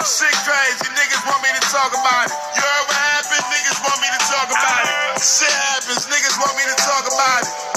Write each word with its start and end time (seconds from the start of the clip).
Shit 0.00 0.32
crazy, 0.48 0.88
niggas 0.96 1.28
want 1.28 1.42
me 1.42 1.50
to 1.52 1.60
talk 1.68 1.92
about 1.92 2.24
it. 2.24 2.32
You 2.56 2.62
heard 2.64 2.84
what 2.88 2.96
happened? 2.96 3.44
Niggas 3.52 3.84
want 3.84 4.00
me 4.00 4.08
to 4.08 4.20
talk 4.32 4.48
about 4.48 4.88
it. 4.88 5.20
Shit 5.20 5.52
happens, 5.52 6.06
niggas 6.06 6.40
want 6.40 6.56
me 6.56 6.64
to 6.72 6.76
talk 6.80 7.04
about 7.06 7.42
it. 7.44 7.70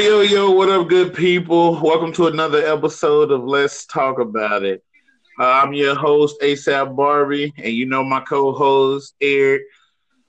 Yo, 0.00 0.20
yo, 0.22 0.50
what 0.50 0.68
up, 0.68 0.88
good 0.88 1.14
people? 1.14 1.80
Welcome 1.80 2.12
to 2.14 2.26
another 2.26 2.58
episode 2.66 3.30
of 3.30 3.44
Let's 3.44 3.86
Talk 3.86 4.18
About 4.18 4.64
It. 4.64 4.82
Uh, 5.38 5.44
I'm 5.44 5.74
your 5.74 5.94
host, 5.94 6.40
ASAP 6.42 6.96
Barbie, 6.96 7.54
and 7.56 7.72
you 7.72 7.86
know 7.86 8.02
my 8.02 8.20
co 8.20 8.52
host, 8.52 9.14
Eric. 9.20 9.62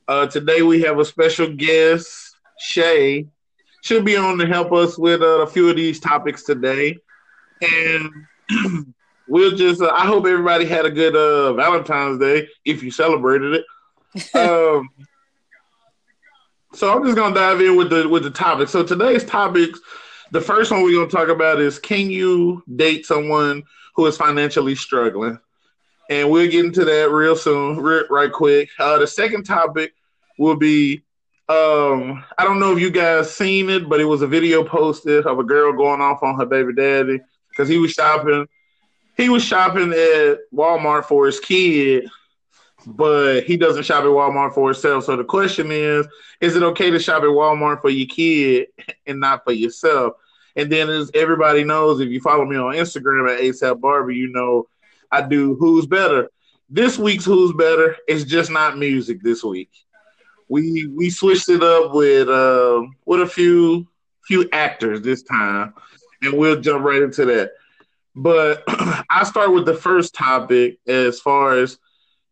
Uh, 0.08 0.28
today 0.28 0.62
we 0.62 0.80
have 0.84 1.00
a 1.00 1.06
special 1.06 1.52
guest, 1.56 2.36
Shay. 2.60 3.26
She'll 3.82 4.04
be 4.04 4.16
on 4.16 4.38
to 4.38 4.46
help 4.46 4.72
us 4.74 4.96
with 4.96 5.24
uh, 5.24 5.42
a 5.42 5.48
few 5.48 5.70
of 5.70 5.76
these 5.76 6.00
topics 6.00 6.44
today. 6.44 6.98
And 7.62 8.12
we'll 9.28 9.56
just, 9.56 9.82
uh, 9.82 9.92
I 9.94 10.06
hope 10.06 10.26
everybody 10.26 10.66
had 10.66 10.86
a 10.86 10.92
good 10.92 11.16
uh, 11.16 11.54
Valentine's 11.54 12.20
Day 12.20 12.48
if 12.64 12.84
you 12.84 12.92
celebrated 12.92 13.54
it. 13.54 13.66
um, 14.36 14.90
so 16.74 16.94
I'm 16.94 17.04
just 17.04 17.16
gonna 17.16 17.34
dive 17.34 17.62
in 17.62 17.78
with 17.78 17.90
the 17.90 18.08
with 18.08 18.24
the 18.24 18.32
topic. 18.32 18.68
So 18.68 18.84
today's 18.84 19.24
topics, 19.24 19.80
the 20.32 20.42
first 20.42 20.72
one 20.72 20.84
we're 20.84 20.94
gonna 20.94 21.10
talk 21.10 21.30
about 21.30 21.60
is 21.60 21.80
can 21.80 22.10
you 22.10 22.64
date 22.76 23.06
someone 23.06 23.64
who 23.96 24.06
is 24.06 24.18
financially 24.18 24.76
struggling? 24.76 25.40
And 26.10 26.30
we'll 26.30 26.52
get 26.52 26.66
into 26.66 26.86
that 26.86 27.10
real 27.10 27.36
soon, 27.36 27.78
right, 27.78 28.06
right 28.10 28.32
quick. 28.32 28.70
Uh, 28.78 29.00
the 29.00 29.08
second 29.08 29.44
topic 29.44 29.94
will 30.38 30.56
be 30.56 31.04
um, 31.48 32.24
I 32.38 32.44
don't 32.44 32.60
know 32.60 32.74
if 32.74 32.80
you 32.80 32.90
guys 32.90 33.34
seen 33.34 33.70
it, 33.70 33.88
but 33.88 34.02
it 34.02 34.06
was 34.06 34.24
a 34.24 34.28
video 34.28 34.64
posted 34.64 35.28
of 35.28 35.38
a 35.38 35.44
girl 35.44 35.74
going 35.74 36.02
off 36.02 36.24
on 36.24 36.40
her 36.40 36.46
baby 36.46 36.74
daddy 36.74 37.20
because 37.50 37.70
he 37.70 37.78
was 37.78 37.92
shopping. 37.92 38.48
He 39.18 39.30
was 39.30 39.44
shopping 39.44 39.92
at 39.92 40.40
Walmart 40.54 41.06
for 41.06 41.26
his 41.26 41.40
kid, 41.40 42.08
but 42.86 43.42
he 43.42 43.58
doesn't 43.58 43.84
shop 43.84 44.04
at 44.04 44.10
Walmart 44.10 44.54
for 44.54 44.70
himself. 44.70 45.06
So 45.06 45.16
the 45.16 45.24
question 45.24 45.72
is, 45.72 46.08
is 46.42 46.56
it 46.56 46.64
okay 46.64 46.92
to 46.92 47.00
shop 47.00 47.24
at 47.24 47.30
Walmart 47.30 47.82
for 47.82 47.90
your 47.90 48.08
kid 48.08 48.68
and 49.06 49.20
not 49.20 49.44
for 49.44 49.54
yourself? 49.54 50.14
And 50.56 50.72
then 50.72 50.90
as 50.90 51.12
everybody 51.14 51.64
knows, 51.64 52.00
if 52.00 52.10
you 52.10 52.22
follow 52.22 52.46
me 52.46 52.56
on 52.56 52.76
Instagram 52.76 53.30
at 53.34 53.42
ASAP 53.42 53.80
Barbie, 53.80 54.16
you 54.16 54.32
know 54.32 54.68
I 55.12 55.22
do 55.22 55.56
Who's 55.56 55.86
Better. 55.86 56.30
This 56.70 56.98
week's 56.98 57.26
Who's 57.26 57.54
Better 57.54 57.96
is 58.08 58.26
just 58.26 58.52
not 58.52 58.78
music 58.78 59.22
this 59.22 59.44
week. 59.44 59.70
We 60.48 60.88
we 60.88 61.10
switched 61.10 61.50
it 61.50 61.64
up 61.64 61.94
with 61.94 62.30
uh, 62.30 62.84
with 63.06 63.22
a 63.22 63.28
few 63.28 63.88
few 64.26 64.48
actors 64.52 65.02
this 65.02 65.24
time, 65.24 65.74
and 66.22 66.38
we'll 66.38 66.62
jump 66.62 66.84
right 66.84 67.02
into 67.02 67.26
that. 67.26 67.52
But 68.16 68.64
I 68.68 69.24
start 69.26 69.54
with 69.54 69.66
the 69.66 69.74
first 69.74 70.16
topic 70.16 70.80
as 70.88 71.20
far 71.20 71.58
as 71.58 71.78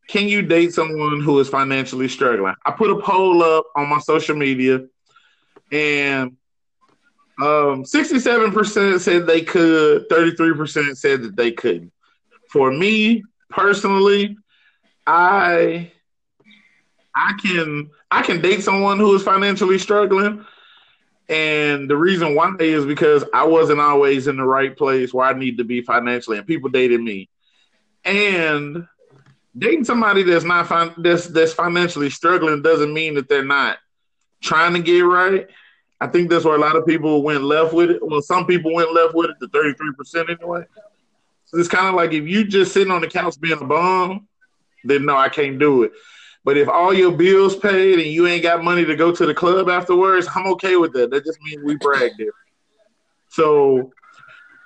can 0.07 0.27
you 0.27 0.41
date 0.41 0.73
someone 0.73 1.21
who 1.21 1.39
is 1.39 1.49
financially 1.49 2.07
struggling? 2.07 2.55
I 2.65 2.71
put 2.71 2.89
a 2.89 3.01
poll 3.01 3.41
up 3.43 3.65
on 3.75 3.89
my 3.89 3.99
social 3.99 4.35
media, 4.35 4.81
and 5.71 6.37
um, 7.41 7.83
67% 7.83 8.99
said 8.99 9.25
they 9.25 9.41
could, 9.41 10.07
33% 10.09 10.97
said 10.97 11.23
that 11.23 11.35
they 11.35 11.51
couldn't. 11.51 11.91
For 12.49 12.71
me 12.71 13.23
personally, 13.49 14.37
I 15.07 15.91
I 17.15 17.33
can 17.41 17.89
I 18.11 18.21
can 18.21 18.41
date 18.41 18.63
someone 18.63 18.99
who 18.99 19.15
is 19.15 19.23
financially 19.23 19.77
struggling. 19.77 20.45
And 21.29 21.89
the 21.89 21.95
reason 21.95 22.35
why 22.35 22.53
is 22.59 22.85
because 22.85 23.23
I 23.33 23.45
wasn't 23.45 23.79
always 23.79 24.27
in 24.27 24.38
the 24.38 24.43
right 24.43 24.75
place 24.75 25.13
where 25.13 25.25
I 25.25 25.33
need 25.33 25.57
to 25.59 25.63
be 25.63 25.81
financially, 25.81 26.38
and 26.38 26.45
people 26.45 26.69
dated 26.69 27.02
me. 27.02 27.29
And 28.03 28.88
dating 29.57 29.85
somebody 29.85 30.23
that's 30.23 30.44
not 30.44 30.67
fin- 30.67 31.01
that's 31.01 31.27
that's 31.27 31.53
financially 31.53 32.09
struggling 32.09 32.61
doesn't 32.61 32.94
mean 32.94 33.16
that 33.16 33.29
they're 33.29 33.45
not 33.45 33.77
trying 34.41 34.73
to 34.73 34.81
get 34.81 35.01
right. 35.01 35.47
I 36.01 36.07
think 36.07 36.29
that's 36.29 36.44
where 36.44 36.56
a 36.56 36.59
lot 36.59 36.75
of 36.75 36.85
people 36.85 37.23
went 37.23 37.44
left 37.44 37.73
with 37.73 37.91
it. 37.91 38.05
Well, 38.05 38.22
some 38.22 38.45
people 38.45 38.73
went 38.73 38.94
left 38.94 39.16
with 39.16 39.29
it, 39.29 39.38
the 39.40 39.47
thirty 39.47 39.73
three 39.73 39.94
percent 39.97 40.29
anyway. 40.29 40.66
So 41.45 41.57
it's 41.57 41.69
kind 41.69 41.88
of 41.88 41.95
like 41.95 42.11
if 42.11 42.28
you 42.28 42.44
just 42.44 42.73
sitting 42.73 42.91
on 42.91 43.01
the 43.01 43.07
couch 43.07 43.40
being 43.40 43.61
a 43.61 43.66
bum, 43.66 44.28
then 44.84 45.05
no, 45.05 45.16
I 45.16 45.29
can't 45.29 45.59
do 45.59 45.84
it. 45.84 45.94
But 46.45 46.57
if 46.57 46.67
all 46.67 46.93
your 46.93 47.11
bills 47.11 47.55
paid 47.55 47.99
and 47.99 48.07
you 48.07 48.27
ain't 48.27 48.43
got 48.43 48.63
money 48.63 48.83
to 48.83 48.95
go 48.95 49.13
to 49.13 49.25
the 49.25 49.33
club 49.33 49.69
afterwards, 49.69 50.27
I'm 50.35 50.47
okay 50.47 50.75
with 50.75 50.91
that. 50.93 51.09
That 51.11 51.23
just 51.23 51.39
means 51.41 51.63
we 51.63 51.77
brag 51.77 52.11
there. 52.17 52.33
So 53.29 53.91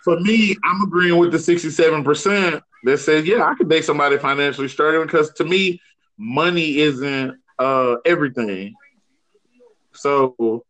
for 0.03 0.19
me, 0.19 0.55
I'm 0.63 0.81
agreeing 0.81 1.17
with 1.17 1.31
the 1.31 1.37
67% 1.37 2.61
that 2.83 2.97
says, 2.97 3.25
yeah, 3.25 3.43
I 3.43 3.53
could 3.55 3.69
date 3.69 3.85
somebody 3.85 4.17
financially 4.17 4.67
struggling 4.67 5.05
because 5.05 5.31
to 5.33 5.43
me, 5.43 5.81
money 6.17 6.79
isn't 6.79 7.37
uh, 7.59 7.97
everything. 8.05 8.73
So, 9.93 10.63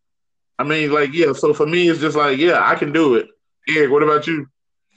I 0.60 0.64
mean, 0.64 0.92
like, 0.92 1.14
yeah, 1.14 1.34
so 1.34 1.54
for 1.54 1.66
me, 1.66 1.90
it's 1.90 2.00
just 2.00 2.18
like, 2.18 2.38
yeah, 2.38 2.68
I 2.68 2.76
can 2.76 2.92
do 2.92 3.16
it. 3.16 3.28
Eric, 3.70 3.92
what 3.92 4.04
about 4.04 4.28
you? 4.28 4.48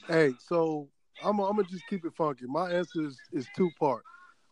Hey, 0.08 0.32
so 0.48 0.88
I'm, 1.22 1.38
I'm 1.40 1.56
gonna 1.56 1.68
just 1.68 1.86
keep 1.88 2.04
it 2.04 2.14
funky. 2.16 2.46
My 2.46 2.70
answer 2.70 3.02
is, 3.02 3.18
is 3.32 3.46
two 3.56 3.70
part. 3.78 4.02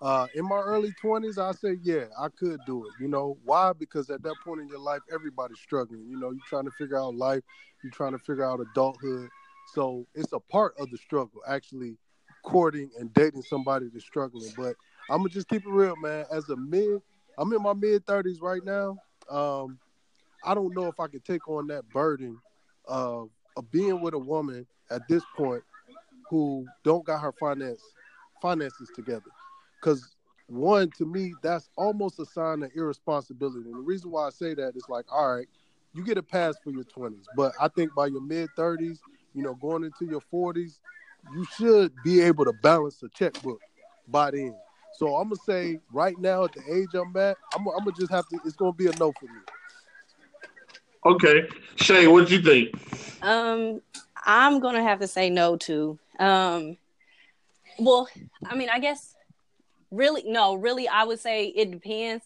Uh, 0.00 0.26
in 0.34 0.44
my 0.44 0.58
early 0.60 0.92
20s, 1.02 1.38
I 1.38 1.52
said, 1.52 1.78
yeah, 1.82 2.04
I 2.18 2.28
could 2.28 2.60
do 2.66 2.86
it. 2.86 2.92
You 3.00 3.08
know, 3.08 3.36
why? 3.44 3.72
Because 3.72 4.10
at 4.10 4.22
that 4.22 4.34
point 4.44 4.60
in 4.60 4.68
your 4.68 4.78
life, 4.78 5.00
everybody's 5.12 5.58
struggling. 5.58 6.06
You 6.08 6.18
know, 6.18 6.30
you're 6.30 6.40
trying 6.48 6.64
to 6.66 6.70
figure 6.70 6.98
out 6.98 7.16
life, 7.16 7.42
you're 7.82 7.92
trying 7.92 8.12
to 8.12 8.18
figure 8.18 8.44
out 8.44 8.60
adulthood. 8.60 9.28
So 9.74 10.06
it's 10.14 10.32
a 10.32 10.40
part 10.40 10.74
of 10.78 10.90
the 10.90 10.96
struggle, 10.98 11.40
actually 11.46 11.98
courting 12.44 12.90
and 12.98 13.12
dating 13.12 13.42
somebody 13.42 13.88
that's 13.92 14.04
struggling. 14.04 14.50
But 14.56 14.76
I'm 15.10 15.18
gonna 15.18 15.30
just 15.30 15.48
keep 15.48 15.62
it 15.66 15.70
real, 15.70 15.96
man. 15.96 16.24
As 16.30 16.48
a 16.48 16.56
mid, 16.56 17.02
I'm 17.36 17.52
in 17.52 17.62
my 17.62 17.74
mid 17.74 18.06
30s 18.06 18.40
right 18.40 18.64
now. 18.64 18.96
Um, 19.28 19.78
I 20.44 20.54
don't 20.54 20.74
know 20.74 20.86
if 20.86 21.00
I 21.00 21.08
can 21.08 21.20
take 21.20 21.48
on 21.48 21.66
that 21.68 21.88
burden 21.90 22.38
of, 22.86 23.30
of 23.56 23.70
being 23.70 24.00
with 24.00 24.14
a 24.14 24.18
woman 24.18 24.66
at 24.90 25.06
this 25.08 25.22
point 25.36 25.62
who 26.30 26.66
don't 26.84 27.04
got 27.04 27.20
her 27.20 27.32
finance 27.32 27.82
finances 28.40 28.90
together. 28.94 29.30
Because 29.80 30.16
one, 30.46 30.90
to 30.98 31.04
me, 31.04 31.34
that's 31.42 31.68
almost 31.76 32.18
a 32.18 32.26
sign 32.26 32.62
of 32.62 32.70
irresponsibility. 32.74 33.70
And 33.70 33.76
the 33.78 33.82
reason 33.82 34.10
why 34.10 34.26
I 34.26 34.30
say 34.30 34.54
that 34.54 34.76
is 34.76 34.88
like, 34.88 35.04
all 35.12 35.36
right, 35.36 35.46
you 35.94 36.04
get 36.04 36.18
a 36.18 36.22
pass 36.22 36.56
for 36.62 36.70
your 36.70 36.84
20s, 36.84 37.24
but 37.36 37.52
I 37.60 37.68
think 37.68 37.94
by 37.94 38.06
your 38.06 38.20
mid 38.20 38.48
30s, 38.56 38.98
you 39.34 39.42
know, 39.42 39.54
going 39.54 39.84
into 39.84 40.06
your 40.06 40.22
40s, 40.32 40.78
you 41.34 41.44
should 41.56 41.92
be 42.02 42.20
able 42.20 42.44
to 42.44 42.52
balance 42.52 43.02
a 43.02 43.08
checkbook 43.08 43.60
by 44.06 44.30
then. 44.30 44.54
So 44.94 45.16
I'm 45.16 45.28
gonna 45.28 45.36
say 45.46 45.80
right 45.92 46.18
now 46.18 46.44
at 46.44 46.52
the 46.52 46.62
age 46.72 46.88
I'm 46.94 47.14
at, 47.16 47.36
I'm, 47.54 47.66
I'm 47.68 47.84
gonna 47.84 47.92
just 47.92 48.10
have 48.10 48.26
to. 48.28 48.40
It's 48.44 48.56
gonna 48.56 48.72
be 48.72 48.86
a 48.86 48.92
no 48.98 49.12
for 49.12 49.26
me. 49.26 49.40
Okay, 51.06 51.48
Shay, 51.76 52.06
what 52.06 52.28
do 52.28 52.36
you 52.36 52.42
think? 52.42 53.22
Um, 53.22 53.80
I'm 54.24 54.60
gonna 54.60 54.82
have 54.82 55.00
to 55.00 55.06
say 55.06 55.30
no 55.30 55.56
to. 55.56 55.98
Um, 56.18 56.76
well, 57.78 58.08
I 58.46 58.56
mean, 58.56 58.68
I 58.70 58.78
guess 58.80 59.14
really 59.90 60.22
no, 60.26 60.54
really, 60.54 60.88
I 60.88 61.04
would 61.04 61.20
say 61.20 61.46
it 61.46 61.70
depends. 61.70 62.24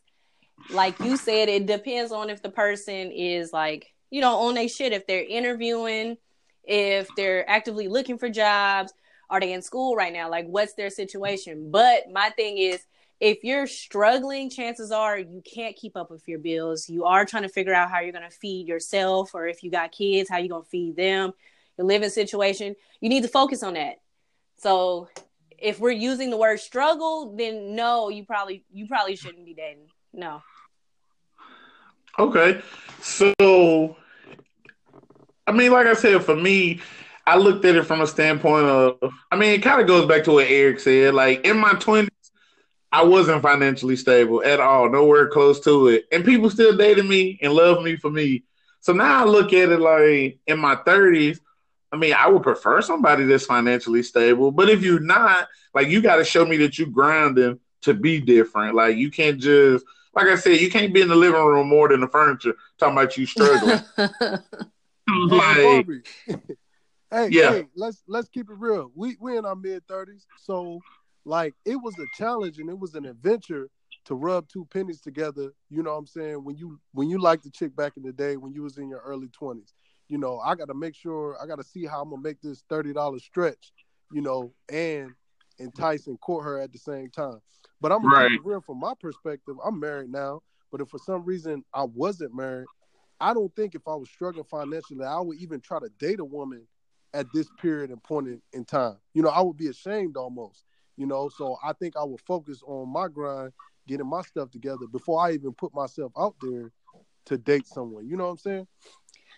Like 0.71 0.99
you 1.00 1.17
said, 1.17 1.49
it 1.49 1.67
depends 1.67 2.12
on 2.12 2.31
if 2.31 2.43
the 2.43 2.50
person 2.50 3.11
is 3.11 3.53
like 3.53 3.93
you 4.11 4.21
know 4.21 4.37
on 4.37 4.55
their 4.55 4.69
shit. 4.69 4.93
If 4.93 5.06
they're 5.06 5.25
interviewing, 5.25 6.17
if 6.65 7.09
they're 7.17 7.49
actively 7.49 7.89
looking 7.89 8.19
for 8.19 8.28
jobs, 8.28 8.93
are 9.31 9.41
they 9.41 9.53
in 9.53 9.62
school 9.62 9.97
right 9.97 10.12
now? 10.12 10.31
Like, 10.31 10.47
what's 10.47 10.75
their 10.75 10.91
situation? 10.91 11.71
But 11.71 12.11
my 12.12 12.31
thing 12.31 12.59
is, 12.59 12.81
if 13.19 13.45
you're 13.45 13.67
struggling, 13.67 14.50
chances 14.50 14.91
are 14.91 15.19
you 15.19 15.43
can't 15.43 15.77
keep 15.77 15.97
up 15.97 16.11
with 16.11 16.27
your 16.27 16.39
bills. 16.39 16.89
You 16.89 17.05
are 17.05 17.25
trying 17.25 17.44
to 17.44 17.49
figure 17.49 17.73
out 17.73 17.89
how 17.89 18.00
you're 18.00 18.12
going 18.12 18.29
to 18.29 18.37
feed 18.37 18.67
yourself, 18.67 19.31
or 19.33 19.47
if 19.47 19.62
you 19.62 19.71
got 19.71 19.93
kids, 19.93 20.29
how 20.29 20.39
you 20.39 20.49
going 20.49 20.65
to 20.65 20.69
feed 20.69 20.97
them. 20.97 21.33
Your 21.79 21.87
living 21.87 22.11
situation, 22.11 22.77
you 23.00 23.09
need 23.09 23.23
to 23.23 23.29
focus 23.29 23.62
on 23.62 23.75
that. 23.75 24.00
So, 24.59 25.09
if 25.62 25.78
we're 25.78 25.91
using 25.91 26.31
the 26.31 26.37
word 26.37 26.61
struggle, 26.61 27.35
then 27.37 27.75
no, 27.76 28.09
you 28.09 28.25
probably 28.25 28.64
you 28.73 28.87
probably 28.87 29.17
shouldn't 29.17 29.47
be 29.47 29.55
dating. 29.55 29.88
No. 30.12 30.43
Okay, 32.19 32.61
so 33.00 33.97
I 35.47 35.53
mean, 35.53 35.73
like 35.73 35.87
I 35.87 35.94
said, 35.94 36.23
for 36.23 36.37
me, 36.37 36.81
I 37.26 37.37
looked 37.37 37.64
at 37.64 37.76
it 37.76 37.85
from 37.85 38.00
a 38.03 38.06
standpoint 38.06 38.67
of, 38.67 39.12
I 39.31 39.37
mean, 39.37 39.53
it 39.53 39.62
kind 39.62 39.81
of 39.81 39.87
goes 39.87 40.06
back 40.06 40.25
to 40.25 40.32
what 40.32 40.47
Eric 40.49 40.81
said. 40.81 41.14
Like 41.14 41.47
in 41.47 41.56
my 41.56 41.73
twenties, 41.75 42.11
I 42.91 43.05
wasn't 43.05 43.41
financially 43.41 43.97
stable 43.97 44.43
at 44.44 44.61
all, 44.61 44.91
nowhere 44.91 45.29
close 45.29 45.61
to 45.61 45.88
it, 45.88 46.06
and 46.12 46.25
people 46.25 46.50
still 46.50 46.76
dated 46.76 47.06
me 47.06 47.38
and 47.41 47.53
loved 47.53 47.82
me 47.82 47.97
for 47.97 48.11
me. 48.11 48.44
So 48.81 48.93
now 48.93 49.23
I 49.23 49.25
look 49.25 49.53
at 49.53 49.70
it 49.70 49.79
like 49.79 50.38
in 50.47 50.59
my 50.59 50.76
thirties. 50.85 51.41
I 51.93 51.97
mean, 51.97 52.15
I 52.15 52.27
would 52.29 52.43
prefer 52.43 52.81
somebody 52.81 53.25
that's 53.25 53.44
financially 53.47 54.03
stable, 54.03 54.50
but 54.50 54.71
if 54.71 54.83
you're 54.83 55.00
not, 55.00 55.49
like, 55.75 55.89
you 55.89 56.00
got 56.00 56.17
to 56.17 56.25
show 56.25 56.44
me 56.44 56.56
that 56.59 56.79
you 56.79 56.87
grounding 56.87 57.61
to 57.83 57.94
be 57.94 58.21
different. 58.21 58.75
Like, 58.75 58.97
you 58.97 59.11
can't 59.11 59.39
just, 59.39 59.85
like 60.15 60.27
I 60.27 60.37
said, 60.37 60.61
you 60.61 60.71
can't 60.71 60.94
be 60.94 61.03
in 61.03 61.09
the 61.09 61.17
living 61.17 61.44
room 61.44 61.69
more 61.69 61.89
than 61.89 62.00
the 62.00 62.09
furniture 62.09 62.55
talking 62.79 62.97
about 62.97 63.17
you 63.19 63.27
struggling. 63.27 63.81
Hey, 65.09 65.85
like, 66.29 66.39
Hey, 67.11 67.29
Yeah. 67.31 67.50
hey, 67.53 67.65
let's 67.77 68.03
let's 68.06 68.29
keep 68.29 68.49
it 68.49 68.56
real. 68.56 68.91
We 68.95 69.17
we 69.21 69.37
in 69.37 69.45
our 69.45 69.55
mid 69.55 69.87
thirties, 69.87 70.27
so 70.38 70.81
like 71.27 71.55
it 71.67 71.77
was 71.77 71.99
a 71.99 72.06
challenge 72.17 72.59
and 72.59 72.71
it 72.71 72.79
was 72.79 72.95
an 72.95 73.05
adventure 73.05 73.69
to 74.06 74.15
rub 74.15 74.49
two 74.49 74.65
pennies 74.73 75.00
together. 75.03 75.53
You 75.69 75.83
know 75.83 75.91
what 75.93 75.99
I'm 75.99 76.06
saying? 76.06 76.43
When 76.43 76.56
you 76.56 76.81
when 76.93 77.11
you 77.11 77.19
liked 77.19 77.45
the 77.45 77.50
chick 77.50 77.77
back 77.77 77.99
in 77.99 78.03
the 78.03 78.12
day, 78.12 78.38
when 78.38 78.55
you 78.55 78.62
was 78.62 78.79
in 78.79 78.88
your 78.88 79.00
early 79.00 79.29
twenties, 79.29 79.75
you 80.12 80.19
know, 80.19 80.38
I 80.41 80.55
got 80.56 80.67
to 80.69 80.75
make 80.75 80.94
sure 80.94 81.38
I 81.43 81.47
got 81.47 81.56
to 81.56 81.64
see 81.64 81.87
how 81.87 82.03
I'm 82.03 82.11
gonna 82.11 82.20
make 82.20 82.43
this 82.43 82.62
thirty 82.69 82.93
dollars 82.93 83.25
stretch, 83.25 83.73
you 84.12 84.20
know, 84.20 84.53
and 84.70 85.14
entice 85.59 86.06
and 86.06 86.20
court 86.20 86.44
her 86.44 86.61
at 86.61 86.70
the 86.70 86.79
same 86.79 87.09
time. 87.09 87.41
But 87.81 87.93
I'm 87.93 88.05
Right. 88.05 88.31
real 88.44 88.61
from 88.61 88.79
my 88.81 88.93
perspective. 89.00 89.56
I'm 89.64 89.81
married 89.81 90.11
now, 90.11 90.43
but 90.70 90.82
if 90.82 90.88
for 90.91 90.99
some 90.99 91.25
reason 91.25 91.64
I 91.73 91.85
wasn't 91.85 92.35
married, 92.37 92.69
I 93.19 93.32
don't 93.32 93.55
think 93.56 93.75
if 93.75 93.88
I 93.88 93.94
was 93.94 94.11
struggling 94.11 94.44
financially, 94.44 95.03
I 95.03 95.19
would 95.20 95.38
even 95.38 95.62
try 95.62 95.81
to 95.81 95.88
date 95.99 96.20
a 96.20 96.25
woman 96.26 96.67
at 97.14 97.32
this 97.32 97.49
period 97.59 97.91
and 97.91 98.03
point 98.03 98.29
in, 98.29 98.43
in 98.53 98.64
time. 98.67 98.99
You 99.14 99.23
know, 99.23 99.31
I 99.31 99.41
would 99.41 99.56
be 99.56 99.69
ashamed 99.69 100.19
almost. 100.19 100.64
You 100.99 101.06
know, 101.06 101.31
so 101.31 101.56
I 101.64 101.73
think 101.73 101.97
I 101.97 102.05
would 102.05 102.20
focus 102.20 102.62
on 102.67 102.93
my 102.93 103.09
grind, 103.09 103.53
getting 103.88 104.09
my 104.11 104.20
stuff 104.20 104.50
together 104.50 104.87
before 104.87 105.25
I 105.26 105.32
even 105.32 105.55
put 105.55 105.75
myself 105.75 106.12
out 106.19 106.35
there 106.43 106.70
to 107.26 107.38
date 107.38 107.67
someone. 107.67 108.06
You 108.06 108.17
know 108.17 108.25
what 108.25 108.32
I'm 108.32 108.38
saying? 108.38 108.67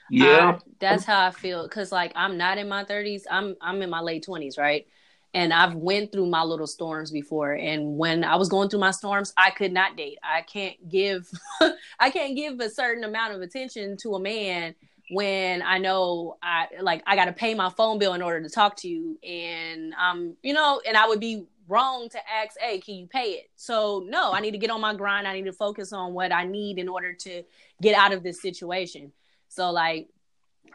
Yeah. 0.09 0.53
I- 0.57 0.61
that's 0.81 1.05
how 1.05 1.27
I 1.27 1.31
feel. 1.31 1.69
Cause 1.69 1.93
like 1.93 2.13
I'm 2.15 2.37
not 2.37 2.59
in 2.59 2.69
my 2.69 2.85
30s. 2.85 3.27
I'm 3.31 3.57
I'm 3.61 3.83
in 3.83 3.91
my 3.91 4.01
late 4.01 4.25
20s, 4.25 4.59
right? 4.59 4.87
And 5.33 5.53
I've 5.53 5.75
went 5.75 6.13
through 6.13 6.27
my 6.27 6.43
little 6.43 6.67
storms 6.67 7.11
before. 7.11 7.55
And 7.55 7.97
when 7.99 8.23
I 8.23 8.37
was 8.37 8.49
going 8.49 8.69
through 8.69 8.81
my 8.81 8.93
storms, 8.93 9.33
I 9.37 9.51
could 9.51 9.73
not 9.73 9.97
date. 9.97 10.19
I 10.23 10.43
can't 10.43 10.77
give 10.89 11.29
I 12.01 12.11
can't 12.11 12.37
give 12.37 12.61
a 12.61 12.71
certain 12.71 13.05
amount 13.05 13.35
of 13.35 13.41
attention 13.43 13.97
to 13.99 14.15
a 14.15 14.21
man 14.21 14.75
when 15.11 15.63
I 15.63 15.79
know 15.79 16.37
I 16.43 16.67
like 16.81 17.03
I 17.07 17.17
got 17.17 17.27
to 17.27 17.33
pay 17.33 17.55
my 17.55 17.71
phone 17.71 17.99
bill 17.99 18.15
in 18.15 18.23
order 18.23 18.43
to 18.43 18.49
talk 18.49 18.77
to 18.79 18.89
you, 18.89 19.19
and 19.23 19.93
um, 19.95 20.37
you 20.43 20.55
know, 20.55 20.81
and 20.87 20.97
I 20.97 21.07
would 21.09 21.21
be 21.21 21.45
wrong 21.69 22.09
to 22.11 22.19
ask, 22.31 22.57
"Hey, 22.59 22.79
can 22.81 22.95
you 22.95 23.07
pay 23.07 23.33
it?" 23.33 23.51
So 23.57 24.05
no, 24.07 24.33
I 24.33 24.41
need 24.41 24.53
to 24.53 24.59
get 24.59 24.71
on 24.71 24.81
my 24.81 24.95
grind. 24.95 25.27
I 25.29 25.35
need 25.35 25.45
to 25.47 25.53
focus 25.53 25.93
on 25.93 26.15
what 26.15 26.33
I 26.33 26.45
need 26.45 26.79
in 26.79 26.89
order 26.89 27.13
to 27.13 27.43
get 27.83 27.95
out 27.97 28.13
of 28.13 28.23
this 28.23 28.41
situation. 28.41 29.13
So 29.55 29.71
like, 29.71 30.09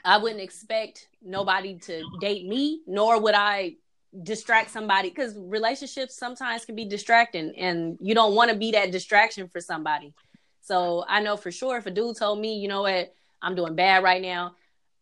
I 0.06 0.18
wouldn't 0.18 0.42
expect 0.42 1.10
nobody 1.22 1.76
to 1.80 2.04
date 2.22 2.48
me, 2.48 2.82
nor 2.88 3.20
would 3.22 3.36
I 3.36 3.76
distract 4.24 4.72
somebody 4.72 5.10
because 5.10 5.36
relationships 5.38 6.16
sometimes 6.16 6.66
can 6.66 6.76
be 6.76 6.86
distracting, 6.86 7.54
and 7.58 7.98
you 8.02 8.16
don't 8.16 8.36
want 8.36 8.50
to 8.52 8.58
be 8.58 8.72
that 8.72 8.92
distraction 8.92 9.50
for 9.50 9.60
somebody. 9.60 10.14
So 10.62 11.04
I 11.08 11.22
know 11.22 11.36
for 11.36 11.52
sure 11.52 11.78
if 11.78 11.86
a 11.86 11.92
dude 11.92 12.18
told 12.18 12.40
me, 12.40 12.58
you 12.60 12.68
know 12.68 12.84
what, 12.84 13.14
I'm 13.42 13.56
doing 13.56 13.76
bad 13.76 14.04
right 14.04 14.22
now. 14.22 14.56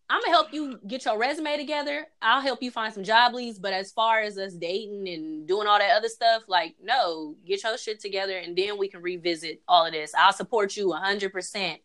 I'm 0.10 0.22
gonna 0.22 0.32
help 0.32 0.54
you 0.54 0.80
get 0.88 1.04
your 1.04 1.18
resume 1.18 1.58
together. 1.58 2.08
I'll 2.22 2.42
help 2.42 2.64
you 2.64 2.72
find 2.72 2.94
some 2.94 3.04
job 3.04 3.34
leads. 3.34 3.60
But 3.60 3.74
as 3.74 3.92
far 3.92 4.22
as 4.22 4.38
us 4.38 4.54
dating 4.54 5.08
and 5.10 5.46
doing 5.46 5.68
all 5.68 5.78
that 5.78 5.98
other 5.98 6.08
stuff, 6.08 6.44
like 6.48 6.76
no, 6.82 7.36
get 7.46 7.62
your 7.64 7.78
shit 7.78 8.00
together 8.00 8.38
and 8.38 8.58
then 8.58 8.78
we 8.78 8.88
can 8.88 9.02
revisit 9.02 9.62
all 9.68 9.86
of 9.86 9.92
this. 9.92 10.14
I'll 10.18 10.32
support 10.32 10.78
you 10.78 10.94
hundred 10.94 11.34
percent. 11.34 11.82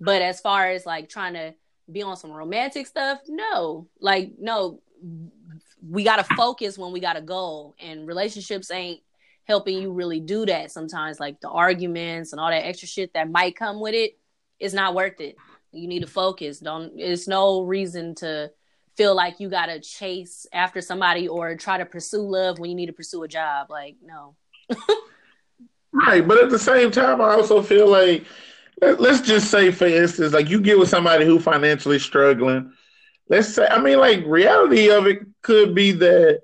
But 0.00 0.22
as 0.22 0.40
far 0.40 0.70
as 0.70 0.86
like 0.86 1.08
trying 1.08 1.34
to 1.34 1.54
be 1.90 2.02
on 2.02 2.16
some 2.16 2.30
romantic 2.30 2.86
stuff, 2.86 3.20
no. 3.28 3.88
Like 4.00 4.32
no, 4.38 4.80
we 5.86 6.04
gotta 6.04 6.24
focus 6.24 6.78
when 6.78 6.92
we 6.92 7.00
got 7.00 7.16
a 7.16 7.22
goal, 7.22 7.74
and 7.80 8.06
relationships 8.06 8.70
ain't 8.70 9.00
helping 9.44 9.78
you 9.78 9.92
really 9.92 10.20
do 10.20 10.46
that 10.46 10.70
sometimes. 10.70 11.18
Like 11.18 11.40
the 11.40 11.48
arguments 11.48 12.32
and 12.32 12.40
all 12.40 12.50
that 12.50 12.66
extra 12.66 12.88
shit 12.88 13.14
that 13.14 13.30
might 13.30 13.56
come 13.56 13.80
with 13.80 13.94
it, 13.94 14.18
it's 14.60 14.74
not 14.74 14.94
worth 14.94 15.20
it. 15.20 15.36
You 15.72 15.88
need 15.88 16.00
to 16.00 16.08
focus. 16.08 16.60
Don't. 16.60 16.92
It's 16.96 17.28
no 17.28 17.62
reason 17.62 18.14
to 18.16 18.50
feel 18.96 19.14
like 19.14 19.40
you 19.40 19.48
gotta 19.48 19.80
chase 19.80 20.46
after 20.52 20.80
somebody 20.80 21.28
or 21.28 21.56
try 21.56 21.78
to 21.78 21.86
pursue 21.86 22.22
love 22.22 22.58
when 22.58 22.70
you 22.70 22.76
need 22.76 22.86
to 22.86 22.92
pursue 22.92 23.22
a 23.22 23.28
job. 23.28 23.68
Like 23.70 23.96
no. 24.02 24.36
Right, 25.92 26.26
but 26.26 26.42
at 26.42 26.50
the 26.50 26.58
same 26.58 26.90
time, 26.90 27.20
I 27.20 27.30
also 27.30 27.62
feel 27.62 27.88
like 27.88 28.24
let's 28.80 29.20
just 29.20 29.50
say, 29.50 29.70
for 29.70 29.86
instance, 29.86 30.32
like 30.32 30.48
you 30.48 30.60
get 30.60 30.78
with 30.78 30.88
somebody 30.88 31.24
who 31.24 31.38
financially 31.38 31.98
struggling. 31.98 32.72
Let's 33.28 33.54
say, 33.54 33.66
I 33.68 33.80
mean, 33.80 33.98
like 33.98 34.24
reality 34.26 34.90
of 34.90 35.06
it 35.06 35.18
could 35.42 35.74
be 35.74 35.92
that 35.92 36.42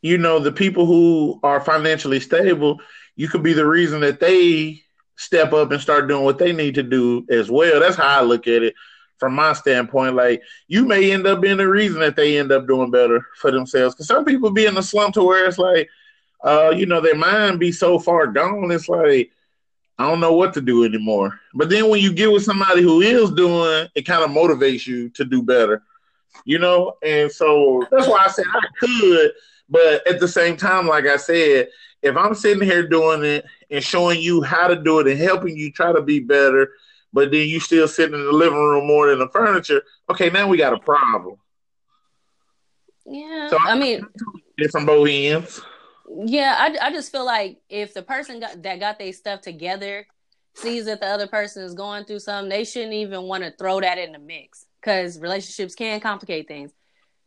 you 0.00 0.18
know 0.18 0.38
the 0.38 0.52
people 0.52 0.86
who 0.86 1.38
are 1.42 1.60
financially 1.60 2.20
stable, 2.20 2.80
you 3.16 3.28
could 3.28 3.42
be 3.42 3.52
the 3.52 3.66
reason 3.66 4.00
that 4.00 4.20
they 4.20 4.82
step 5.16 5.52
up 5.52 5.70
and 5.70 5.80
start 5.80 6.08
doing 6.08 6.24
what 6.24 6.38
they 6.38 6.52
need 6.52 6.74
to 6.74 6.82
do 6.82 7.24
as 7.30 7.50
well. 7.50 7.80
That's 7.80 7.96
how 7.96 8.20
I 8.20 8.22
look 8.22 8.48
at 8.48 8.62
it 8.62 8.74
from 9.18 9.34
my 9.34 9.52
standpoint. 9.52 10.16
Like 10.16 10.42
you 10.66 10.84
may 10.84 11.12
end 11.12 11.26
up 11.26 11.40
being 11.40 11.58
the 11.58 11.68
reason 11.68 12.00
that 12.00 12.16
they 12.16 12.38
end 12.38 12.50
up 12.50 12.66
doing 12.66 12.90
better 12.90 13.24
for 13.36 13.50
themselves. 13.52 13.94
Because 13.94 14.08
some 14.08 14.24
people 14.24 14.50
be 14.50 14.66
in 14.66 14.74
the 14.74 14.82
slump 14.82 15.14
to 15.14 15.22
where 15.22 15.46
it's 15.46 15.58
like 15.58 15.88
uh, 16.42 16.72
you 16.76 16.86
know, 16.86 17.00
their 17.00 17.14
mind 17.14 17.60
be 17.60 17.72
so 17.72 17.98
far 17.98 18.26
gone, 18.26 18.70
it's 18.70 18.88
like, 18.88 19.30
I 19.98 20.08
don't 20.08 20.20
know 20.20 20.32
what 20.32 20.54
to 20.54 20.60
do 20.60 20.84
anymore. 20.84 21.38
But 21.54 21.68
then 21.70 21.88
when 21.88 22.00
you 22.00 22.12
get 22.12 22.32
with 22.32 22.44
somebody 22.44 22.82
who 22.82 23.00
is 23.02 23.30
doing, 23.32 23.88
it 23.94 24.02
kind 24.06 24.24
of 24.24 24.30
motivates 24.30 24.86
you 24.86 25.10
to 25.10 25.24
do 25.24 25.42
better, 25.42 25.82
you 26.44 26.58
know? 26.58 26.94
And 27.02 27.30
so 27.30 27.86
that's 27.90 28.08
why 28.08 28.24
I 28.24 28.28
said 28.28 28.46
I 28.48 28.60
could, 28.80 29.32
but 29.68 30.06
at 30.06 30.18
the 30.18 30.28
same 30.28 30.56
time, 30.56 30.86
like 30.88 31.06
I 31.06 31.16
said, 31.16 31.68
if 32.02 32.16
I'm 32.16 32.34
sitting 32.34 32.64
here 32.64 32.88
doing 32.88 33.22
it 33.22 33.44
and 33.70 33.84
showing 33.84 34.20
you 34.20 34.42
how 34.42 34.66
to 34.66 34.76
do 34.76 34.98
it 34.98 35.06
and 35.06 35.20
helping 35.20 35.56
you 35.56 35.70
try 35.70 35.92
to 35.92 36.02
be 36.02 36.18
better, 36.20 36.70
but 37.12 37.30
then 37.30 37.46
you 37.46 37.60
still 37.60 37.86
sitting 37.86 38.14
in 38.18 38.24
the 38.24 38.32
living 38.32 38.58
room 38.58 38.86
more 38.86 39.08
than 39.10 39.18
the 39.20 39.28
furniture, 39.28 39.82
okay, 40.10 40.30
now 40.30 40.48
we 40.48 40.56
got 40.56 40.72
a 40.72 40.78
problem. 40.80 41.36
Yeah. 43.06 43.48
So- 43.50 43.58
I 43.60 43.78
mean, 43.78 44.06
It's 44.58 44.72
from 44.72 44.86
both 44.86 45.08
ends. 45.10 45.60
Yeah, 46.14 46.54
I, 46.58 46.88
I 46.88 46.92
just 46.92 47.10
feel 47.12 47.24
like 47.24 47.58
if 47.68 47.94
the 47.94 48.02
person 48.02 48.40
got, 48.40 48.62
that 48.62 48.80
got 48.80 48.98
their 48.98 49.12
stuff 49.12 49.40
together 49.40 50.06
sees 50.54 50.84
that 50.84 51.00
the 51.00 51.06
other 51.06 51.26
person 51.26 51.62
is 51.62 51.74
going 51.74 52.04
through 52.04 52.18
something, 52.18 52.50
they 52.50 52.64
shouldn't 52.64 52.92
even 52.92 53.22
want 53.22 53.42
to 53.44 53.52
throw 53.58 53.80
that 53.80 53.98
in 53.98 54.12
the 54.12 54.18
mix 54.18 54.66
because 54.80 55.18
relationships 55.18 55.74
can 55.74 56.00
complicate 56.00 56.48
things. 56.48 56.72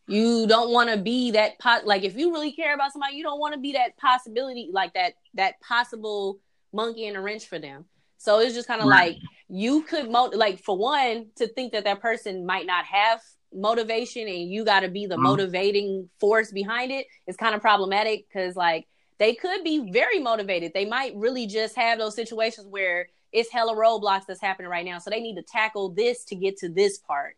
You 0.07 0.45
don't 0.45 0.71
want 0.71 0.91
to 0.91 0.97
be 0.97 1.31
that 1.31 1.57
pot 1.57 1.87
like 1.87 2.03
if 2.03 2.15
you 2.15 2.31
really 2.31 2.51
care 2.51 2.75
about 2.75 2.91
somebody, 2.91 3.15
you 3.15 3.23
don't 3.23 3.39
want 3.39 3.55
to 3.55 3.59
be 3.59 3.71
that 3.73 3.97
possibility 3.97 4.69
like 4.71 4.93
that 4.93 5.13
that 5.33 5.59
possible 5.61 6.39
monkey 6.71 7.05
in 7.05 7.15
a 7.15 7.21
wrench 7.21 7.47
for 7.47 7.57
them. 7.57 7.85
So 8.19 8.39
it's 8.39 8.53
just 8.53 8.67
kind 8.67 8.81
of 8.81 8.87
Right. 8.87 9.13
like 9.13 9.21
you 9.49 9.81
could 9.81 10.11
mo- 10.11 10.31
like 10.33 10.59
for 10.59 10.77
one 10.77 11.27
to 11.37 11.47
think 11.47 11.73
that 11.73 11.85
that 11.85 12.01
person 12.01 12.45
might 12.45 12.67
not 12.67 12.85
have 12.85 13.19
motivation 13.55 14.27
and 14.27 14.49
you 14.49 14.63
got 14.65 14.81
to 14.81 14.87
be 14.89 15.05
the 15.05 15.15
Mhm. 15.15 15.21
motivating 15.23 16.09
force 16.19 16.51
behind 16.51 16.91
it. 16.91 17.07
is 17.27 17.35
kind 17.37 17.55
of 17.55 17.61
problematic 17.61 18.27
because 18.27 18.55
like 18.55 18.87
they 19.17 19.33
could 19.33 19.63
be 19.63 19.91
very 19.91 20.19
motivated 20.19 20.73
they 20.73 20.85
might 20.85 21.15
really 21.15 21.47
just 21.47 21.75
have 21.75 21.97
those 21.97 22.13
situations 22.15 22.67
where 22.67 23.07
it's 23.31 23.49
hella 23.51 23.73
roadblocks 23.73 24.25
that's 24.27 24.41
happening 24.41 24.69
right 24.69 24.85
now 24.85 24.99
so 24.99 25.09
they 25.09 25.21
need 25.21 25.35
to 25.35 25.41
tackle 25.41 25.89
this 25.89 26.23
to 26.25 26.35
get 26.35 26.57
to 26.57 26.67
this 26.69 26.97
part 26.97 27.35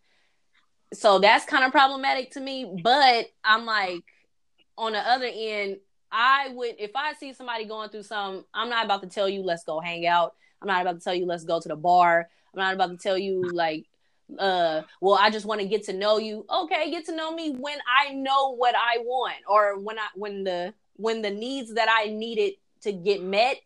so 0.94 1.20
that's 1.20 1.46
kind 1.46 1.64
of 1.64 1.72
problematic 1.72 2.32
to 2.32 2.40
me 2.40 2.80
but 2.84 3.28
i'm 3.44 3.66
like 3.66 4.04
on 4.78 4.94
the 4.94 5.00
other 5.00 5.30
end 5.34 5.78
i 6.12 6.50
would 6.50 6.76
if 6.80 6.92
i 6.96 7.14
see 7.14 7.32
somebody 7.34 7.66
going 7.66 7.90
through 7.90 8.04
some 8.04 8.44
i'm 8.54 8.70
not 8.70 8.86
about 8.86 9.02
to 9.02 9.08
tell 9.10 9.28
you 9.30 9.42
let's 9.42 9.64
go 9.64 9.80
hang 9.80 10.06
out 10.08 10.34
i'm 10.62 10.68
not 10.68 10.82
about 10.82 10.94
to 10.98 11.04
tell 11.04 11.14
you 11.14 11.26
let's 11.26 11.44
go 11.44 11.60
to 11.60 11.68
the 11.70 11.76
bar 11.76 12.30
i'm 12.54 12.60
not 12.60 12.74
about 12.74 12.90
to 12.90 12.98
tell 12.98 13.18
you 13.18 13.44
like 13.54 13.86
uh 14.40 14.82
well 15.02 15.18
i 15.20 15.30
just 15.30 15.46
want 15.46 15.62
to 15.62 15.68
get 15.68 15.84
to 15.86 15.94
know 15.94 16.18
you. 16.18 16.46
Okay 16.50 16.92
get 16.92 17.06
to 17.06 17.16
know 17.16 17.32
me 17.34 17.52
when 17.52 17.78
i 17.88 18.12
know 18.14 18.56
what 18.56 18.76
i 18.76 18.98
want 19.00 19.36
or 19.48 19.80
when 19.80 19.98
i 19.98 20.08
when 20.16 20.44
the 20.44 20.74
when 20.98 21.22
the 21.22 21.32
needs 21.32 21.74
that 21.76 21.88
i 21.90 22.10
needed 22.10 22.54
to 22.82 22.92
get 22.92 23.24
met 23.24 23.58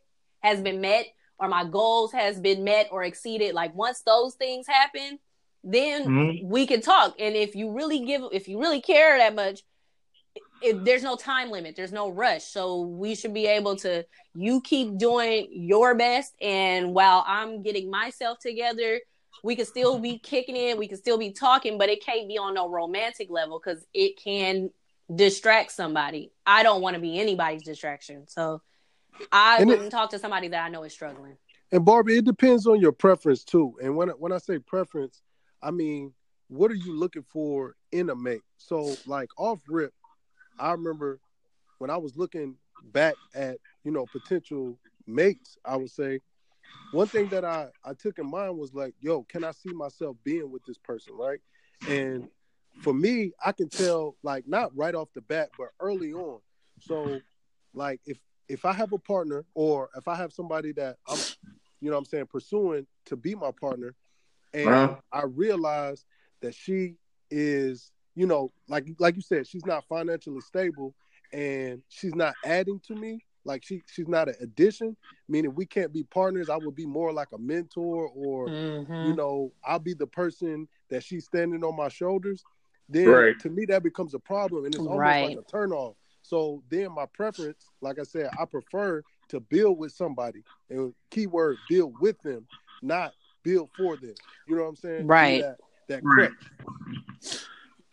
has 0.42 0.62
been 0.62 0.80
met 0.82 1.08
or 1.40 1.48
my 1.48 1.64
goals 1.66 2.12
has 2.12 2.40
been 2.40 2.64
met 2.64 2.88
or 2.92 3.04
exceeded. 3.04 3.56
Like 3.56 3.74
once 3.76 4.02
those 4.02 4.36
things 4.36 4.68
happen 4.68 5.20
then 5.64 6.06
Mhm. 6.06 6.44
we 6.46 6.66
can 6.66 6.82
talk. 6.82 7.16
And 7.20 7.36
if 7.36 7.56
you 7.56 7.72
really 7.72 8.06
give 8.06 8.24
if 8.32 8.48
you 8.48 8.60
really 8.60 8.82
care 8.82 9.18
that 9.18 9.36
much 9.36 9.62
it, 10.62 10.86
there's 10.86 11.04
no 11.04 11.16
time 11.16 11.50
limit. 11.52 11.76
There's 11.76 11.92
no 11.92 12.10
rush. 12.10 12.44
So 12.46 12.82
we 12.82 13.16
should 13.16 13.34
be 13.34 13.48
able 13.48 13.76
to 13.78 14.06
you 14.36 14.62
keep 14.62 14.98
doing 14.98 15.48
your 15.52 15.96
best. 15.96 16.34
And 16.42 16.94
while 16.94 17.24
i'm 17.28 17.62
getting 17.64 17.90
myself 17.90 18.40
together 18.40 19.00
we 19.44 19.56
can 19.56 19.66
still 19.66 20.00
be 20.00 20.18
kicking 20.20 20.56
it 20.56 20.78
we 20.78 20.88
can 20.88 20.98
still 20.98 21.18
be 21.18 21.32
talking 21.32 21.78
but 21.78 21.90
it 21.90 22.04
can't 22.04 22.28
be 22.28 22.38
on 22.38 22.54
no 22.54 22.70
romantic 22.70 23.30
level 23.30 23.60
because 23.64 23.86
it 23.94 24.18
can 24.18 24.70
distract 25.14 25.72
somebody 25.72 26.32
i 26.46 26.64
don't 26.64 26.82
want 26.82 26.96
to 26.96 27.02
be 27.02 27.20
anybody's 27.20 27.64
distraction 27.64 28.28
so 28.28 28.62
i 29.32 29.58
And 29.60 29.70
wouldn't 29.70 29.92
talk 29.92 30.10
to 30.12 30.20
somebody 30.20 30.48
that 30.50 30.64
i 30.66 30.70
know 30.70 30.84
is 30.84 30.94
struggling 30.94 31.38
And 31.72 31.86
Barbie, 31.86 32.18
it 32.18 32.26
depends 32.26 32.68
on 32.68 32.82
your 32.82 32.92
preference 32.92 33.44
too. 33.46 33.76
And 33.82 33.96
when 33.96 34.10
when 34.10 34.32
I 34.32 34.38
say 34.40 34.60
preference, 34.60 35.22
I 35.62 35.72
mean 35.72 36.14
what 36.50 36.70
are 36.70 36.76
you 36.76 36.94
looking 37.00 37.24
for 37.24 37.76
in 37.94 38.10
a 38.10 38.16
mate? 38.16 38.42
So 38.58 38.94
like 39.06 39.30
off 39.38 39.62
rip, 39.70 39.94
I 40.60 40.72
remember 40.74 41.20
when 41.78 41.90
I 41.90 41.98
was 41.98 42.18
looking 42.18 42.58
back 42.92 43.16
at 43.34 43.58
you 43.84 43.92
know 43.92 44.06
potential 44.12 44.78
mates, 45.08 45.58
I 45.66 45.78
would 45.78 45.90
say 45.92 46.20
one 46.92 47.08
thing 47.08 47.30
that 47.30 47.46
I 47.46 47.70
I 47.84 47.94
took 47.94 48.20
in 48.20 48.30
mind 48.30 48.58
was 48.58 48.74
like, 48.74 48.94
yo, 49.00 49.24
can 49.24 49.44
I 49.44 49.52
see 49.52 49.74
myself 49.74 50.18
being 50.24 50.52
with 50.52 50.64
this 50.66 50.78
person, 50.78 51.14
right? 51.18 51.40
And 51.88 52.28
for 52.82 52.94
me, 52.94 53.32
I 53.46 53.52
can 53.52 53.70
tell 53.70 54.16
like 54.24 54.48
not 54.48 54.76
right 54.76 54.96
off 54.96 55.10
the 55.14 55.22
bat, 55.22 55.52
but 55.58 55.70
early 55.80 56.14
on. 56.14 56.40
So 56.80 57.22
like 57.74 58.02
if 58.06 58.20
if 58.50 58.66
I 58.66 58.74
have 58.74 58.92
a 58.94 58.98
partner 58.98 59.46
or 59.54 59.90
if 59.96 60.08
I 60.08 60.16
have 60.16 60.34
somebody 60.34 60.72
that 60.74 60.98
I'm 61.08 61.26
you 61.80 61.90
know 61.90 61.96
what 61.96 62.00
I'm 62.00 62.06
saying 62.06 62.28
pursuing 62.28 62.86
to 63.06 63.16
be 63.16 63.36
my 63.36 63.52
partner 63.52 63.96
and 64.54 64.74
Uh-huh. 64.74 64.96
I 65.12 65.24
realize 65.24 66.06
that 66.42 66.54
she 66.54 66.96
is, 67.30 67.92
you 68.16 68.26
know, 68.28 68.52
like 68.68 68.86
like 69.00 69.16
you 69.16 69.22
said, 69.22 69.48
she's 69.48 69.66
not 69.66 69.86
financially 69.88 70.42
stable 70.42 70.94
and 71.32 71.82
she's 71.90 72.16
not 72.16 72.36
adding 72.44 72.80
to 72.88 72.96
me. 72.96 73.24
Like 73.46 73.64
she 73.64 73.82
she's 73.88 74.08
not 74.08 74.30
an 74.30 74.36
addition, 74.42 74.96
meaning 75.28 75.54
we 75.56 75.66
can't 75.66 75.94
be 75.94 76.04
partners. 76.04 76.50
I 76.50 76.58
would 76.58 76.76
be 76.76 76.86
more 76.86 77.12
like 77.12 77.30
a 77.34 77.38
mentor 77.38 78.08
or 78.10 78.50
Mhm. 78.50 79.08
you 79.08 79.14
know, 79.16 79.52
I'll 79.66 79.80
be 79.80 79.94
the 79.94 80.08
person 80.08 80.68
that 80.90 81.04
she's 81.04 81.26
standing 81.26 81.64
on 81.64 81.76
my 81.76 81.88
shoulders, 81.88 82.44
then 82.90 83.08
Right. 83.08 83.40
to 83.40 83.50
me 83.50 83.66
that 83.66 83.84
becomes 83.84 84.14
a 84.14 84.20
problem 84.20 84.66
and 84.66 84.76
it's 84.76 84.86
almost 84.86 85.00
Right. 85.00 85.38
like 85.38 85.38
a 85.40 85.50
turn 85.50 85.72
off. 85.72 85.96
So 86.22 86.62
then 86.70 86.92
my 86.94 87.06
preference, 87.14 87.70
like 87.82 87.98
I 88.00 88.04
said, 88.04 88.30
I 88.40 88.46
prefer 88.46 89.04
to 89.30 89.40
build 89.40 89.80
with 89.80 89.92
somebody. 89.92 90.44
And 90.70 90.94
keyword 91.10 91.58
build 91.68 92.00
with 92.00 92.22
them, 92.22 92.48
not 92.82 93.16
build 93.44 93.70
for 93.76 93.98
them. 93.98 94.14
You 94.46 94.56
know 94.56 94.64
what 94.64 94.70
I'm 94.70 94.76
saying? 94.76 95.08
Right. 95.08 95.42
That, 95.42 95.58
that 95.88 96.04
Right. 96.04 96.30
crutch. 96.30 97.42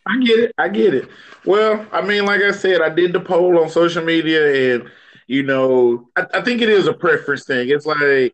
I 0.05 0.17
get 0.23 0.39
it. 0.39 0.51
I 0.57 0.69
get 0.69 0.93
it. 0.93 1.09
Well, 1.45 1.85
I 1.91 2.01
mean, 2.01 2.25
like 2.25 2.41
I 2.41 2.51
said, 2.51 2.81
I 2.81 2.89
did 2.89 3.13
the 3.13 3.19
poll 3.19 3.59
on 3.59 3.69
social 3.69 4.03
media, 4.03 4.75
and 4.75 4.91
you 5.29 5.43
know, 5.43 6.09
I, 6.15 6.25
I 6.33 6.41
think 6.41 6.59
it 6.59 6.69
is 6.69 6.87
a 6.87 6.93
preference 6.93 7.45
thing. 7.45 7.69
It's 7.69 7.85
like 7.85 8.33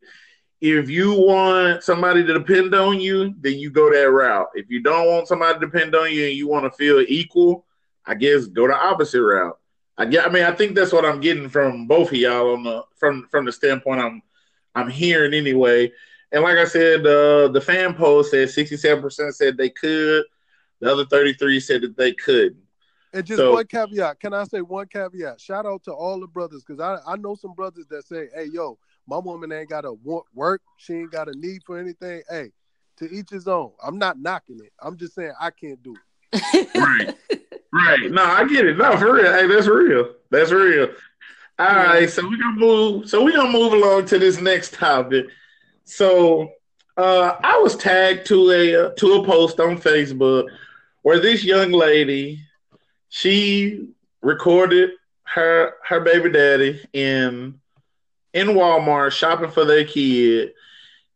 if 0.62 0.90
you 0.90 1.12
want 1.12 1.84
somebody 1.84 2.25
to 2.25 2.34
depend 2.34 2.74
on 2.74 3.02
you, 3.02 3.36
then 3.42 3.60
you 3.60 3.70
go 3.70 3.92
that 3.92 4.10
route. 4.10 4.48
If 4.54 4.70
you 4.70 4.82
don't 4.82 5.08
want 5.08 5.28
somebody 5.28 5.60
to 5.60 5.66
depend 5.66 5.94
on 5.94 6.10
you 6.10 6.28
and 6.28 6.38
you 6.38 6.48
want 6.48 6.64
to 6.64 6.78
feel 6.78 7.04
equal, 7.06 7.66
I 8.06 8.16
guess 8.16 8.46
go 8.46 8.66
the 8.66 8.78
opposite 8.78 9.22
route. 9.22 9.60
I 9.98 10.06
get. 10.06 10.25
I 10.25 10.30
mean, 10.30 10.46
I 10.46 10.54
think 10.54 10.74
that's 10.74 10.94
what 10.94 11.04
I'm 11.04 11.20
getting 11.20 11.50
from 11.50 11.86
both 11.86 12.12
of 12.12 12.16
y'all 12.16 12.54
on 12.54 12.64
the 12.64 12.86
from 12.96 13.28
from 13.30 13.44
the 13.44 13.52
standpoint 13.52 14.00
I'm 14.00 14.22
I'm 14.74 14.90
hearing 14.90 15.34
anyway. 15.34 15.92
And 16.32 16.44
like 16.44 16.58
I 16.58 16.66
said, 16.66 17.02
uh, 17.06 17.50
the 17.50 17.62
fan 17.62 17.94
poll 17.94 18.24
said 18.24 18.48
67% 18.48 19.34
said 19.34 19.58
they 19.58 19.70
could. 19.70 20.24
The 20.80 20.92
other 20.94 21.06
33 21.06 21.60
said 21.60 21.82
that 21.82 21.98
they 21.98 22.14
couldn't. 22.14 22.64
And 23.15 23.25
just 23.25 23.38
So- 23.39 23.53
one 23.53 23.65
caveat. 23.65 24.19
Can 24.19 24.34
I 24.34 24.43
say 24.43 24.60
one 24.62 24.88
caveat? 24.88 25.39
Shout 25.39 25.65
out 25.65 25.84
to 25.86 25.93
all 25.93 26.19
the 26.19 26.27
brothers 26.27 26.63
because 26.67 26.81
I, 26.81 27.00
I 27.12 27.15
know 27.15 27.34
some 27.36 27.53
brothers 27.53 27.88
that 27.89 28.05
say, 28.05 28.27
hey, 28.36 28.50
yo, 28.51 28.77
my 29.07 29.17
woman 29.17 29.51
ain't 29.53 29.69
got 29.69 29.81
to 29.81 29.93
want 29.93 30.25
work. 30.34 30.62
She 30.77 30.95
ain't 30.95 31.12
got 31.12 31.29
a 31.29 31.31
need 31.38 31.63
for 31.65 31.79
anything. 31.79 32.24
Hey, 32.29 32.51
to 32.98 33.10
each 33.10 33.29
his 33.29 33.48
own. 33.48 33.72
I'm 33.81 33.98
not 33.98 34.19
knocking 34.19 34.60
it. 34.62 34.74
I'm 34.81 34.98
just 34.98 35.15
saying 35.15 35.31
I 35.39 35.50
can't 35.51 35.81
do 35.81 35.95
it. 36.34 36.69
Right. 36.75 37.15
Right. 37.74 38.12
No, 38.12 38.24
I 38.24 38.45
get 38.48 38.65
it. 38.65 38.77
No, 38.77 38.95
for 38.98 39.13
real. 39.13 39.31
Hey, 39.34 39.48
that's 39.48 39.67
real. 39.67 40.13
That's 40.31 40.51
real. 40.51 40.89
All 41.60 41.65
right. 41.67 42.10
So 42.10 42.24
we're 42.27 42.38
gonna 42.38 42.57
move. 42.57 43.10
So 43.10 43.24
we're 43.24 43.36
gonna 43.36 43.51
move 43.51 43.74
along 43.74 44.05
to 44.07 44.19
this 44.19 44.39
next 44.41 44.74
topic. 44.74 45.25
So 45.84 46.51
uh, 46.98 47.36
I 47.43 47.57
was 47.60 47.75
tagged 47.75 48.27
to 48.27 48.51
a 48.51 48.75
uh, 48.75 48.89
to 48.91 49.13
a 49.15 49.25
post 49.25 49.60
on 49.60 49.77
Facebook 49.77 50.48
where 51.01 51.19
this 51.19 51.43
young 51.43 51.72
lady 51.72 52.45
she 53.15 53.88
recorded 54.22 54.89
her 55.24 55.75
her 55.88 56.01
baby 56.01 56.29
daddy 56.29 56.81
in 56.91 57.57
in 58.34 58.48
Walmart 58.48 59.13
shopping 59.13 59.51
for 59.51 59.63
their 59.63 59.86
kid, 59.86 60.51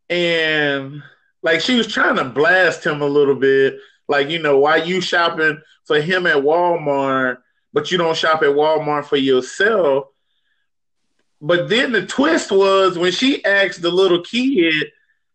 and 0.08 1.02
like 1.42 1.60
she 1.60 1.76
was 1.76 1.86
trying 1.86 2.16
to 2.16 2.24
blast 2.24 2.86
him 2.86 3.02
a 3.02 3.06
little 3.06 3.34
bit, 3.34 3.76
like 4.08 4.30
you 4.30 4.38
know 4.38 4.58
why 4.58 4.76
you 4.76 5.02
shopping 5.02 5.60
for 5.84 6.00
him 6.00 6.26
at 6.26 6.36
Walmart, 6.36 7.42
but 7.74 7.90
you 7.90 7.98
don't 7.98 8.16
shop 8.16 8.42
at 8.42 8.48
Walmart 8.48 9.04
for 9.04 9.18
yourself. 9.18 10.06
But 11.42 11.68
then 11.68 11.92
the 11.92 12.06
twist 12.06 12.50
was 12.50 12.96
when 12.96 13.12
she 13.12 13.44
asked 13.44 13.82
the 13.82 13.90
little 13.90 14.22
kid, 14.22 14.86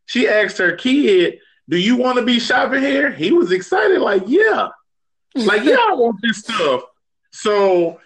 she 0.07 0.27
asked 0.27 0.57
her 0.57 0.75
kid, 0.75 1.38
"Do 1.69 1.77
you 1.77 1.95
want 1.95 2.17
to 2.17 2.25
be 2.25 2.39
shopping 2.39 2.81
here?" 2.81 3.12
He 3.12 3.31
was 3.31 3.51
excited, 3.51 4.01
like, 4.01 4.24
"Yeah." 4.25 4.69
Like 5.36 5.63
yeah 5.65 5.77
i 5.89 5.94
want 5.94 6.20
this 6.22 6.39
stuff. 6.39 6.84
So 7.32 8.00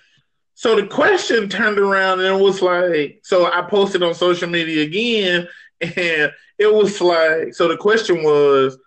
so 0.55 0.75
the 0.75 0.88
question 0.88 1.48
turned 1.48 1.79
around 1.79 2.19
and 2.19 2.27
it 2.27 2.43
was 2.43 2.62
like 2.62 3.21
so 3.24 3.51
i 3.51 3.62
posted 3.62 4.03
on 4.03 4.13
social 4.13 4.50
media 4.50 4.83
again 4.83 5.48
and 5.81 6.31
it 6.57 6.74
was 6.74 7.00
like 7.00 7.53
so 7.53 7.67
the 7.67 7.77
question 7.77 8.24
was 8.24 8.77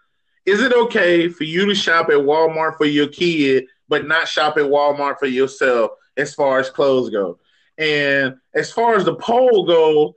is 0.44 0.60
it 0.60 0.72
okay 0.72 1.28
for 1.28 1.44
you 1.44 1.66
to 1.66 1.74
shop 1.74 2.08
at 2.08 2.16
walmart 2.16 2.76
for 2.76 2.84
your 2.84 3.08
kid 3.08 3.64
but 3.88 4.06
not 4.06 4.28
shop 4.28 4.56
at 4.56 4.64
walmart 4.64 5.18
for 5.18 5.26
yourself 5.26 5.92
as 6.16 6.34
far 6.34 6.58
as 6.58 6.70
clothes 6.70 7.10
go? 7.10 7.38
And 7.78 8.36
as 8.54 8.70
far 8.72 8.94
as 8.94 9.04
the 9.04 9.14
poll 9.14 9.64
go 9.66 10.14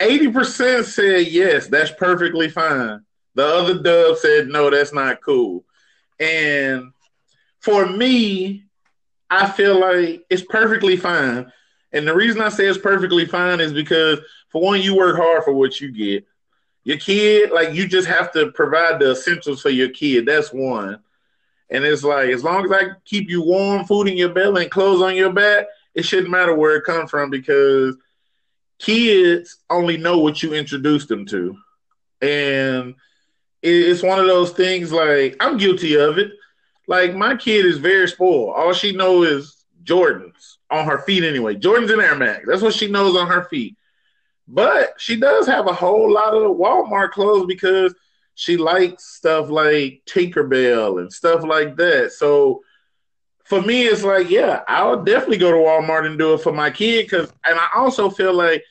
80% 0.00 0.84
said 0.84 1.26
yes 1.28 1.68
that's 1.68 1.90
perfectly 1.92 2.48
fine. 2.48 3.00
The 3.34 3.46
other 3.46 3.82
dub 3.82 4.16
said 4.18 4.48
no 4.48 4.70
that's 4.70 4.92
not 4.92 5.22
cool. 5.22 5.64
And 6.18 6.92
for 7.66 7.84
me, 7.84 8.62
I 9.28 9.50
feel 9.50 9.80
like 9.80 10.24
it's 10.30 10.44
perfectly 10.48 10.96
fine. 10.96 11.52
And 11.90 12.06
the 12.06 12.14
reason 12.14 12.40
I 12.40 12.48
say 12.48 12.66
it's 12.66 12.78
perfectly 12.78 13.26
fine 13.26 13.58
is 13.58 13.72
because, 13.72 14.20
for 14.50 14.62
one, 14.62 14.80
you 14.80 14.94
work 14.94 15.16
hard 15.16 15.42
for 15.42 15.52
what 15.52 15.80
you 15.80 15.90
get. 15.90 16.24
Your 16.84 16.96
kid, 16.96 17.50
like, 17.50 17.74
you 17.74 17.88
just 17.88 18.06
have 18.06 18.30
to 18.34 18.52
provide 18.52 19.00
the 19.00 19.10
essentials 19.10 19.62
for 19.62 19.70
your 19.70 19.88
kid. 19.88 20.26
That's 20.26 20.52
one. 20.52 21.00
And 21.68 21.84
it's 21.84 22.04
like, 22.04 22.28
as 22.28 22.44
long 22.44 22.64
as 22.64 22.70
I 22.70 22.90
keep 23.04 23.28
you 23.28 23.42
warm, 23.42 23.84
food 23.84 24.06
in 24.06 24.16
your 24.16 24.28
belly, 24.28 24.62
and 24.62 24.70
clothes 24.70 25.02
on 25.02 25.16
your 25.16 25.32
back, 25.32 25.66
it 25.92 26.04
shouldn't 26.04 26.30
matter 26.30 26.54
where 26.54 26.76
it 26.76 26.84
comes 26.84 27.10
from 27.10 27.30
because 27.30 27.96
kids 28.78 29.58
only 29.68 29.96
know 29.96 30.18
what 30.18 30.40
you 30.40 30.54
introduce 30.54 31.06
them 31.06 31.26
to. 31.26 31.56
And 32.22 32.94
it's 33.60 34.04
one 34.04 34.20
of 34.20 34.26
those 34.26 34.52
things 34.52 34.92
like, 34.92 35.36
I'm 35.40 35.56
guilty 35.56 35.96
of 35.96 36.18
it 36.18 36.30
like 36.86 37.14
my 37.14 37.36
kid 37.36 37.66
is 37.66 37.78
very 37.78 38.08
spoiled. 38.08 38.54
All 38.54 38.72
she 38.72 38.92
knows 38.92 39.28
is 39.28 39.64
Jordans 39.84 40.56
on 40.70 40.86
her 40.86 40.98
feet 40.98 41.24
anyway. 41.24 41.54
Jordans 41.54 41.92
and 41.92 42.02
Air 42.02 42.16
Max. 42.16 42.44
That's 42.46 42.62
what 42.62 42.74
she 42.74 42.90
knows 42.90 43.16
on 43.16 43.28
her 43.28 43.44
feet. 43.44 43.76
But 44.48 44.94
she 44.98 45.16
does 45.16 45.46
have 45.46 45.66
a 45.66 45.72
whole 45.72 46.12
lot 46.12 46.34
of 46.34 46.56
Walmart 46.56 47.10
clothes 47.10 47.46
because 47.46 47.94
she 48.34 48.56
likes 48.56 49.04
stuff 49.04 49.48
like 49.48 50.02
Tinkerbell 50.06 51.00
and 51.00 51.12
stuff 51.12 51.42
like 51.42 51.76
that. 51.76 52.12
So 52.12 52.62
for 53.44 53.60
me, 53.62 53.84
it's 53.84 54.04
like, 54.04 54.30
yeah, 54.30 54.62
I'll 54.68 55.02
definitely 55.02 55.38
go 55.38 55.50
to 55.50 55.56
Walmart 55.56 56.06
and 56.06 56.18
do 56.18 56.34
it 56.34 56.42
for 56.42 56.52
my 56.52 56.70
kid. 56.70 57.10
Cause 57.10 57.32
and 57.44 57.58
I 57.58 57.68
also 57.74 58.10
feel 58.10 58.34
like 58.34 58.62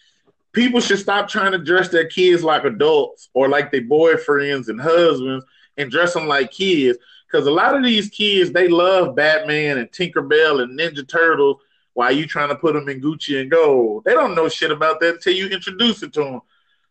people 0.54 0.80
should 0.80 1.00
stop 1.00 1.28
trying 1.28 1.52
to 1.52 1.58
dress 1.58 1.90
their 1.90 2.08
kids 2.08 2.44
like 2.44 2.64
adults 2.64 3.30
or 3.34 3.50
like 3.50 3.72
their 3.72 3.82
boyfriends 3.82 4.70
and 4.70 4.80
husbands 4.80 5.46
and 5.78 5.92
dress 5.92 6.14
them 6.14 6.28
like 6.28 6.52
kids 6.52 6.98
because 7.36 7.48
a 7.48 7.52
lot 7.52 7.76
of 7.76 7.84
these 7.84 8.10
kids 8.10 8.52
they 8.52 8.70
love 8.70 9.14
Batman 9.14 9.78
and 9.78 9.92
Tinkerbell 9.92 10.64
and 10.64 10.80
Ninja 10.80 11.06
Turtles. 11.06 11.62
While 11.94 12.12
you 12.12 12.26
trying 12.26 12.50
to 12.50 12.56
put 12.56 12.74
them 12.74 12.90
in 12.90 13.02
Gucci 13.02 13.40
and 13.40 13.50
gold, 13.50 14.04
they 14.04 14.14
don't 14.14 14.36
know 14.36 14.50
shit 14.50 14.72
about 14.72 15.00
that 15.00 15.16
until 15.16 15.34
you 15.34 15.48
introduce 15.48 16.04
it 16.04 16.12
to 16.14 16.24
them. 16.24 16.42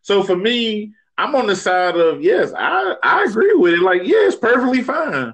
So 0.01 0.23
for 0.23 0.35
me, 0.35 0.93
I'm 1.17 1.35
on 1.35 1.47
the 1.47 1.55
side 1.55 1.95
of 1.95 2.21
yes, 2.21 2.53
I 2.55 2.95
I 3.01 3.23
agree 3.23 3.53
with 3.53 3.73
it. 3.73 3.81
Like 3.81 4.01
yeah, 4.03 4.27
it's 4.27 4.35
perfectly 4.35 4.83
fine 4.83 5.33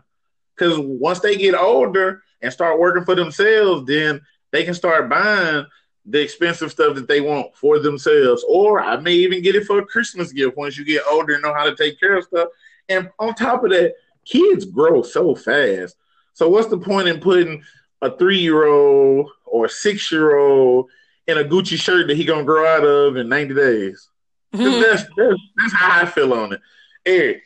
because 0.56 0.77
once 0.80 1.20
they 1.20 1.36
get 1.36 1.56
older 1.56 2.22
and 2.41 2.53
start 2.53 2.80
working 2.80 3.03
for 3.03 3.15
themselves, 3.15 3.86
then 3.88 4.22
they 4.51 4.63
can 4.63 4.74
start 4.74 5.10
buying 5.10 5.65
the 6.06 6.22
expensive 6.22 6.72
stuff 6.72 6.96
that 6.96 7.08
they 7.08 7.20
want 7.20 7.56
for 7.56 7.80
themselves. 7.80 8.46
Or 8.48 8.80
I 8.80 8.98
may 8.98 9.13
even 9.13 9.41
get 9.41 9.56
it 9.56 9.65
for 9.65 9.80
a 9.80 9.86
Christmas 9.86 10.32
gift 10.32 10.56
once 10.56 10.77
you 10.77 10.86
get 10.86 11.03
older 11.10 11.34
and 11.34 11.44
know 11.44 11.53
how 11.53 11.65
to 11.65 11.75
take 11.75 12.00
care 12.00 12.18
of 12.18 12.24
stuff. 12.24 12.48
And 12.89 13.10
on 13.20 13.36
top 13.36 13.63
of 13.63 13.72
that, 13.72 13.94
kids 14.25 14.66
grow 14.66 15.01
so 15.01 15.36
fast. 15.36 15.96
So 16.34 16.50
what's 16.50 16.68
the 16.70 16.78
point 16.78 17.08
in 17.08 17.20
putting 17.20 17.63
a 18.01 18.16
three 18.16 18.40
year 18.40 18.66
old 18.66 19.30
or 19.46 19.68
six 19.68 20.12
year 20.12 20.38
old 20.38 20.90
in 21.28 21.38
a 21.38 21.44
Gucci 21.44 21.78
shirt 21.78 22.08
that 22.08 22.18
he 22.18 22.25
gonna 22.25 22.44
grow 22.44 22.66
out 22.66 22.84
of 22.84 23.18
in 23.18 23.30
ninety 23.30 23.54
days? 23.54 24.10
'Cause 24.54 24.80
that's, 24.82 25.04
that's 25.16 25.42
that's 25.58 25.74
how 25.74 26.01
I 26.01 26.06
feel 26.06 26.34
on 26.34 26.54
it. 26.54 26.62
Eric, 27.06 27.44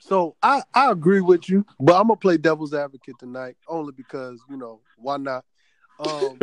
So 0.00 0.36
I, 0.42 0.62
I 0.74 0.90
agree 0.90 1.20
with 1.20 1.48
you, 1.48 1.64
but 1.80 1.94
I'm 1.94 2.08
gonna 2.08 2.16
play 2.16 2.36
devil's 2.36 2.74
advocate 2.74 3.18
tonight 3.18 3.56
only 3.68 3.92
because 3.92 4.40
you 4.48 4.56
know 4.56 4.80
why 4.96 5.16
not? 5.18 5.44
Um, 5.98 6.38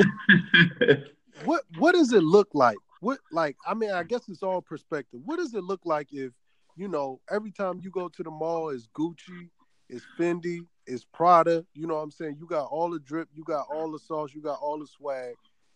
what 1.45 1.63
what 1.77 1.93
does 1.93 2.13
it 2.13 2.23
look 2.23 2.49
like? 2.53 2.77
What 2.99 3.19
like 3.31 3.55
I 3.65 3.73
mean 3.73 3.91
I 3.91 4.03
guess 4.03 4.27
it's 4.29 4.43
all 4.43 4.61
perspective. 4.61 5.21
What 5.25 5.37
does 5.37 5.53
it 5.53 5.63
look 5.63 5.81
like 5.85 6.07
if 6.11 6.33
you 6.75 6.87
know 6.87 7.19
every 7.31 7.51
time 7.51 7.79
you 7.81 7.89
go 7.89 8.09
to 8.09 8.23
the 8.23 8.31
mall 8.31 8.69
it's 8.69 8.87
Gucci, 8.95 9.49
it's 9.89 10.05
Fendi, 10.19 10.65
it's 10.85 11.05
Prada. 11.05 11.65
You 11.73 11.87
know 11.87 11.95
what 11.95 12.01
I'm 12.01 12.11
saying? 12.11 12.37
You 12.39 12.47
got 12.47 12.65
all 12.65 12.89
the 12.89 12.99
drip, 12.99 13.29
you 13.33 13.43
got 13.43 13.67
all 13.73 13.91
the 13.91 13.99
sauce, 13.99 14.33
you 14.33 14.41
got 14.41 14.59
all 14.61 14.79
the 14.79 14.87
swag. 14.87 15.35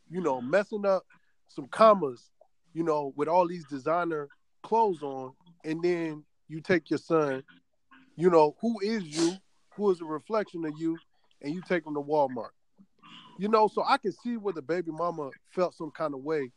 You 0.10 0.22
know, 0.22 0.42
messing 0.42 0.86
up 0.86 1.06
some 1.48 1.68
commas. 1.68 2.32
You 2.74 2.84
know, 2.84 3.12
with 3.16 3.28
all 3.28 3.48
these 3.48 3.66
designer 3.66 4.28
clothes 4.62 5.02
on, 5.02 5.34
and 5.64 5.82
then 5.82 6.24
you 6.48 6.62
take 6.62 6.90
your 6.90 7.00
son. 7.00 7.44
You 8.16 8.30
know, 8.30 8.56
who 8.62 8.80
is 8.82 9.04
you? 9.04 9.38
who 9.78 9.92
is 9.92 10.02
a 10.02 10.06
reflection 10.06 10.66
of 10.66 10.74
you, 10.78 10.98
and 11.42 11.54
you 11.54 11.62
take 11.62 11.86
him 11.86 11.94
to 11.94 12.02
Walmart. 12.02 12.50
You 13.40 13.48
know, 13.48 13.68
so 13.68 13.84
I 13.88 13.98
can 13.98 14.12
see 14.12 14.36
where 14.36 14.54
the 14.54 14.64
baby 14.64 14.92
mama 14.92 15.30
felt 15.52 15.76
some 15.76 15.92
kind 15.92 16.16
of 16.16 16.22
way 16.22 16.52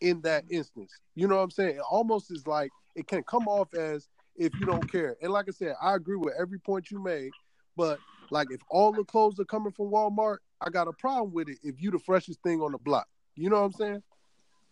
in 0.00 0.20
that 0.22 0.44
instance. 0.50 0.92
You 1.14 1.28
know 1.28 1.36
what 1.36 1.42
I'm 1.42 1.50
saying? 1.52 1.76
It 1.76 1.82
almost 1.88 2.32
is 2.32 2.46
like 2.46 2.72
it 2.94 3.06
can 3.06 3.22
come 3.22 3.48
off 3.48 3.72
as 3.74 4.08
if 4.36 4.52
you 4.58 4.66
don't 4.66 4.90
care. 4.90 5.16
And 5.22 5.32
like 5.32 5.46
I 5.48 5.52
said, 5.52 5.74
I 5.80 5.94
agree 5.94 6.16
with 6.16 6.34
every 6.38 6.58
point 6.58 6.90
you 6.90 7.02
made, 7.02 7.30
but 7.76 7.98
like 8.30 8.48
if 8.50 8.60
all 8.70 8.92
the 8.92 9.04
clothes 9.04 9.38
are 9.40 9.44
coming 9.44 9.72
from 9.72 9.90
Walmart, 9.90 10.38
I 10.60 10.70
got 10.70 10.88
a 10.88 10.92
problem 10.92 11.32
with 11.32 11.48
it 11.48 11.58
if 11.62 11.80
you 11.80 11.90
the 11.90 11.98
freshest 11.98 12.42
thing 12.42 12.60
on 12.60 12.72
the 12.72 12.78
block. 12.78 13.06
You 13.34 13.50
know 13.50 13.60
what 13.60 13.66
I'm 13.66 13.72
saying? 13.72 14.02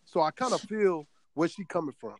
So 0.05 0.21
I 0.21 0.31
kind 0.31 0.53
of 0.53 0.61
feel 0.61 1.07
where 1.33 1.47
she 1.47 1.63
coming 1.65 1.95
from. 1.99 2.15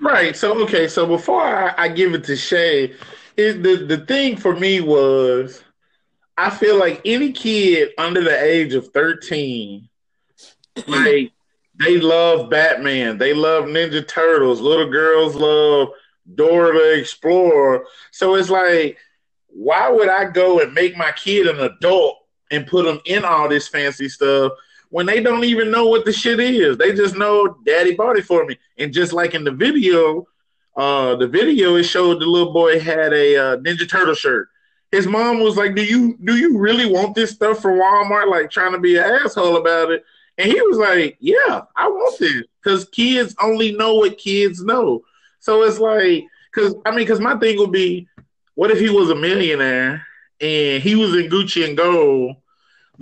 Right. 0.00 0.36
So 0.36 0.62
okay. 0.64 0.88
So 0.88 1.06
before 1.06 1.42
I, 1.42 1.74
I 1.76 1.88
give 1.88 2.14
it 2.14 2.24
to 2.24 2.36
Shay, 2.36 2.94
it, 3.36 3.62
the 3.62 3.76
the 3.86 4.04
thing 4.06 4.36
for 4.36 4.54
me 4.54 4.80
was, 4.80 5.62
I 6.36 6.50
feel 6.50 6.78
like 6.78 7.00
any 7.04 7.32
kid 7.32 7.90
under 7.98 8.22
the 8.22 8.42
age 8.42 8.74
of 8.74 8.88
thirteen, 8.88 9.88
like 10.86 11.32
they 11.84 11.98
love 11.98 12.50
Batman, 12.50 13.18
they 13.18 13.34
love 13.34 13.64
Ninja 13.64 14.06
Turtles. 14.06 14.60
Little 14.60 14.90
girls 14.90 15.34
love 15.34 15.88
Dora 16.34 16.72
the 16.72 16.98
Explorer. 16.98 17.84
So 18.10 18.34
it's 18.34 18.50
like, 18.50 18.98
why 19.48 19.90
would 19.90 20.08
I 20.08 20.30
go 20.30 20.60
and 20.60 20.72
make 20.72 20.96
my 20.96 21.12
kid 21.12 21.46
an 21.46 21.60
adult 21.60 22.18
and 22.50 22.66
put 22.66 22.84
them 22.84 23.00
in 23.06 23.24
all 23.24 23.48
this 23.48 23.68
fancy 23.68 24.08
stuff? 24.08 24.52
when 24.92 25.06
they 25.06 25.22
don't 25.22 25.44
even 25.44 25.70
know 25.70 25.86
what 25.86 26.04
the 26.04 26.12
shit 26.12 26.38
is. 26.38 26.76
They 26.76 26.92
just 26.92 27.16
know 27.16 27.56
daddy 27.64 27.94
bought 27.94 28.18
it 28.18 28.26
for 28.26 28.44
me. 28.44 28.58
And 28.76 28.92
just 28.92 29.14
like 29.14 29.34
in 29.34 29.42
the 29.42 29.50
video, 29.50 30.28
uh, 30.76 31.16
the 31.16 31.26
video 31.26 31.76
it 31.76 31.84
showed 31.84 32.20
the 32.20 32.26
little 32.26 32.52
boy 32.52 32.78
had 32.78 33.14
a 33.14 33.36
uh, 33.36 33.56
Ninja 33.56 33.88
Turtle 33.88 34.14
shirt. 34.14 34.48
His 34.90 35.06
mom 35.06 35.40
was 35.40 35.56
like, 35.56 35.74
"Do 35.74 35.82
you 35.82 36.18
do 36.22 36.36
you 36.36 36.58
really 36.58 36.84
want 36.84 37.14
this 37.14 37.30
stuff 37.30 37.62
from 37.62 37.78
Walmart?" 37.78 38.30
Like 38.30 38.50
trying 38.50 38.72
to 38.72 38.78
be 38.78 38.98
an 38.98 39.04
asshole 39.04 39.56
about 39.56 39.90
it. 39.90 40.04
And 40.38 40.50
he 40.50 40.60
was 40.62 40.78
like, 40.78 41.16
"Yeah, 41.20 41.62
I 41.76 41.88
want 41.88 42.18
this 42.18 42.44
because 42.62 42.84
kids 42.86 43.34
only 43.40 43.72
know 43.72 43.94
what 43.96 44.18
kids 44.18 44.62
know." 44.62 45.04
So 45.40 45.62
it's 45.62 45.78
like, 45.78 46.24
because 46.52 46.74
I 46.86 46.90
mean, 46.90 47.00
because 47.00 47.20
my 47.20 47.36
thing 47.38 47.58
would 47.58 47.72
be, 47.72 48.08
what 48.54 48.70
if 48.70 48.78
he 48.78 48.90
was 48.90 49.10
a 49.10 49.14
millionaire 49.14 50.06
and 50.40 50.82
he 50.82 50.94
was 50.94 51.14
in 51.14 51.28
Gucci 51.30 51.66
and 51.66 51.76
gold 51.76 52.36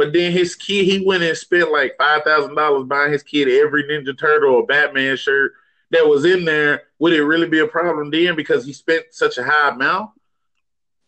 but 0.01 0.15
then 0.15 0.33
his 0.33 0.55
kid, 0.55 0.87
he 0.87 1.05
went 1.05 1.23
and 1.23 1.37
spent 1.37 1.71
like 1.71 1.95
five 1.99 2.23
thousand 2.23 2.55
dollars 2.55 2.87
buying 2.87 3.13
his 3.13 3.23
kid 3.23 3.49
every 3.49 3.85
Ninja 3.85 4.17
Turtle 4.17 4.55
or 4.55 4.67
Batman 4.67 5.15
shirt 5.15 5.53
that 5.91 6.07
was 6.07 6.25
in 6.25 6.47
there. 6.47 6.85
Would 7.01 7.13
it 7.13 7.23
really 7.23 7.49
be 7.49 7.59
a 7.59 7.67
problem 7.67 8.11
then 8.11 8.35
because 8.35 8.65
he 8.65 8.73
spent 8.73 9.05
such 9.11 9.37
a 9.37 9.45
high 9.45 9.69
amount? 9.69 10.13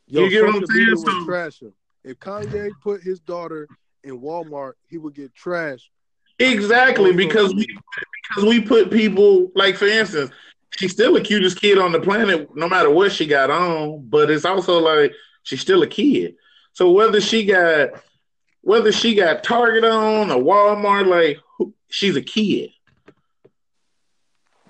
Yo, 0.07 0.25
you 0.25 0.31
get 0.31 0.45
what 0.45 0.57
I'm 0.57 0.67
saying? 0.67 0.97
So, 0.97 1.25
trash 1.25 1.63
him. 1.63 1.73
If 2.05 2.19
Kanye 2.19 2.71
put 2.83 3.01
his 3.01 3.19
daughter 3.19 3.67
in 4.05 4.21
Walmart, 4.21 4.75
he 4.89 4.99
would 4.99 5.15
get 5.15 5.33
trashed. 5.35 5.89
Exactly 6.43 7.13
because 7.13 7.55
we 7.55 7.67
because 8.29 8.45
we 8.45 8.61
put 8.61 8.91
people 8.91 9.51
like 9.55 9.77
for 9.77 9.87
instance, 9.87 10.31
she's 10.77 10.93
still 10.93 11.15
the 11.15 11.21
cutest 11.21 11.61
kid 11.61 11.79
on 11.79 11.93
the 11.93 12.01
planet, 12.01 12.55
no 12.55 12.69
matter 12.69 12.91
what 12.91 13.13
she 13.13 13.27
got 13.27 13.51
on. 13.51 14.07
But 14.09 14.31
it's 14.31 14.45
also 14.45 14.79
like 14.79 15.13
she's 15.43 15.61
still 15.61 15.83
a 15.83 15.87
kid. 15.87 16.35
So 16.73 16.91
whether 16.91 17.21
she 17.21 17.45
got 17.45 17.91
whether 18.63 18.93
she 18.93 19.15
got 19.15 19.45
Target 19.45 19.85
on 19.85 20.31
or 20.31 20.43
Walmart, 20.43 21.07
like 21.07 21.39
she's 21.89 22.17
a 22.17 22.23
kid. 22.23 22.71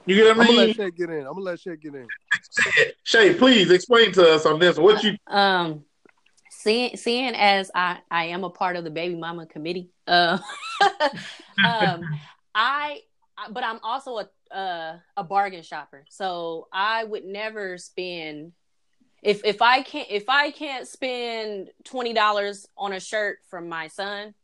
You 0.05 0.17
get 0.17 0.37
what 0.37 0.47
I 0.47 0.51
mean? 0.51 0.51
I'm 0.51 0.57
gonna 0.57 0.67
let 0.67 0.77
Shay 0.77 0.91
get 0.91 1.11
in. 1.11 1.27
I'm 1.27 1.33
gonna 1.35 1.41
let 1.41 1.61
Shay 1.61 1.77
get 1.77 1.95
in. 1.95 2.09
Shay, 3.05 3.35
please 3.35 3.71
explain 3.71 4.13
to 4.13 4.35
us 4.35 4.47
on 4.47 4.59
this. 4.59 4.77
What 4.77 5.03
you 5.05 5.17
um 5.29 5.85
seeing 6.63 6.97
seeing 6.97 7.35
as 7.35 7.71
I 7.75 7.99
I 8.11 8.27
am 8.27 8.45
a 8.45 8.51
part 8.51 8.77
of 8.77 8.85
the 8.85 8.91
baby 8.91 9.17
mama 9.17 9.47
committee. 9.47 9.91
Uh, 10.07 10.39
um, 11.67 12.03
I 12.55 13.01
but 13.51 13.65
I'm 13.65 13.81
also 13.83 14.19
a 14.19 14.55
uh, 14.55 14.99
a 15.17 15.25
bargain 15.25 15.63
shopper, 15.63 16.05
so 16.09 16.69
I 16.73 17.05
would 17.05 17.25
never 17.25 17.79
spend 17.79 18.53
if 19.23 19.45
if 19.45 19.63
I 19.63 19.83
can't 19.83 20.09
if 20.11 20.29
I 20.29 20.51
can't 20.51 20.87
spend 20.87 21.71
twenty 21.85 22.13
dollars 22.13 22.69
on 22.77 22.93
a 22.93 23.01
shirt 23.01 23.39
from 23.49 23.69
my 23.69 23.89
son, 23.89 24.35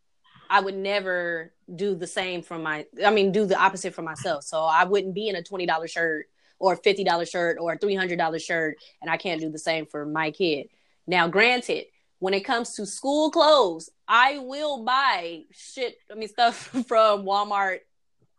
I 0.50 0.61
would 0.61 0.76
never 0.76 1.52
do 1.74 1.94
the 1.94 2.07
same 2.07 2.42
for 2.42 2.59
my 2.59 2.87
I 3.04 3.11
mean 3.11 3.33
do 3.33 3.44
the 3.46 3.61
opposite 3.61 3.94
for 3.94 4.02
myself. 4.02 4.44
So 4.44 4.62
I 4.62 4.85
wouldn't 4.85 5.14
be 5.14 5.28
in 5.28 5.37
a 5.37 5.42
twenty 5.42 5.66
dollar 5.66 5.88
shirt 5.88 6.26
or 6.59 6.72
a 6.72 6.76
fifty 6.76 7.04
dollar 7.04 7.26
shirt 7.26 7.59
or 7.61 7.74
a 7.74 7.78
three 7.78 7.94
hundred 7.94 8.18
dollar 8.18 8.38
shirt 8.38 8.76
and 9.02 9.11
I 9.11 9.16
can't 9.16 9.40
do 9.40 9.50
the 9.50 9.59
same 9.59 9.87
for 9.87 10.07
my 10.07 10.31
kid. 10.31 10.68
Now 11.07 11.28
granted, 11.28 11.87
when 12.18 12.35
it 12.35 12.40
comes 12.40 12.74
to 12.74 12.87
school 12.87 13.31
clothes, 13.31 13.90
I 14.07 14.38
will 14.38 14.85
buy 14.85 15.44
shit 15.52 15.98
I 16.11 16.14
mean 16.14 16.28
stuff 16.28 16.57
from 16.88 17.24
Walmart 17.24 17.81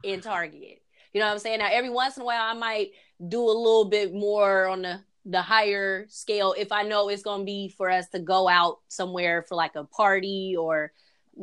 and 0.03 0.21
Target. 0.21 0.81
You 1.13 1.19
know 1.19 1.27
what 1.27 1.33
I'm 1.33 1.39
saying? 1.39 1.59
Now 1.59 1.69
every 1.71 1.89
once 1.89 2.17
in 2.17 2.21
a 2.21 2.25
while 2.25 2.41
I 2.41 2.53
might 2.53 2.91
do 3.27 3.41
a 3.41 3.51
little 3.51 3.85
bit 3.85 4.13
more 4.13 4.67
on 4.67 4.81
the 4.81 5.01
the 5.25 5.41
higher 5.41 6.05
scale 6.09 6.55
if 6.57 6.71
I 6.71 6.83
know 6.83 7.09
it's 7.09 7.23
going 7.23 7.41
to 7.41 7.45
be 7.45 7.69
for 7.69 7.89
us 7.89 8.07
to 8.09 8.19
go 8.19 8.47
out 8.47 8.79
somewhere 8.87 9.43
for 9.43 9.55
like 9.55 9.75
a 9.75 9.83
party 9.83 10.55
or 10.57 10.91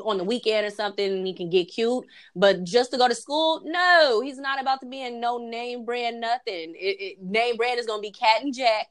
on 0.02 0.18
the 0.18 0.24
weekend 0.24 0.66
or 0.66 0.70
something 0.70 1.10
and 1.10 1.26
he 1.26 1.32
can 1.32 1.50
get 1.50 1.66
cute. 1.66 2.04
But 2.34 2.64
just 2.64 2.90
to 2.90 2.98
go 2.98 3.08
to 3.08 3.14
school, 3.14 3.62
no, 3.64 4.20
he's 4.22 4.38
not 4.38 4.60
about 4.60 4.80
to 4.80 4.86
be 4.86 5.02
in 5.02 5.20
no 5.20 5.38
name 5.38 5.84
brand 5.84 6.20
nothing. 6.20 6.74
It, 6.74 7.00
it, 7.00 7.22
name 7.22 7.56
brand 7.56 7.78
is 7.78 7.86
going 7.86 7.98
to 7.98 8.02
be 8.02 8.12
Cat 8.12 8.42
and 8.42 8.54
Jack 8.54 8.88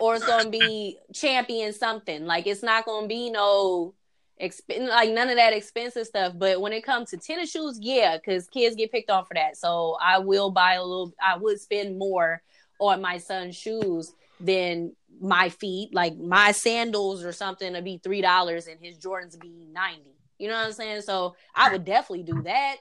or 0.00 0.16
it's 0.16 0.26
to 0.44 0.50
be 0.50 0.98
Champion 1.12 1.72
something. 1.72 2.24
Like 2.24 2.46
it's 2.46 2.62
not 2.62 2.84
to 3.04 3.08
be 3.08 3.30
no 3.30 3.94
exp- 4.40 4.88
like 4.88 5.10
none 5.10 5.28
of 5.28 5.36
that 5.36 5.52
expensive 5.52 6.06
stuff. 6.06 6.34
But 6.36 6.60
when 6.60 6.72
it 6.72 6.84
comes 6.84 7.10
to 7.10 7.16
tennis 7.16 7.50
shoes, 7.50 7.78
yeah, 7.80 8.16
because 8.16 8.48
kids 8.48 8.76
get 8.76 8.92
picked 8.92 9.10
on 9.10 9.24
for 9.24 9.34
that. 9.34 9.56
So 9.56 9.96
I 10.00 10.18
will 10.18 10.50
buy 10.50 10.74
a 10.74 10.82
little. 10.82 11.14
I 11.22 11.36
would 11.36 11.60
spend 11.60 11.98
more 11.98 12.42
on 12.80 13.00
my 13.00 13.18
son's 13.18 13.56
shoes 13.56 14.12
than 14.40 14.94
my 15.20 15.48
feet. 15.48 15.94
Like 15.94 16.16
my 16.16 16.52
sandals 16.52 17.24
or 17.24 17.32
something 17.32 17.72
to 17.74 17.82
be 17.82 18.00
three 18.02 18.20
dollars 18.20 18.66
and 18.66 18.78
his 18.80 18.98
Jordans 18.98 19.38
be 19.38 19.66
ninety. 19.72 20.14
You 20.38 20.48
know 20.48 20.54
what 20.54 20.66
I'm 20.66 20.72
saying? 20.72 21.02
So 21.02 21.36
I 21.54 21.70
would 21.70 21.84
definitely 21.84 22.24
do 22.24 22.42
that 22.42 22.76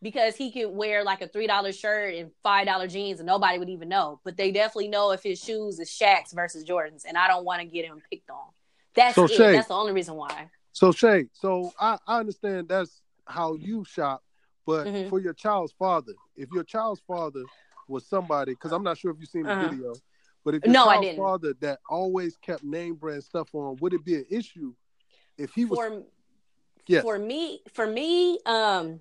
because 0.00 0.36
he 0.36 0.50
could 0.52 0.68
wear 0.68 1.02
like 1.02 1.22
a 1.22 1.28
three 1.28 1.46
dollar 1.46 1.72
shirt 1.72 2.14
and 2.14 2.30
five 2.42 2.66
dollar 2.66 2.86
jeans 2.86 3.20
and 3.20 3.26
nobody 3.26 3.58
would 3.58 3.68
even 3.68 3.88
know. 3.88 4.20
But 4.24 4.36
they 4.36 4.50
definitely 4.50 4.88
know 4.88 5.10
if 5.10 5.22
his 5.22 5.42
shoes 5.42 5.78
is 5.78 5.90
Shaq's 5.90 6.32
versus 6.32 6.64
Jordans, 6.64 7.04
and 7.06 7.16
I 7.16 7.28
don't 7.28 7.44
want 7.44 7.60
to 7.60 7.66
get 7.66 7.84
him 7.84 8.00
picked 8.10 8.30
on. 8.30 8.48
That's 8.94 9.14
so 9.14 9.24
it. 9.24 9.32
Shay, 9.32 9.52
that's 9.52 9.68
the 9.68 9.74
only 9.74 9.92
reason 9.92 10.14
why. 10.14 10.50
So 10.72 10.92
Shay, 10.92 11.26
so 11.32 11.72
I, 11.78 11.98
I 12.06 12.20
understand 12.20 12.68
that's 12.68 13.00
how 13.26 13.54
you 13.54 13.84
shop, 13.84 14.22
but 14.66 14.86
mm-hmm. 14.86 15.08
for 15.08 15.20
your 15.20 15.34
child's 15.34 15.72
father, 15.72 16.12
if 16.36 16.50
your 16.52 16.64
child's 16.64 17.00
father 17.06 17.42
was 17.88 18.06
somebody 18.06 18.52
because 18.52 18.72
I'm 18.72 18.82
not 18.82 18.98
sure 18.98 19.10
if 19.10 19.16
you've 19.18 19.28
seen 19.28 19.44
the 19.44 19.52
uh-huh. 19.52 19.68
video, 19.68 19.94
but 20.44 20.54
if 20.54 20.64
your 20.64 20.72
no, 20.72 20.86
I 20.86 21.00
didn't. 21.00 21.18
father 21.18 21.54
that 21.60 21.80
always 21.88 22.36
kept 22.36 22.62
name 22.62 22.94
brand 22.94 23.24
stuff 23.24 23.48
on, 23.54 23.76
would 23.80 23.92
it 23.94 24.04
be 24.04 24.14
an 24.14 24.26
issue 24.30 24.74
if 25.36 25.52
he 25.52 25.64
was? 25.64 25.78
For, 25.78 26.02
yes. 26.86 27.02
for 27.02 27.18
me, 27.18 27.60
for 27.72 27.86
me, 27.86 28.38
um, 28.46 29.00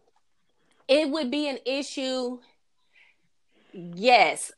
it 0.87 1.09
would 1.09 1.31
be 1.31 1.47
an 1.47 1.59
issue. 1.65 2.39
Yes, 3.73 4.51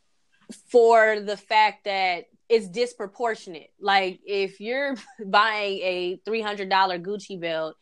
for 0.71 1.19
the 1.19 1.37
fact 1.37 1.85
that 1.85 2.25
it's 2.47 2.67
disproportionate. 2.67 3.71
Like 3.79 4.19
if 4.25 4.59
you're 4.59 4.95
buying 5.25 5.79
a 5.79 6.21
three 6.25 6.41
hundred 6.41 6.69
dollar 6.69 6.99
Gucci 6.99 7.39
belt 7.39 7.75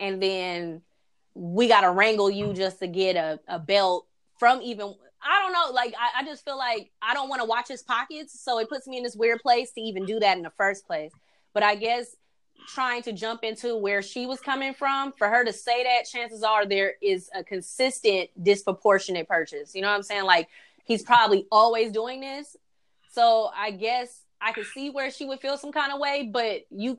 and 0.00 0.22
then 0.22 0.82
we 1.34 1.68
gotta 1.68 1.90
wrangle 1.90 2.30
you 2.30 2.52
just 2.52 2.78
to 2.78 2.86
get 2.86 3.16
a, 3.16 3.40
a 3.48 3.58
belt 3.58 4.06
from 4.38 4.62
even 4.62 4.94
I 5.24 5.40
don't 5.40 5.52
know. 5.52 5.72
Like, 5.72 5.94
I, 5.98 6.20
I 6.20 6.24
just 6.24 6.44
feel 6.44 6.58
like 6.58 6.90
I 7.00 7.14
don't 7.14 7.30
want 7.30 7.40
to 7.40 7.46
watch 7.46 7.68
his 7.68 7.82
pockets. 7.82 8.38
So 8.38 8.58
it 8.58 8.68
puts 8.68 8.86
me 8.86 8.98
in 8.98 9.02
this 9.02 9.16
weird 9.16 9.40
place 9.40 9.72
to 9.72 9.80
even 9.80 10.04
do 10.04 10.20
that 10.20 10.36
in 10.36 10.42
the 10.42 10.52
first 10.58 10.86
place. 10.86 11.12
But 11.54 11.62
I 11.62 11.76
guess 11.76 12.14
trying 12.66 13.02
to 13.02 13.12
jump 13.12 13.44
into 13.44 13.76
where 13.76 14.02
she 14.02 14.26
was 14.26 14.40
coming 14.40 14.74
from, 14.74 15.12
for 15.12 15.28
her 15.28 15.44
to 15.44 15.52
say 15.52 15.84
that, 15.84 16.06
chances 16.10 16.42
are 16.42 16.66
there 16.66 16.94
is 17.02 17.30
a 17.34 17.44
consistent 17.44 18.30
disproportionate 18.42 19.28
purchase. 19.28 19.74
You 19.74 19.82
know 19.82 19.88
what 19.88 19.96
I'm 19.96 20.02
saying? 20.02 20.24
Like, 20.24 20.48
he's 20.84 21.02
probably 21.02 21.46
always 21.50 21.92
doing 21.92 22.20
this. 22.20 22.56
So 23.12 23.50
I 23.54 23.70
guess 23.70 24.22
I 24.40 24.52
could 24.52 24.66
see 24.66 24.90
where 24.90 25.10
she 25.10 25.24
would 25.24 25.40
feel 25.40 25.56
some 25.56 25.72
kind 25.72 25.92
of 25.92 26.00
way, 26.00 26.28
but 26.32 26.66
you 26.70 26.98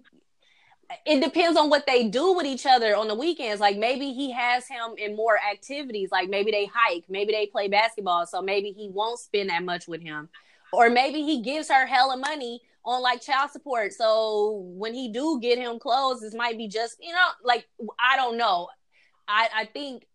it 1.06 1.20
depends 1.20 1.58
on 1.58 1.70
what 1.70 1.88
they 1.88 2.08
do 2.08 2.34
with 2.34 2.46
each 2.46 2.66
other 2.66 2.96
on 2.96 3.08
the 3.08 3.16
weekends. 3.16 3.60
Like 3.60 3.78
maybe 3.78 4.14
he 4.14 4.32
has 4.32 4.68
him 4.68 4.94
in 4.98 5.16
more 5.16 5.38
activities, 5.40 6.12
like 6.12 6.30
maybe 6.30 6.52
they 6.52 6.70
hike, 6.72 7.06
maybe 7.10 7.34
they 7.34 7.48
play 7.48 7.68
basketball, 7.68 8.26
so 8.28 8.42
maybe 8.42 8.72
he 8.72 8.90
won't 8.90 9.20
spend 9.20 9.50
that 9.50 9.64
much 9.64 9.88
with 9.88 10.02
him. 10.02 10.30
Or 10.72 10.90
maybe 10.90 11.24
he 11.24 11.42
gives 11.42 11.70
her 11.70 11.86
hella 11.86 12.18
money 12.18 12.62
on 12.86 13.02
like 13.02 13.22
child 13.22 13.52
support. 13.52 13.94
So 13.94 14.64
when 14.76 14.94
he 14.94 15.12
do 15.12 15.40
get 15.42 15.58
him 15.58 15.80
clothes, 15.80 16.22
this 16.22 16.36
might 16.36 16.58
be 16.58 16.68
just, 16.68 16.98
you 17.02 17.12
know, 17.12 17.28
like 17.44 17.68
I 18.00 18.16
don't 18.16 18.38
know. 18.38 18.70
I, 19.28 19.50
I 19.56 19.66
think 19.66 20.06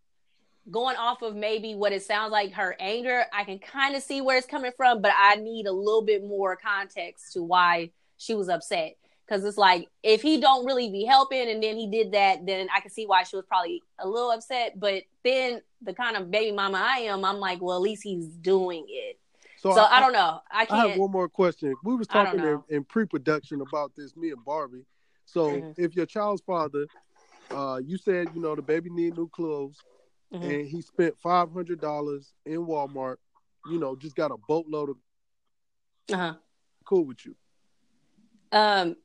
going 0.70 0.96
off 0.96 1.22
of 1.22 1.34
maybe 1.34 1.74
what 1.74 1.92
it 1.92 2.02
sounds 2.02 2.30
like 2.30 2.52
her 2.52 2.76
anger, 2.78 3.24
I 3.32 3.44
can 3.44 3.58
kind 3.58 3.96
of 3.96 4.02
see 4.02 4.20
where 4.20 4.38
it's 4.38 4.46
coming 4.46 4.72
from, 4.76 5.02
but 5.02 5.12
I 5.18 5.36
need 5.36 5.66
a 5.66 5.72
little 5.72 6.02
bit 6.02 6.22
more 6.22 6.56
context 6.56 7.32
to 7.32 7.42
why 7.42 7.90
she 8.18 8.34
was 8.34 8.48
upset 8.48 8.96
Because 9.26 9.44
it's 9.44 9.58
like 9.58 9.88
if 10.02 10.22
he 10.22 10.40
don't 10.40 10.66
really 10.66 10.90
be 10.90 11.04
helping, 11.04 11.50
and 11.50 11.62
then 11.62 11.76
he 11.76 11.90
did 11.90 12.12
that, 12.12 12.46
then 12.46 12.68
I 12.74 12.80
can 12.80 12.90
see 12.90 13.06
why 13.06 13.24
she 13.24 13.36
was 13.36 13.46
probably 13.46 13.82
a 13.98 14.06
little 14.06 14.30
upset. 14.30 14.78
But 14.78 15.04
then 15.24 15.62
the 15.82 15.94
kind 15.94 16.16
of 16.16 16.30
baby 16.30 16.54
mama 16.54 16.78
I 16.78 16.98
am, 17.00 17.24
I'm 17.24 17.38
like, 17.38 17.60
well, 17.60 17.76
at 17.76 17.82
least 17.82 18.02
he's 18.04 18.26
doing 18.26 18.86
it. 18.88 19.18
So, 19.60 19.74
so 19.74 19.82
I, 19.82 19.98
I, 19.98 20.00
don't 20.00 20.14
know. 20.14 20.40
I 20.50 20.64
can't. 20.64 20.80
I 20.80 20.88
have 20.88 20.98
one 20.98 21.10
more 21.10 21.28
question. 21.28 21.74
We 21.84 21.94
was 21.94 22.06
talking 22.06 22.40
in, 22.40 22.62
in, 22.70 22.82
pre-production 22.82 23.60
about 23.60 23.92
this, 23.94 24.16
me 24.16 24.30
and 24.30 24.42
Barbie. 24.42 24.86
So 25.26 25.48
mm-hmm. 25.48 25.72
if 25.76 25.94
your 25.94 26.06
child's 26.06 26.40
father, 26.40 26.86
uh, 27.50 27.78
you 27.84 27.98
said 27.98 28.28
you 28.34 28.40
know 28.40 28.54
the 28.54 28.62
baby 28.62 28.88
need 28.88 29.18
new 29.18 29.28
clothes, 29.28 29.76
mm-hmm. 30.32 30.42
and 30.42 30.66
he 30.66 30.80
spent 30.80 31.14
five 31.22 31.52
hundred 31.52 31.78
dollars 31.78 32.32
in 32.46 32.66
Walmart, 32.66 33.16
you 33.70 33.78
know, 33.78 33.94
just 33.94 34.16
got 34.16 34.30
a 34.30 34.36
boatload 34.48 34.90
of. 34.90 34.96
Uh 36.10 36.16
huh. 36.16 36.34
Cool 36.86 37.04
with 37.04 37.26
you. 37.26 37.36
Um, 38.50 38.96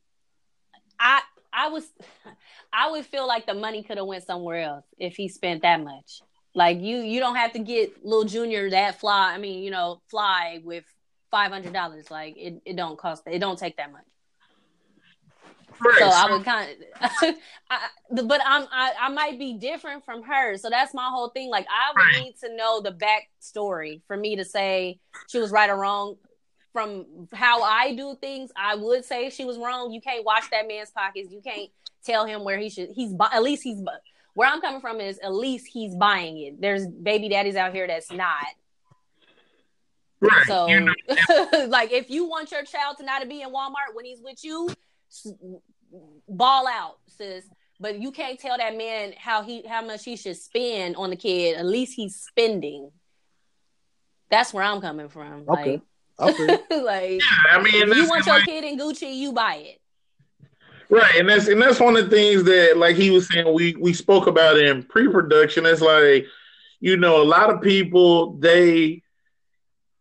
I 0.97 1.21
I 1.51 1.67
was, 1.67 1.85
I 2.73 2.91
would 2.91 3.05
feel 3.05 3.27
like 3.27 3.45
the 3.45 3.53
money 3.53 3.83
could 3.83 3.97
have 3.97 4.07
went 4.07 4.23
somewhere 4.23 4.61
else 4.61 4.85
if 4.97 5.17
he 5.17 5.27
spent 5.27 5.63
that 5.63 5.83
much. 5.83 6.21
Like 6.55 6.79
you, 6.79 6.99
you 6.99 7.19
don't 7.19 7.35
have 7.35 7.51
to 7.53 7.59
get 7.59 8.03
little 8.05 8.23
Junior 8.23 8.69
that 8.69 8.99
fly. 8.99 9.33
I 9.33 9.37
mean, 9.37 9.61
you 9.61 9.71
know, 9.71 10.01
fly 10.07 10.61
with 10.63 10.85
five 11.29 11.51
hundred 11.51 11.73
dollars. 11.73 12.09
Like 12.09 12.37
it, 12.37 12.61
it 12.65 12.77
don't 12.77 12.97
cost. 12.97 13.23
It 13.27 13.39
don't 13.39 13.59
take 13.59 13.75
that 13.77 13.91
much. 13.91 14.05
Right. 15.83 15.99
So 15.99 16.05
I 16.05 16.31
would 16.31 16.45
kind 16.45 16.71
of, 16.71 17.35
but 18.27 18.41
I'm 18.45 18.67
I, 18.71 18.93
I 19.01 19.09
might 19.09 19.37
be 19.37 19.57
different 19.57 20.05
from 20.05 20.23
her. 20.23 20.55
So 20.57 20.69
that's 20.69 20.93
my 20.93 21.09
whole 21.09 21.29
thing. 21.29 21.49
Like 21.49 21.67
I 21.69 21.91
would 21.93 22.15
right. 22.15 22.23
need 22.23 22.35
to 22.41 22.55
know 22.55 22.81
the 22.81 22.93
backstory 22.93 24.01
for 24.07 24.15
me 24.15 24.37
to 24.37 24.45
say 24.45 24.99
she 25.27 25.39
was 25.39 25.51
right 25.51 25.69
or 25.69 25.77
wrong. 25.77 26.15
From 26.71 27.29
how 27.33 27.61
I 27.63 27.95
do 27.95 28.17
things, 28.19 28.51
I 28.55 28.75
would 28.75 29.05
say 29.05 29.29
she 29.29 29.45
was 29.45 29.57
wrong. 29.57 29.91
You 29.91 30.01
can't 30.01 30.25
watch 30.25 30.43
that 30.51 30.67
man's 30.67 30.91
pockets. 30.91 31.31
You 31.31 31.41
can't 31.41 31.69
tell 32.05 32.25
him 32.25 32.43
where 32.43 32.57
he 32.57 32.69
should. 32.69 32.89
He's 32.93 33.13
at 33.31 33.43
least 33.43 33.63
he's 33.63 33.81
where 34.35 34.49
I'm 34.49 34.61
coming 34.61 34.81
from 34.81 35.01
is 35.01 35.17
at 35.19 35.33
least 35.33 35.65
he's 35.65 35.95
buying 35.95 36.37
it. 36.37 36.61
There's 36.61 36.85
baby 36.87 37.29
daddies 37.29 37.55
out 37.55 37.73
here 37.73 37.87
that's 37.87 38.11
not. 38.11 38.45
Right. 40.19 40.45
So, 40.45 40.65
like, 41.67 41.91
if 41.91 42.09
you 42.09 42.25
want 42.25 42.51
your 42.51 42.63
child 42.63 42.97
to 42.97 43.05
not 43.05 43.27
be 43.27 43.41
in 43.41 43.49
Walmart 43.49 43.95
when 43.95 44.05
he's 44.05 44.21
with 44.21 44.43
you, 44.43 44.69
ball 46.27 46.67
out, 46.67 46.97
sis. 47.07 47.45
But 47.79 47.99
you 47.99 48.11
can't 48.11 48.39
tell 48.39 48.57
that 48.57 48.77
man 48.77 49.13
how 49.17 49.41
he 49.41 49.65
how 49.67 49.83
much 49.83 50.05
he 50.05 50.15
should 50.15 50.37
spend 50.37 50.95
on 50.95 51.09
the 51.09 51.15
kid. 51.15 51.57
At 51.57 51.65
least 51.65 51.93
he's 51.95 52.15
spending. 52.15 52.91
That's 54.29 54.53
where 54.53 54.63
I'm 54.63 54.81
coming 54.81 55.09
from. 55.09 55.45
Okay. 55.47 55.81
Like, 56.17 56.39
okay. 56.39 56.59
like, 56.81 57.21
yeah, 57.21 57.51
I 57.51 57.61
mean, 57.61 57.89
if 57.89 57.95
you 57.95 58.07
want 58.07 58.25
your 58.25 58.41
kid 58.41 58.63
in 58.63 58.77
Gucci, 58.79 59.13
you 59.15 59.33
buy 59.33 59.55
it. 59.55 59.81
Right, 60.89 61.15
and 61.15 61.27
that's 61.27 61.47
and 61.47 61.61
that's 61.61 61.79
one 61.79 61.97
of 61.97 62.09
the 62.09 62.15
things 62.15 62.43
that, 62.43 62.77
like 62.77 62.95
he 62.95 63.09
was 63.09 63.27
saying, 63.27 63.51
we 63.53 63.75
we 63.75 63.93
spoke 63.93 64.27
about 64.27 64.57
in 64.57 64.83
pre-production. 64.83 65.65
It's 65.65 65.81
like, 65.81 66.27
you 66.79 66.97
know, 66.97 67.21
a 67.21 67.25
lot 67.25 67.49
of 67.49 67.61
people 67.61 68.33
they 68.37 69.01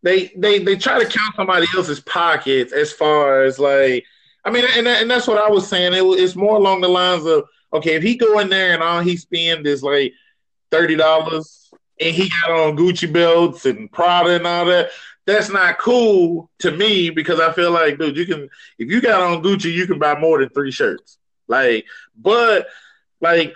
they 0.02 0.30
they 0.36 0.58
they 0.58 0.76
try 0.76 1.02
to 1.02 1.08
count 1.08 1.36
somebody 1.36 1.66
else's 1.74 2.00
pockets 2.00 2.72
as 2.72 2.92
far 2.92 3.44
as 3.44 3.58
like, 3.58 4.04
I 4.44 4.50
mean, 4.50 4.64
and 4.76 4.86
and 4.86 5.10
that's 5.10 5.26
what 5.26 5.38
I 5.38 5.48
was 5.48 5.66
saying. 5.66 5.94
It, 5.94 6.02
it's 6.20 6.36
more 6.36 6.56
along 6.56 6.82
the 6.82 6.88
lines 6.88 7.24
of, 7.24 7.44
okay, 7.72 7.94
if 7.94 8.02
he 8.02 8.16
go 8.16 8.38
in 8.40 8.50
there 8.50 8.74
and 8.74 8.82
all 8.82 9.00
he 9.00 9.16
spend 9.16 9.66
is 9.66 9.82
like 9.82 10.12
thirty 10.70 10.96
dollars, 10.96 11.70
and 11.98 12.14
he 12.14 12.28
got 12.28 12.50
on 12.50 12.76
Gucci 12.76 13.10
belts 13.10 13.64
and 13.64 13.90
Prada 13.90 14.36
and 14.36 14.46
all 14.46 14.66
that, 14.66 14.90
that's 15.26 15.50
not 15.50 15.78
cool 15.78 16.50
to 16.58 16.70
me 16.70 17.10
because 17.10 17.40
I 17.40 17.52
feel 17.52 17.70
like, 17.70 17.98
dude, 17.98 18.16
you 18.16 18.26
can 18.26 18.48
if 18.78 18.90
you 18.90 19.00
got 19.00 19.22
on 19.22 19.42
Gucci, 19.42 19.72
you 19.72 19.86
can 19.86 19.98
buy 19.98 20.18
more 20.18 20.38
than 20.40 20.50
three 20.50 20.70
shirts. 20.70 21.18
Like, 21.48 21.86
but 22.16 22.68
like, 23.20 23.54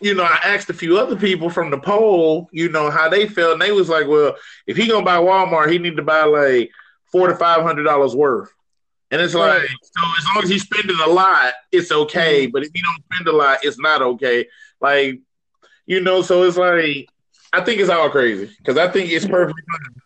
you 0.00 0.14
know, 0.14 0.24
I 0.24 0.40
asked 0.44 0.70
a 0.70 0.74
few 0.74 0.98
other 0.98 1.16
people 1.16 1.50
from 1.50 1.70
the 1.70 1.78
poll, 1.78 2.48
you 2.52 2.68
know, 2.68 2.90
how 2.90 3.08
they 3.08 3.26
felt, 3.26 3.54
and 3.54 3.62
they 3.62 3.72
was 3.72 3.88
like, 3.88 4.06
well, 4.06 4.36
if 4.66 4.76
he 4.76 4.88
gonna 4.88 5.04
buy 5.04 5.16
Walmart, 5.16 5.72
he 5.72 5.78
need 5.78 5.96
to 5.96 6.02
buy 6.02 6.24
like 6.24 6.70
four 7.10 7.28
to 7.28 7.36
five 7.36 7.62
hundred 7.62 7.84
dollars 7.84 8.14
worth. 8.14 8.52
And 9.10 9.22
it's 9.22 9.34
like, 9.34 9.62
right. 9.62 9.68
so 9.82 10.02
as 10.18 10.24
long 10.26 10.44
as 10.44 10.50
he's 10.50 10.64
spending 10.64 10.98
a 11.00 11.08
lot, 11.08 11.54
it's 11.72 11.90
okay. 11.90 12.44
Mm-hmm. 12.44 12.52
But 12.52 12.64
if 12.64 12.70
you 12.74 12.82
don't 12.82 13.02
spend 13.10 13.28
a 13.28 13.32
lot, 13.32 13.60
it's 13.62 13.78
not 13.78 14.02
okay. 14.02 14.46
Like, 14.82 15.20
you 15.86 16.02
know, 16.02 16.20
so 16.20 16.42
it's 16.42 16.58
like, 16.58 17.08
I 17.50 17.62
think 17.62 17.80
it's 17.80 17.88
all 17.88 18.10
crazy 18.10 18.54
because 18.58 18.76
I 18.76 18.88
think 18.88 19.10
it's 19.10 19.26
perfectly 19.26 19.62
fine 19.66 20.02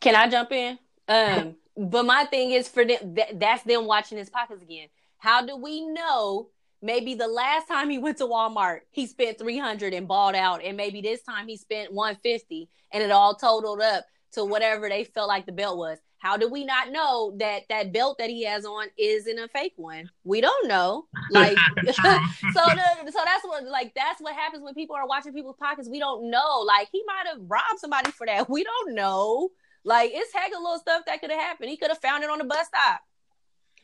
can 0.00 0.14
I 0.14 0.28
jump 0.28 0.52
in? 0.52 0.78
Um, 1.08 1.56
but 1.76 2.04
my 2.04 2.24
thing 2.24 2.52
is 2.52 2.68
for 2.68 2.84
them, 2.84 3.14
th- 3.14 3.34
that's 3.34 3.62
them 3.64 3.86
watching 3.86 4.18
his 4.18 4.30
pockets 4.30 4.62
again. 4.62 4.88
How 5.18 5.44
do 5.44 5.56
we 5.56 5.86
know? 5.86 6.48
Maybe 6.82 7.14
the 7.14 7.28
last 7.28 7.68
time 7.68 7.90
he 7.90 7.98
went 7.98 8.16
to 8.18 8.24
Walmart, 8.24 8.80
he 8.90 9.06
spent 9.06 9.38
three 9.38 9.58
hundred 9.58 9.92
and 9.92 10.08
bought 10.08 10.34
out, 10.34 10.64
and 10.64 10.78
maybe 10.78 11.02
this 11.02 11.22
time 11.22 11.46
he 11.46 11.58
spent 11.58 11.92
one 11.92 12.16
fifty, 12.22 12.70
and 12.90 13.02
it 13.02 13.10
all 13.10 13.34
totaled 13.34 13.82
up 13.82 14.06
to 14.32 14.44
whatever 14.44 14.88
they 14.88 15.04
felt 15.04 15.28
like 15.28 15.44
the 15.44 15.52
belt 15.52 15.76
was. 15.76 15.98
How 16.20 16.36
do 16.36 16.48
we 16.48 16.64
not 16.64 16.90
know 16.90 17.34
that 17.38 17.62
that 17.70 17.92
belt 17.92 18.18
that 18.18 18.28
he 18.28 18.44
has 18.44 18.64
on 18.64 18.86
isn't 18.98 19.38
a 19.38 19.48
fake 19.48 19.72
one? 19.76 20.10
We 20.24 20.40
don't 20.40 20.68
know. 20.68 21.06
Like 21.30 21.56
so, 21.86 21.92
the, 21.94 23.10
so 23.10 23.20
that's 23.24 23.44
what 23.44 23.64
like 23.64 23.94
that's 23.94 24.20
what 24.20 24.34
happens 24.34 24.62
when 24.62 24.74
people 24.74 24.96
are 24.96 25.06
watching 25.06 25.32
people's 25.32 25.56
pockets. 25.56 25.88
We 25.88 25.98
don't 25.98 26.30
know. 26.30 26.64
Like 26.66 26.88
he 26.92 27.02
might 27.06 27.26
have 27.26 27.38
robbed 27.46 27.78
somebody 27.78 28.10
for 28.10 28.26
that. 28.26 28.48
We 28.48 28.64
don't 28.64 28.94
know. 28.94 29.50
Like 29.84 30.10
it's 30.12 30.32
heck 30.32 30.52
of 30.52 30.62
little 30.62 30.78
stuff 30.78 31.02
that 31.06 31.20
could 31.20 31.30
have 31.30 31.40
happened. 31.40 31.70
He 31.70 31.76
could 31.76 31.88
have 31.88 32.00
found 32.00 32.24
it 32.24 32.30
on 32.30 32.38
the 32.38 32.44
bus 32.44 32.66
stop. 32.66 33.00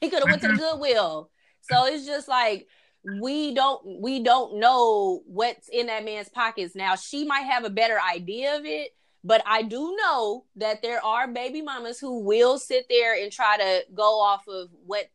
He 0.00 0.10
could 0.10 0.20
have 0.20 0.28
went 0.28 0.42
to 0.42 0.48
the 0.48 0.54
mm-hmm. 0.54 0.62
Goodwill. 0.62 1.30
So 1.62 1.86
it's 1.86 2.06
just 2.06 2.28
like 2.28 2.66
we 3.20 3.54
don't 3.54 4.00
we 4.00 4.22
don't 4.22 4.58
know 4.58 5.22
what's 5.26 5.68
in 5.68 5.86
that 5.86 6.04
man's 6.04 6.28
pockets. 6.28 6.74
Now 6.74 6.96
she 6.96 7.24
might 7.24 7.42
have 7.42 7.64
a 7.64 7.70
better 7.70 7.98
idea 8.00 8.56
of 8.56 8.64
it, 8.64 8.94
but 9.24 9.42
I 9.46 9.62
do 9.62 9.96
know 9.96 10.44
that 10.56 10.82
there 10.82 11.04
are 11.04 11.28
baby 11.28 11.62
mamas 11.62 11.98
who 11.98 12.20
will 12.20 12.58
sit 12.58 12.86
there 12.88 13.20
and 13.20 13.32
try 13.32 13.56
to 13.56 13.84
go 13.94 14.20
off 14.20 14.46
of 14.48 14.68
what 14.84 15.10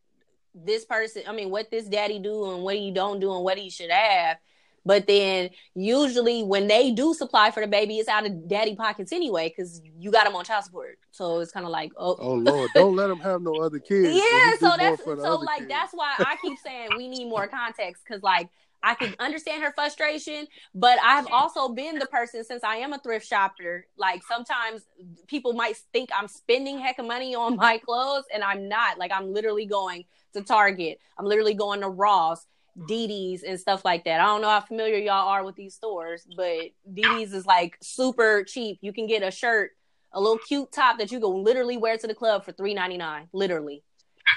this 0.54 0.84
person, 0.84 1.22
I 1.26 1.32
mean, 1.32 1.50
what 1.50 1.70
this 1.70 1.86
daddy 1.86 2.18
do 2.18 2.52
and 2.52 2.62
what 2.62 2.76
he 2.76 2.90
don't 2.90 3.20
do 3.20 3.34
and 3.34 3.44
what 3.44 3.58
he 3.58 3.70
should 3.70 3.90
have. 3.90 4.38
But 4.84 5.06
then 5.06 5.50
usually 5.74 6.42
when 6.42 6.66
they 6.66 6.90
do 6.90 7.14
supply 7.14 7.50
for 7.50 7.60
the 7.60 7.68
baby, 7.68 7.98
it's 7.98 8.08
out 8.08 8.26
of 8.26 8.48
daddy 8.48 8.74
pockets 8.74 9.12
anyway 9.12 9.48
because 9.48 9.80
you 9.98 10.10
got 10.10 10.24
them 10.24 10.34
on 10.34 10.44
child 10.44 10.64
support. 10.64 10.98
So 11.12 11.40
it's 11.40 11.52
kind 11.52 11.66
of 11.66 11.70
like, 11.70 11.92
oh, 11.96 12.16
oh 12.18 12.34
Lord, 12.34 12.70
don't 12.74 12.96
let 12.96 13.06
them 13.06 13.20
have 13.20 13.42
no 13.42 13.54
other 13.56 13.78
kids. 13.88 14.14
Yeah, 14.14 14.52
so 14.58 14.76
that's 14.76 15.04
so 15.04 15.36
like 15.36 15.60
kids. 15.60 15.70
that's 15.70 15.92
why 15.92 16.14
I 16.18 16.36
keep 16.42 16.58
saying 16.64 16.90
we 16.96 17.08
need 17.08 17.26
more 17.28 17.46
context 17.46 18.02
because 18.06 18.22
like 18.22 18.48
I 18.82 18.94
can 18.94 19.14
understand 19.20 19.62
her 19.62 19.72
frustration, 19.72 20.46
but 20.74 20.98
I've 21.02 21.26
also 21.30 21.68
been 21.68 21.98
the 21.98 22.06
person 22.06 22.44
since 22.44 22.64
I 22.64 22.76
am 22.76 22.92
a 22.92 22.98
thrift 22.98 23.26
shopper. 23.26 23.86
Like 23.96 24.22
sometimes 24.24 24.82
people 25.28 25.52
might 25.52 25.76
think 25.92 26.10
I'm 26.14 26.26
spending 26.26 26.78
heck 26.78 26.98
of 26.98 27.06
money 27.06 27.34
on 27.34 27.56
my 27.68 27.78
clothes, 27.78 28.24
and 28.34 28.42
I'm 28.42 28.68
not. 28.68 28.98
Like 28.98 29.12
I'm 29.14 29.32
literally 29.32 29.66
going 29.66 30.04
to 30.34 30.42
Target. 30.42 30.98
I'm 31.18 31.26
literally 31.26 31.54
going 31.54 31.80
to 31.82 31.88
Ross. 31.88 32.46
DD's 32.78 33.42
and 33.42 33.60
stuff 33.60 33.84
like 33.84 34.04
that. 34.04 34.20
I 34.20 34.24
don't 34.24 34.40
know 34.40 34.48
how 34.48 34.60
familiar 34.60 34.96
y'all 34.96 35.28
are 35.28 35.44
with 35.44 35.56
these 35.56 35.74
stores, 35.74 36.26
but 36.36 36.70
DD's 36.90 37.32
is 37.32 37.46
like 37.46 37.76
super 37.82 38.44
cheap. 38.44 38.78
You 38.80 38.92
can 38.92 39.06
get 39.06 39.22
a 39.22 39.30
shirt, 39.30 39.72
a 40.12 40.20
little 40.20 40.38
cute 40.38 40.72
top 40.72 40.98
that 40.98 41.12
you 41.12 41.20
can 41.20 41.44
literally 41.44 41.76
wear 41.76 41.96
to 41.98 42.06
the 42.06 42.14
club 42.14 42.44
for 42.44 42.52
three 42.52 42.74
ninety 42.74 42.96
nine, 42.96 43.28
literally. 43.32 43.82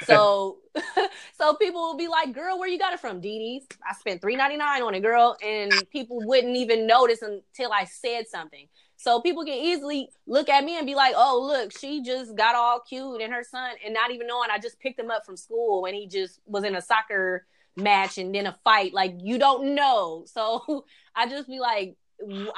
So, 0.05 0.57
so 1.39 1.53
people 1.53 1.81
will 1.81 1.95
be 1.95 2.09
like, 2.09 2.33
"Girl, 2.33 2.59
where 2.59 2.67
you 2.67 2.77
got 2.77 2.91
it 2.91 2.99
from?" 2.99 3.21
DD's. 3.21 3.65
I 3.89 3.93
spent 3.93 4.21
three 4.21 4.35
ninety 4.35 4.57
nine 4.57 4.81
on 4.81 4.93
it, 4.93 4.99
girl, 4.99 5.37
and 5.41 5.89
people 5.89 6.21
wouldn't 6.21 6.57
even 6.57 6.85
notice 6.85 7.21
until 7.21 7.71
I 7.71 7.85
said 7.85 8.27
something. 8.27 8.67
So 8.97 9.21
people 9.21 9.45
can 9.45 9.53
easily 9.53 10.09
look 10.27 10.49
at 10.49 10.65
me 10.65 10.77
and 10.77 10.85
be 10.85 10.95
like, 10.95 11.13
"Oh, 11.15 11.41
look, 11.41 11.71
she 11.71 12.01
just 12.01 12.35
got 12.35 12.55
all 12.55 12.81
cute 12.81 13.21
and 13.21 13.33
her 13.33 13.43
son," 13.43 13.71
and 13.85 13.93
not 13.93 14.11
even 14.11 14.27
knowing 14.27 14.49
I 14.51 14.59
just 14.59 14.81
picked 14.81 14.99
him 14.99 15.09
up 15.09 15.25
from 15.25 15.37
school 15.37 15.81
when 15.81 15.93
he 15.93 16.07
just 16.07 16.41
was 16.45 16.65
in 16.65 16.75
a 16.75 16.81
soccer 16.81 17.45
match 17.75 18.17
and 18.17 18.33
then 18.33 18.47
a 18.47 18.57
fight. 18.63 18.93
Like 18.93 19.15
you 19.21 19.37
don't 19.37 19.75
know. 19.75 20.25
So 20.35 20.85
I 21.15 21.29
just 21.29 21.47
be 21.47 21.59
like, 21.59 21.95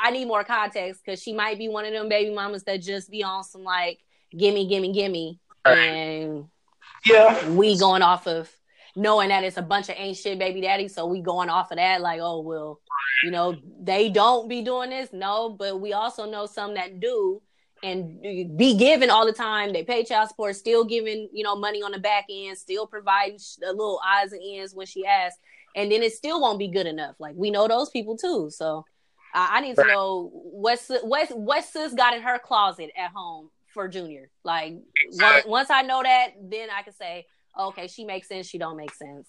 I 0.01 0.11
need 0.11 0.25
more 0.25 0.43
context 0.43 1.01
because 1.03 1.21
she 1.21 1.33
might 1.33 1.57
be 1.57 1.69
one 1.69 1.85
of 1.85 1.93
them 1.93 2.09
baby 2.09 2.33
mamas 2.33 2.63
that 2.63 2.81
just 2.81 3.11
be 3.11 3.23
on 3.23 3.43
some 3.43 3.63
like 3.63 3.99
gimme, 4.35 4.67
gimme, 4.67 4.93
gimme, 4.93 5.39
and 5.65 6.45
yeah, 7.05 7.49
we 7.49 7.77
going 7.77 8.01
off 8.01 8.27
of 8.27 8.49
knowing 8.95 9.29
that 9.29 9.43
it's 9.43 9.57
a 9.57 9.61
bunch 9.61 9.89
of 9.89 9.95
ain't 9.97 10.17
shit 10.17 10.39
baby 10.39 10.61
daddy. 10.61 10.87
So 10.87 11.05
we 11.05 11.21
going 11.21 11.49
off 11.49 11.71
of 11.71 11.77
that 11.77 12.01
like, 12.01 12.19
oh 12.21 12.41
well, 12.41 12.79
you 13.23 13.31
know 13.31 13.55
they 13.81 14.09
don't 14.09 14.47
be 14.47 14.63
doing 14.63 14.89
this. 14.89 15.09
No, 15.13 15.49
but 15.49 15.79
we 15.79 15.93
also 15.93 16.29
know 16.29 16.45
some 16.45 16.73
that 16.75 16.99
do 16.99 17.41
and 17.83 18.57
be 18.57 18.75
given 18.75 19.09
all 19.09 19.25
the 19.25 19.33
time. 19.33 19.73
They 19.73 19.83
pay 19.83 20.03
child 20.03 20.29
support, 20.29 20.55
still 20.55 20.83
giving, 20.83 21.29
you 21.31 21.43
know, 21.43 21.55
money 21.55 21.81
on 21.83 21.91
the 21.91 21.99
back 21.99 22.25
end, 22.29 22.57
still 22.57 22.87
providing 22.87 23.39
a 23.63 23.71
little 23.71 24.01
odds 24.05 24.33
and 24.33 24.41
ends 24.43 24.73
when 24.73 24.87
she 24.87 25.05
asks. 25.05 25.39
And 25.75 25.91
then 25.91 26.01
it 26.01 26.13
still 26.13 26.41
won't 26.41 26.59
be 26.59 26.69
good 26.69 26.87
enough. 26.87 27.15
Like 27.19 27.35
we 27.35 27.51
know 27.51 27.67
those 27.67 27.89
people 27.89 28.17
too. 28.17 28.49
So 28.49 28.85
I, 29.33 29.57
I 29.57 29.61
need 29.61 29.75
to 29.75 29.85
know 29.85 30.31
what's 30.33 30.89
what's 31.03 31.31
what 31.31 31.63
sis 31.63 31.93
got 31.93 32.15
in 32.15 32.21
her 32.21 32.39
closet 32.39 32.89
at 32.97 33.11
home 33.11 33.49
for 33.73 33.87
Junior. 33.87 34.29
Like 34.43 34.75
once, 35.11 35.45
once 35.45 35.69
I 35.69 35.83
know 35.83 36.01
that, 36.01 36.29
then 36.41 36.69
I 36.75 36.81
can 36.81 36.93
say, 36.93 37.27
okay, 37.59 37.87
she 37.87 38.05
makes 38.05 38.27
sense, 38.27 38.47
she 38.47 38.57
don't 38.57 38.77
make 38.77 38.93
sense. 38.93 39.27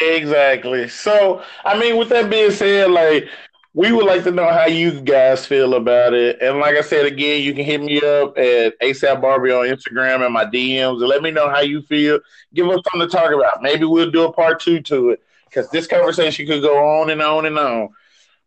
Exactly. 0.00 0.88
So, 0.88 1.42
I 1.64 1.78
mean, 1.78 1.96
with 1.96 2.08
that 2.10 2.30
being 2.30 2.50
said, 2.50 2.90
like 2.90 3.28
we 3.72 3.92
would 3.92 4.04
like 4.04 4.24
to 4.24 4.32
know 4.32 4.48
how 4.48 4.66
you 4.66 5.00
guys 5.00 5.46
feel 5.46 5.74
about 5.74 6.12
it. 6.12 6.40
And 6.42 6.58
like 6.58 6.76
I 6.76 6.80
said 6.80 7.06
again, 7.06 7.42
you 7.42 7.54
can 7.54 7.64
hit 7.64 7.80
me 7.80 7.98
up 7.98 8.36
at 8.36 8.78
ASAP 8.80 9.20
Barbie 9.20 9.52
on 9.52 9.66
Instagram 9.66 10.24
and 10.24 10.34
my 10.34 10.44
DMs 10.44 10.98
and 11.00 11.08
let 11.08 11.22
me 11.22 11.30
know 11.30 11.48
how 11.48 11.60
you 11.60 11.80
feel. 11.82 12.18
Give 12.52 12.68
us 12.68 12.80
something 12.90 13.08
to 13.08 13.16
talk 13.16 13.32
about. 13.32 13.62
Maybe 13.62 13.84
we'll 13.84 14.10
do 14.10 14.24
a 14.24 14.32
part 14.32 14.60
two 14.60 14.80
to 14.82 15.10
it 15.10 15.22
because 15.44 15.70
this 15.70 15.86
conversation 15.86 16.46
could 16.46 16.62
go 16.62 17.00
on 17.00 17.10
and 17.10 17.22
on 17.22 17.46
and 17.46 17.58
on. 17.58 17.90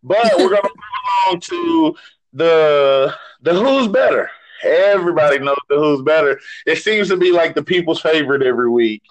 But 0.04 0.30
we're 0.38 0.50
gonna 0.50 0.62
move 0.64 1.34
on 1.34 1.40
to 1.40 1.96
the 2.34 3.16
the 3.42 3.54
who's 3.54 3.88
better. 3.88 4.30
Everybody 4.62 5.40
knows 5.40 5.58
the 5.70 5.78
who's 5.78 6.02
better. 6.02 6.40
It 6.66 6.78
seems 6.80 7.08
to 7.10 7.18
be 7.18 7.32
like 7.32 7.56
the 7.56 7.64
people's 7.64 8.02
favorite 8.02 8.42
every 8.42 8.70
week. 8.70 9.04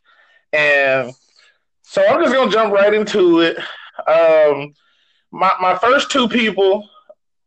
And 0.53 1.13
so 1.83 2.07
I'm 2.07 2.23
just 2.23 2.35
gonna 2.35 2.51
jump 2.51 2.75
right 2.75 2.93
into 2.93 3.41
it. 3.41 3.57
Um, 4.07 4.75
my 5.33 5.53
my 5.61 5.77
first 5.77 6.11
two 6.11 6.29
people 6.29 6.89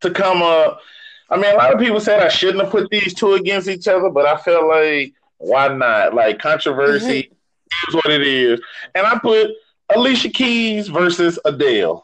to 0.02 0.12
come 0.12 0.42
up. 0.42 0.82
I 1.30 1.38
mean, 1.38 1.54
a 1.54 1.58
lot 1.58 1.74
of 1.74 1.80
people 1.80 2.00
said 2.00 2.22
I 2.22 2.30
shouldn't 2.30 2.64
have 2.64 2.72
put 2.72 2.90
these 2.90 3.14
two 3.14 3.34
against 3.34 3.68
each 3.68 3.88
other, 3.88 4.10
but 4.10 4.26
I 4.26 4.38
felt 4.38 4.68
like 4.68 5.14
why 5.38 5.70
not? 5.70 6.14
Like 6.14 6.40
controversy 6.40 7.24
mm-hmm. 7.24 7.90
is 7.90 7.96
what 7.96 8.12
it 8.12 8.22
is, 8.22 8.60
and 8.94 9.06
I 9.06 9.18
put 9.20 9.52
Alicia 9.94 10.30
Keys 10.30 10.88
versus 10.88 11.40
Adele. 11.46 12.04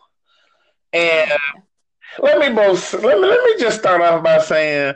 And 0.94 1.32
let 2.20 2.40
me 2.40 2.54
both 2.54 2.94
let 2.94 3.20
me 3.20 3.28
let 3.28 3.44
me 3.44 3.56
just 3.60 3.80
start 3.80 4.02
off 4.02 4.24
by 4.24 4.40
saying 4.40 4.96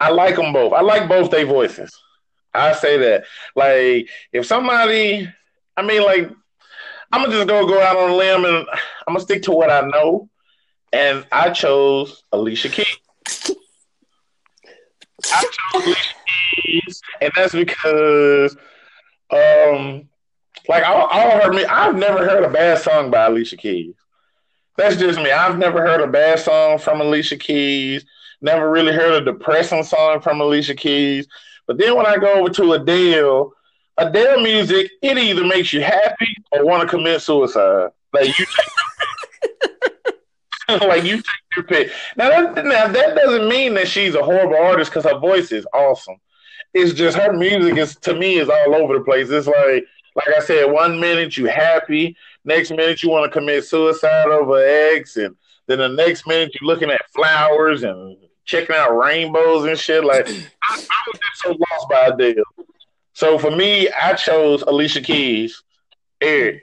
I 0.00 0.10
like 0.10 0.36
them 0.36 0.52
both. 0.52 0.72
I 0.72 0.80
like 0.80 1.08
both 1.08 1.30
their 1.30 1.46
voices. 1.46 1.92
I 2.54 2.72
say 2.72 2.98
that. 2.98 3.24
Like 3.54 4.08
if 4.32 4.46
somebody, 4.46 5.28
I 5.76 5.82
mean, 5.82 6.02
like 6.02 6.30
I'm 7.12 7.22
gonna 7.22 7.34
just 7.34 7.48
go 7.48 7.66
go 7.66 7.80
out 7.80 7.96
on 7.96 8.10
a 8.10 8.14
limb 8.14 8.44
and 8.44 8.66
I'm 9.06 9.14
gonna 9.14 9.20
stick 9.20 9.42
to 9.44 9.52
what 9.52 9.70
I 9.70 9.80
know, 9.80 10.28
and 10.92 11.26
I 11.32 11.50
chose 11.50 12.22
Alicia 12.32 12.68
Keys. 12.68 12.98
I 15.32 15.42
chose 15.42 15.84
Alicia 15.86 16.14
Keys, 16.56 17.02
and 17.20 17.32
that's 17.34 17.54
because, 17.54 18.56
um, 19.30 20.08
like 20.68 20.84
I, 20.84 20.92
I 20.92 21.40
heard 21.40 21.54
me. 21.54 21.64
I've 21.64 21.96
never 21.96 22.18
heard 22.18 22.44
a 22.44 22.50
bad 22.50 22.78
song 22.78 23.10
by 23.10 23.26
Alicia 23.26 23.56
Keys. 23.56 23.94
That's 24.76 24.96
just 24.96 25.18
me. 25.18 25.30
I've 25.30 25.58
never 25.58 25.80
heard 25.80 26.00
a 26.00 26.06
bad 26.06 26.38
song 26.38 26.78
from 26.78 27.00
Alicia 27.00 27.36
Keys. 27.36 28.04
Never 28.40 28.70
really 28.70 28.92
heard 28.92 29.22
a 29.22 29.24
depressing 29.24 29.82
song 29.82 30.20
from 30.20 30.40
Alicia 30.40 30.74
Keys. 30.74 31.26
But 31.66 31.78
then 31.78 31.96
when 31.96 32.06
I 32.06 32.16
go 32.16 32.34
over 32.34 32.50
to 32.50 32.74
Adele, 32.74 33.52
Adele 33.98 34.40
music, 34.40 34.90
it 35.02 35.18
either 35.18 35.44
makes 35.44 35.72
you 35.72 35.82
happy 35.82 36.34
or 36.52 36.64
want 36.64 36.82
to 36.82 36.88
commit 36.88 37.20
suicide. 37.20 37.90
Like 38.12 38.38
you 38.38 38.46
take, 40.68 40.80
like 40.82 41.04
you 41.04 41.16
take 41.16 41.24
your 41.56 41.64
pick. 41.64 41.90
Now 42.16 42.28
that, 42.30 42.64
now 42.64 42.86
that 42.88 43.16
doesn't 43.16 43.48
mean 43.48 43.74
that 43.74 43.88
she's 43.88 44.14
a 44.14 44.22
horrible 44.22 44.56
artist 44.56 44.90
because 44.90 45.04
her 45.04 45.18
voice 45.18 45.50
is 45.50 45.66
awesome. 45.74 46.16
It's 46.74 46.92
just 46.92 47.16
her 47.16 47.32
music 47.32 47.76
is 47.76 47.96
to 47.96 48.14
me 48.14 48.38
is 48.38 48.48
all 48.48 48.74
over 48.74 48.94
the 48.98 49.04
place. 49.04 49.30
It's 49.30 49.46
like 49.46 49.84
like 50.14 50.28
I 50.36 50.40
said, 50.40 50.70
one 50.70 50.98
minute 51.00 51.36
you 51.36 51.46
happy, 51.46 52.16
next 52.44 52.70
minute 52.70 53.02
you 53.02 53.10
want 53.10 53.30
to 53.30 53.38
commit 53.38 53.64
suicide 53.64 54.26
over 54.26 54.64
eggs, 54.64 55.16
and 55.16 55.34
then 55.66 55.78
the 55.78 55.88
next 55.88 56.26
minute 56.26 56.52
you're 56.54 56.68
looking 56.68 56.90
at 56.90 57.00
flowers 57.10 57.82
and 57.82 58.16
checking 58.44 58.76
out 58.76 58.96
rainbows 58.96 59.64
and 59.64 59.78
shit. 59.78 60.04
Like 60.04 60.28
I, 60.28 60.74
I 60.74 60.76
was 60.76 61.20
just 61.20 61.42
so 61.42 61.50
lost 61.50 61.88
by 61.90 62.06
Adele. 62.06 62.44
So 63.18 63.36
for 63.36 63.50
me, 63.50 63.88
I 63.90 64.14
chose 64.14 64.62
Alicia 64.62 65.00
Keys. 65.00 65.64
Eric. 66.20 66.62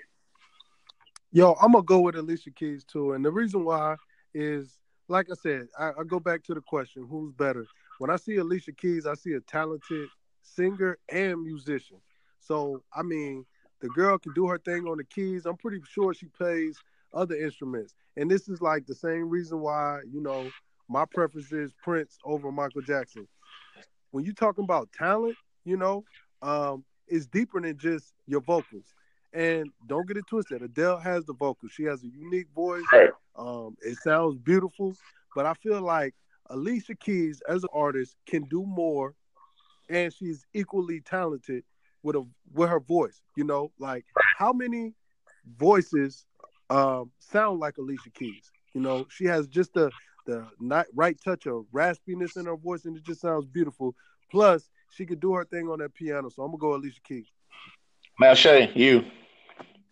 Yo, 1.34 1.52
I'm 1.62 1.74
gonna 1.74 1.84
go 1.84 2.00
with 2.00 2.16
Alicia 2.16 2.52
Keys 2.52 2.86
too, 2.86 3.12
and 3.12 3.26
the 3.26 3.30
reason 3.30 3.66
why 3.66 3.98
is, 4.34 4.80
like 5.10 5.28
I 5.30 5.36
said, 5.36 5.68
I, 5.78 5.90
I 5.90 6.04
go 6.08 6.18
back 6.18 6.44
to 6.44 6.54
the 6.54 6.62
question: 6.62 7.06
Who's 7.10 7.34
better? 7.34 7.66
When 7.98 8.10
I 8.10 8.16
see 8.16 8.38
Alicia 8.38 8.72
Keys, 8.72 9.06
I 9.06 9.16
see 9.16 9.34
a 9.34 9.42
talented 9.42 10.08
singer 10.44 10.98
and 11.12 11.44
musician. 11.44 11.98
So 12.40 12.82
I 12.96 13.04
mean, 13.04 13.46
the 13.82 13.90
girl 13.90 14.18
can 14.18 14.32
do 14.32 14.48
her 14.48 14.58
thing 14.58 14.88
on 14.88 14.96
the 14.96 15.04
keys. 15.04 15.46
I'm 15.46 15.58
pretty 15.58 15.82
sure 15.92 16.14
she 16.14 16.28
plays 16.28 16.80
other 17.14 17.36
instruments, 17.36 17.96
and 18.16 18.32
this 18.32 18.48
is 18.48 18.62
like 18.62 18.86
the 18.86 18.96
same 18.96 19.28
reason 19.28 19.60
why 19.60 20.00
you 20.10 20.22
know 20.22 20.50
my 20.88 21.04
preference 21.04 21.52
is 21.52 21.74
Prince 21.84 22.18
over 22.24 22.50
Michael 22.50 22.82
Jackson. 22.82 23.28
When 24.12 24.24
you're 24.24 24.34
talking 24.34 24.64
about 24.64 24.94
talent, 24.94 25.36
you 25.66 25.76
know, 25.76 26.06
um, 26.46 26.86
is 27.08 27.28
deeper 27.28 27.60
than 27.60 27.78
just 27.78 28.14
your 28.28 28.42
vocals. 28.42 28.94
And 29.34 29.70
don't 29.88 30.08
get 30.08 30.18
it 30.18 30.28
twisted. 30.30 30.62
Adele 30.62 30.98
has 31.00 31.26
the 31.26 31.34
vocals. 31.34 31.72
She 31.74 31.84
has 31.84 32.04
a 32.04 32.08
unique 32.08 32.48
voice. 32.56 32.86
Um, 33.36 33.76
it 33.82 33.98
sounds 33.98 34.38
beautiful. 34.38 34.96
But 35.36 35.46
I 35.46 35.54
feel 35.56 35.82
like 35.82 36.14
Alicia 36.50 36.96
Keys, 36.96 37.42
as 37.50 37.64
an 37.64 37.70
artist, 37.74 38.16
can 38.28 38.44
do 38.44 38.64
more, 38.66 39.14
and 39.90 40.14
she's 40.14 40.46
equally 40.54 41.02
talented 41.02 41.64
with 42.04 42.16
a 42.16 42.26
with 42.54 42.70
her 42.70 42.80
voice. 42.80 43.22
You 43.36 43.44
know, 43.44 43.72
like 43.78 44.06
how 44.38 44.54
many 44.54 44.94
voices 45.58 46.26
um, 46.70 47.12
sound 47.20 47.60
like 47.60 47.78
Alicia 47.78 48.12
Keys? 48.12 48.52
You 48.74 48.82
know, 48.82 49.06
she 49.10 49.26
has 49.26 49.48
just 49.48 49.74
the 49.74 49.92
the 50.26 50.48
not, 50.60 50.86
right 50.94 51.18
touch 51.22 51.46
of 51.46 51.66
raspiness 51.74 52.38
in 52.38 52.46
her 52.46 52.56
voice, 52.56 52.86
and 52.86 52.96
it 52.96 53.04
just 53.04 53.22
sounds 53.22 53.46
beautiful. 53.46 53.96
Plus, 54.32 54.70
she 54.92 55.06
could 55.06 55.20
do 55.20 55.34
her 55.34 55.46
thing 55.46 55.70
on 55.70 55.80
that 55.80 55.94
piano. 55.94 56.30
So 56.30 56.44
I'm 56.44 56.52
gonna 56.52 56.60
go 56.60 56.76
Alicia 56.76 57.02
Keys. 57.02 57.28
Now 58.20 58.34
Shay, 58.34 58.72
you. 58.76 59.06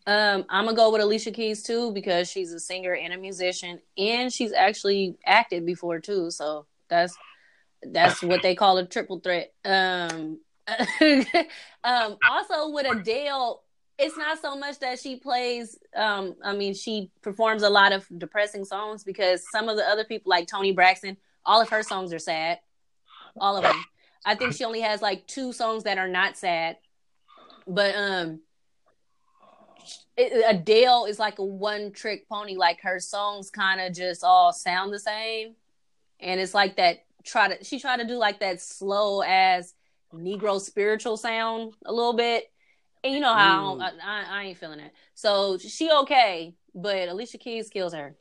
Um, 0.06 0.46
I'm 0.50 0.66
gonna 0.66 0.76
go 0.76 0.92
with 0.92 1.02
Alicia 1.02 1.32
Keys 1.32 1.64
too 1.64 1.92
because 1.94 2.30
she's 2.30 2.52
a 2.52 2.60
singer 2.60 2.94
and 2.94 3.14
a 3.14 3.18
musician, 3.18 3.80
and 3.98 4.32
she's 4.32 4.54
actually 4.54 5.18
acted 5.26 5.66
before 5.66 6.00
too. 6.00 6.30
So 6.32 6.66
that's 6.90 7.16
that's 7.92 8.22
what 8.22 8.42
they 8.42 8.56
call 8.56 8.78
a 8.78 8.86
triple 8.86 9.20
threat. 9.20 9.54
Um, 9.66 10.40
um, 11.84 12.18
also 12.30 12.70
with 12.70 12.86
Adele, 12.90 13.64
it's 13.98 14.18
not 14.18 14.42
so 14.42 14.56
much 14.58 14.80
that 14.80 15.00
she 15.00 15.18
plays. 15.18 15.78
Um, 15.96 16.36
I 16.44 16.56
mean, 16.56 16.74
she 16.74 17.12
performs 17.22 17.64
a 17.64 17.70
lot 17.70 17.92
of 17.92 18.06
depressing 18.18 18.66
songs 18.66 19.04
because 19.04 19.44
some 19.52 19.70
of 19.70 19.78
the 19.78 19.84
other 19.84 20.04
people, 20.04 20.30
like 20.30 20.48
Toni 20.48 20.72
Braxton, 20.72 21.18
all 21.46 21.62
of 21.62 21.70
her 21.70 21.84
songs 21.84 22.14
are 22.14 22.20
sad, 22.20 22.60
all 23.38 23.58
of 23.58 23.64
them. 23.64 23.84
I 24.26 24.36
think 24.36 24.54
she 24.54 24.64
only 24.64 24.82
has 24.82 25.02
like 25.02 25.28
two 25.28 25.54
songs 25.54 25.84
that 25.84 25.98
are 25.98 26.08
not 26.08 26.38
sad. 26.38 26.78
But 27.68 27.96
um 27.96 28.42
Adele 30.18 31.06
is 31.06 31.18
like 31.18 31.40
a 31.40 31.46
one 31.46 31.92
trick 31.92 32.28
pony. 32.30 32.56
Like 32.56 32.82
her 32.82 33.00
songs 33.00 33.50
kind 33.50 33.82
of 33.82 33.94
just 33.94 34.24
all 34.24 34.54
sound 34.54 34.94
the 34.94 35.00
same, 35.00 35.56
and 36.20 36.40
it's 36.40 36.54
like 36.54 36.78
that. 36.78 37.06
Try 37.24 37.56
to 37.56 37.64
she 37.64 37.80
tried 37.80 37.98
to 37.98 38.08
do 38.08 38.16
like 38.18 38.42
that 38.42 38.62
slow 38.62 39.22
as 39.22 39.74
Negro 40.14 40.60
spiritual 40.60 41.18
sound 41.18 41.74
a 41.86 41.92
little 41.92 42.14
bit, 42.14 42.52
and 43.04 43.14
you 43.14 43.20
know 43.20 43.34
how 43.34 43.76
mm. 43.76 43.82
I, 43.82 43.92
I, 44.04 44.24
I 44.40 44.44
ain't 44.44 44.58
feeling 44.58 44.80
it. 44.80 44.92
So 45.16 45.58
she 45.58 45.90
okay, 45.90 46.54
but 46.76 47.08
Alicia 47.08 47.38
Keys 47.38 47.70
kills 47.70 47.94
her. 47.94 48.16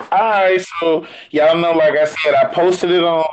All 0.00 0.18
right, 0.18 0.64
so 0.80 1.06
y'all 1.30 1.56
know, 1.56 1.72
like 1.72 1.94
I 1.94 2.04
said, 2.04 2.34
I 2.34 2.46
posted 2.52 2.90
it 2.90 3.04
on 3.04 3.24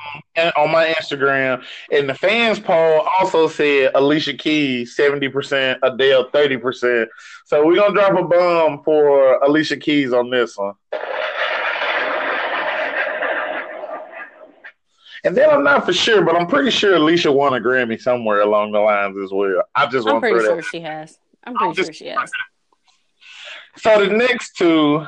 on 0.55 0.71
my 0.71 0.87
Instagram, 0.87 1.63
and 1.91 2.09
the 2.09 2.13
fans 2.13 2.59
poll 2.59 3.07
also 3.19 3.47
said 3.47 3.91
Alicia 3.95 4.33
Keys 4.33 4.95
seventy 4.95 5.29
percent, 5.29 5.79
Adele 5.83 6.29
thirty 6.31 6.57
percent. 6.57 7.09
So 7.45 7.65
we're 7.65 7.75
gonna 7.75 7.93
drop 7.93 8.19
a 8.19 8.23
bomb 8.23 8.83
for 8.83 9.37
Alicia 9.39 9.77
Keys 9.77 10.13
on 10.13 10.29
this 10.29 10.57
one. 10.57 10.73
And 15.25 15.35
then 15.35 15.49
I'm 15.49 15.63
not 15.63 15.85
for 15.85 15.91
sure, 15.93 16.23
but 16.23 16.35
I'm 16.35 16.47
pretty 16.47 16.71
sure 16.71 16.95
Alicia 16.95 17.31
won 17.31 17.53
a 17.53 17.59
Grammy 17.59 17.99
somewhere 17.99 18.39
along 18.41 18.71
the 18.71 18.79
lines 18.79 19.17
as 19.17 19.31
well. 19.31 19.63
I 19.75 19.85
just 19.87 20.07
I'm 20.07 20.21
pretty 20.21 20.39
sure 20.39 20.55
that. 20.57 20.65
she 20.65 20.79
has. 20.81 21.19
I'm 21.43 21.55
pretty 21.55 21.69
I'm 21.69 21.85
sure 21.85 21.93
she 21.93 22.07
has. 22.07 22.31
So 23.77 24.05
the 24.05 24.15
next 24.15 24.55
two 24.55 25.05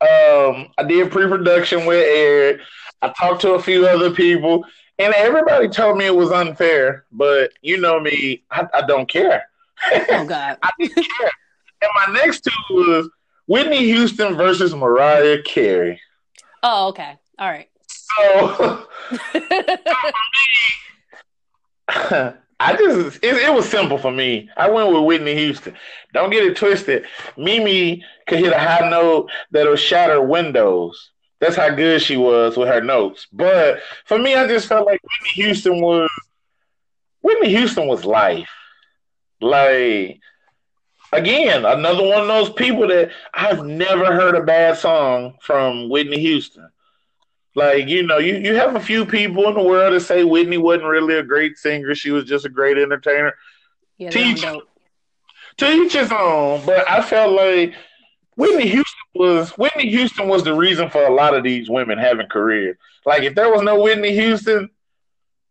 um, 0.00 0.68
I 0.78 0.84
did 0.86 1.10
pre-production 1.10 1.86
with 1.86 2.06
Eric. 2.06 2.60
I 3.02 3.08
talked 3.10 3.42
to 3.42 3.52
a 3.52 3.62
few 3.62 3.86
other 3.86 4.10
people, 4.10 4.64
and 4.98 5.12
everybody 5.14 5.68
told 5.68 5.98
me 5.98 6.06
it 6.06 6.14
was 6.14 6.30
unfair. 6.30 7.04
But 7.12 7.52
you 7.62 7.78
know 7.78 8.00
me, 8.00 8.42
I, 8.50 8.66
I 8.74 8.82
don't 8.82 9.08
care. 9.08 9.44
Oh 9.92 10.24
God, 10.28 10.58
I 10.62 10.70
didn't 10.78 10.94
care. 10.94 11.30
And 11.82 11.90
my 12.06 12.14
next 12.14 12.44
two 12.44 12.50
was 12.70 13.10
Whitney 13.46 13.84
Houston 13.86 14.36
versus 14.36 14.74
Mariah 14.74 15.42
Carey. 15.42 16.00
Oh, 16.62 16.88
okay, 16.88 17.16
all 17.38 17.48
right. 17.48 17.68
So, 17.88 18.86
so 19.10 19.30
for 21.90 22.30
me, 22.30 22.32
I 22.60 22.76
just 22.76 23.16
it, 23.22 23.36
it, 23.36 23.54
was 23.54 23.66
simple 23.66 23.96
for 23.96 24.12
me. 24.12 24.50
I 24.54 24.68
went 24.68 24.92
with 24.92 25.04
Whitney 25.04 25.34
Houston. 25.34 25.74
Don't 26.12 26.28
get 26.30 26.44
it 26.44 26.58
twisted. 26.58 27.06
Mimi 27.38 28.04
could 28.28 28.38
hit 28.38 28.52
a 28.52 28.58
high 28.58 28.88
note 28.90 29.30
that'll 29.50 29.76
shatter 29.76 30.20
windows. 30.20 31.10
That's 31.40 31.56
how 31.56 31.70
good 31.70 32.02
she 32.02 32.18
was 32.18 32.58
with 32.58 32.68
her 32.68 32.82
notes. 32.82 33.26
But 33.32 33.80
for 34.04 34.18
me, 34.18 34.34
I 34.34 34.46
just 34.46 34.68
felt 34.68 34.86
like 34.86 35.00
Whitney 35.02 35.42
Houston 35.42 35.80
was 35.80 36.10
Whitney 37.22 37.48
Houston 37.48 37.86
was 37.86 38.04
life. 38.04 38.50
Like 39.40 40.20
again, 41.14 41.64
another 41.64 42.06
one 42.06 42.20
of 42.20 42.28
those 42.28 42.50
people 42.50 42.86
that 42.88 43.10
I've 43.32 43.64
never 43.64 44.12
heard 44.12 44.34
a 44.34 44.42
bad 44.42 44.76
song 44.76 45.38
from 45.40 45.88
Whitney 45.88 46.20
Houston. 46.20 46.68
Like, 47.54 47.88
you 47.88 48.04
know, 48.04 48.18
you, 48.18 48.36
you 48.36 48.54
have 48.54 48.76
a 48.76 48.80
few 48.80 49.04
people 49.04 49.48
in 49.48 49.54
the 49.54 49.62
world 49.62 49.92
that 49.92 50.00
say 50.00 50.22
Whitney 50.24 50.58
wasn't 50.58 50.84
really 50.84 51.16
a 51.16 51.22
great 51.22 51.56
singer. 51.58 51.94
She 51.94 52.10
was 52.10 52.24
just 52.24 52.44
a 52.44 52.48
great 52.48 52.78
entertainer. 52.78 53.34
Yeah, 53.98 54.10
Teach- 54.10 54.42
they're. 54.42 54.56
To 55.56 55.70
each 55.70 55.92
his 55.92 56.10
own, 56.10 56.64
but 56.64 56.88
I 56.88 57.02
felt 57.02 57.32
like 57.32 57.74
Whitney 58.36 58.68
Houston 58.68 58.98
was 59.14 59.50
Whitney 59.58 59.90
Houston 59.90 60.26
was 60.26 60.42
the 60.42 60.54
reason 60.54 60.88
for 60.88 61.04
a 61.04 61.12
lot 61.12 61.34
of 61.34 61.42
these 61.42 61.68
women 61.68 61.98
having 61.98 62.28
careers. 62.28 62.78
Like 63.04 63.24
if 63.24 63.34
there 63.34 63.50
was 63.50 63.60
no 63.60 63.82
Whitney 63.82 64.14
Houston, 64.14 64.70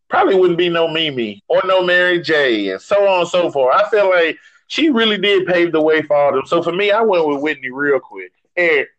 probably 0.10 0.34
wouldn't 0.34 0.58
be 0.58 0.70
no 0.70 0.88
Mimi 0.88 1.44
or 1.48 1.62
no 1.66 1.84
Mary 1.84 2.20
J. 2.22 2.70
and 2.72 2.82
so 2.82 3.08
on 3.08 3.20
and 3.20 3.30
so 3.30 3.52
forth. 3.52 3.76
I 3.76 3.88
feel 3.90 4.10
like 4.10 4.40
she 4.68 4.90
really 4.90 5.18
did 5.18 5.46
pave 5.46 5.72
the 5.72 5.82
way 5.82 6.02
for 6.02 6.16
all 6.16 6.32
them. 6.32 6.46
So 6.46 6.64
for 6.64 6.72
me, 6.72 6.92
I 6.92 7.02
went 7.02 7.28
with 7.28 7.42
Whitney 7.42 7.70
real 7.70 8.00
quick. 8.00 8.32
Eric, 8.56 8.90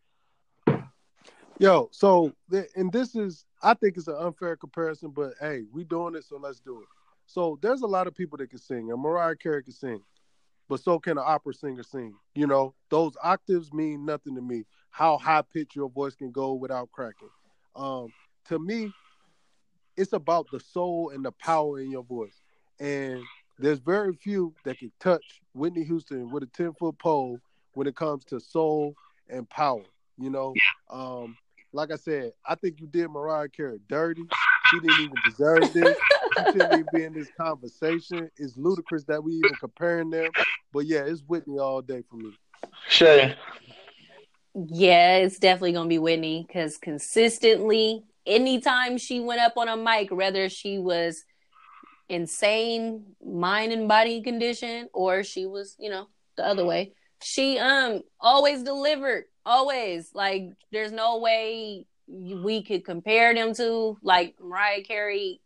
Yo, 1.60 1.90
so 1.92 2.32
and 2.74 2.90
this 2.90 3.14
is 3.14 3.44
I 3.62 3.74
think 3.74 3.98
it's 3.98 4.08
an 4.08 4.16
unfair 4.18 4.56
comparison, 4.56 5.10
but 5.10 5.34
hey, 5.42 5.64
we 5.70 5.84
doing 5.84 6.14
it, 6.14 6.24
so 6.24 6.38
let's 6.38 6.58
do 6.58 6.80
it. 6.80 6.86
So 7.26 7.58
there's 7.60 7.82
a 7.82 7.86
lot 7.86 8.06
of 8.06 8.14
people 8.14 8.38
that 8.38 8.48
can 8.48 8.58
sing, 8.58 8.90
and 8.90 8.98
Mariah 8.98 9.36
Carey 9.36 9.62
can 9.62 9.74
sing, 9.74 10.00
but 10.70 10.80
so 10.80 10.98
can 10.98 11.18
an 11.18 11.24
opera 11.26 11.52
singer 11.52 11.82
sing. 11.82 12.14
You 12.34 12.46
know, 12.46 12.72
those 12.88 13.12
octaves 13.22 13.74
mean 13.74 14.06
nothing 14.06 14.36
to 14.36 14.40
me. 14.40 14.64
How 14.88 15.18
high 15.18 15.42
pitched 15.42 15.76
your 15.76 15.90
voice 15.90 16.14
can 16.14 16.30
go 16.30 16.54
without 16.54 16.90
cracking. 16.92 17.28
Um, 17.76 18.10
to 18.48 18.58
me, 18.58 18.90
it's 19.98 20.14
about 20.14 20.46
the 20.50 20.60
soul 20.60 21.10
and 21.10 21.22
the 21.22 21.32
power 21.32 21.78
in 21.78 21.90
your 21.90 22.04
voice. 22.04 22.40
And 22.80 23.22
there's 23.58 23.80
very 23.80 24.14
few 24.14 24.54
that 24.64 24.78
can 24.78 24.92
touch 24.98 25.42
Whitney 25.52 25.84
Houston 25.84 26.30
with 26.30 26.42
a 26.42 26.46
10 26.46 26.72
foot 26.72 26.98
pole 26.98 27.38
when 27.74 27.86
it 27.86 27.96
comes 27.96 28.24
to 28.24 28.40
soul 28.40 28.94
and 29.28 29.46
power. 29.50 29.84
You 30.16 30.30
know, 30.30 30.54
um, 30.90 31.36
like 31.72 31.92
I 31.92 31.96
said, 31.96 32.32
I 32.46 32.54
think 32.54 32.80
you 32.80 32.86
did 32.86 33.08
Mariah 33.08 33.48
Carey 33.48 33.78
dirty. 33.88 34.26
She 34.70 34.80
didn't 34.80 35.00
even 35.00 35.20
deserve 35.24 35.72
this. 35.72 35.96
She 36.36 36.44
shouldn't 36.52 36.72
even 36.72 36.88
be 36.92 37.04
in 37.04 37.14
this 37.14 37.30
conversation. 37.36 38.30
It's 38.36 38.56
ludicrous 38.56 39.04
that 39.04 39.22
we 39.22 39.34
even 39.34 39.56
comparing 39.56 40.10
them. 40.10 40.30
But 40.72 40.86
yeah, 40.86 41.00
it's 41.00 41.22
Whitney 41.22 41.58
all 41.58 41.82
day 41.82 42.02
for 42.08 42.16
me. 42.16 42.32
Shay, 42.88 43.34
Yeah, 44.54 45.16
it's 45.16 45.38
definitely 45.38 45.72
gonna 45.72 45.88
be 45.88 45.98
Whitney 45.98 46.44
because 46.46 46.76
consistently, 46.76 48.04
anytime 48.26 48.98
she 48.98 49.20
went 49.20 49.40
up 49.40 49.54
on 49.56 49.68
a 49.68 49.76
mic, 49.76 50.10
whether 50.10 50.48
she 50.48 50.78
was 50.78 51.24
insane 52.08 53.04
mind 53.24 53.72
and 53.72 53.88
body 53.88 54.20
condition 54.22 54.88
or 54.92 55.22
she 55.22 55.46
was, 55.46 55.76
you 55.78 55.90
know, 55.90 56.06
the 56.36 56.44
other 56.44 56.64
way, 56.64 56.92
she 57.22 57.58
um 57.58 58.02
always 58.20 58.62
delivered. 58.62 59.24
Always 59.44 60.10
like, 60.14 60.50
there's 60.70 60.92
no 60.92 61.18
way 61.18 61.86
we 62.06 62.62
could 62.62 62.84
compare 62.84 63.34
them 63.34 63.54
to 63.54 63.96
like 64.02 64.34
Mariah 64.40 64.82
Carey. 64.82 65.40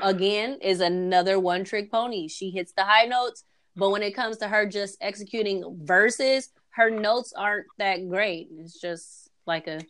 Again, 0.00 0.58
is 0.62 0.80
another 0.80 1.38
one 1.38 1.64
trick 1.64 1.90
pony. 1.90 2.28
She 2.28 2.50
hits 2.50 2.72
the 2.72 2.84
high 2.84 3.04
notes, 3.04 3.44
but 3.76 3.90
when 3.90 4.02
it 4.02 4.14
comes 4.14 4.38
to 4.38 4.48
her 4.48 4.64
just 4.64 4.96
executing 5.00 5.80
verses, 5.82 6.50
her 6.70 6.88
notes 6.88 7.32
aren't 7.36 7.66
that 7.78 8.08
great. 8.08 8.48
It's 8.58 8.80
just 8.80 9.28
like 9.44 9.66
a 9.66 9.80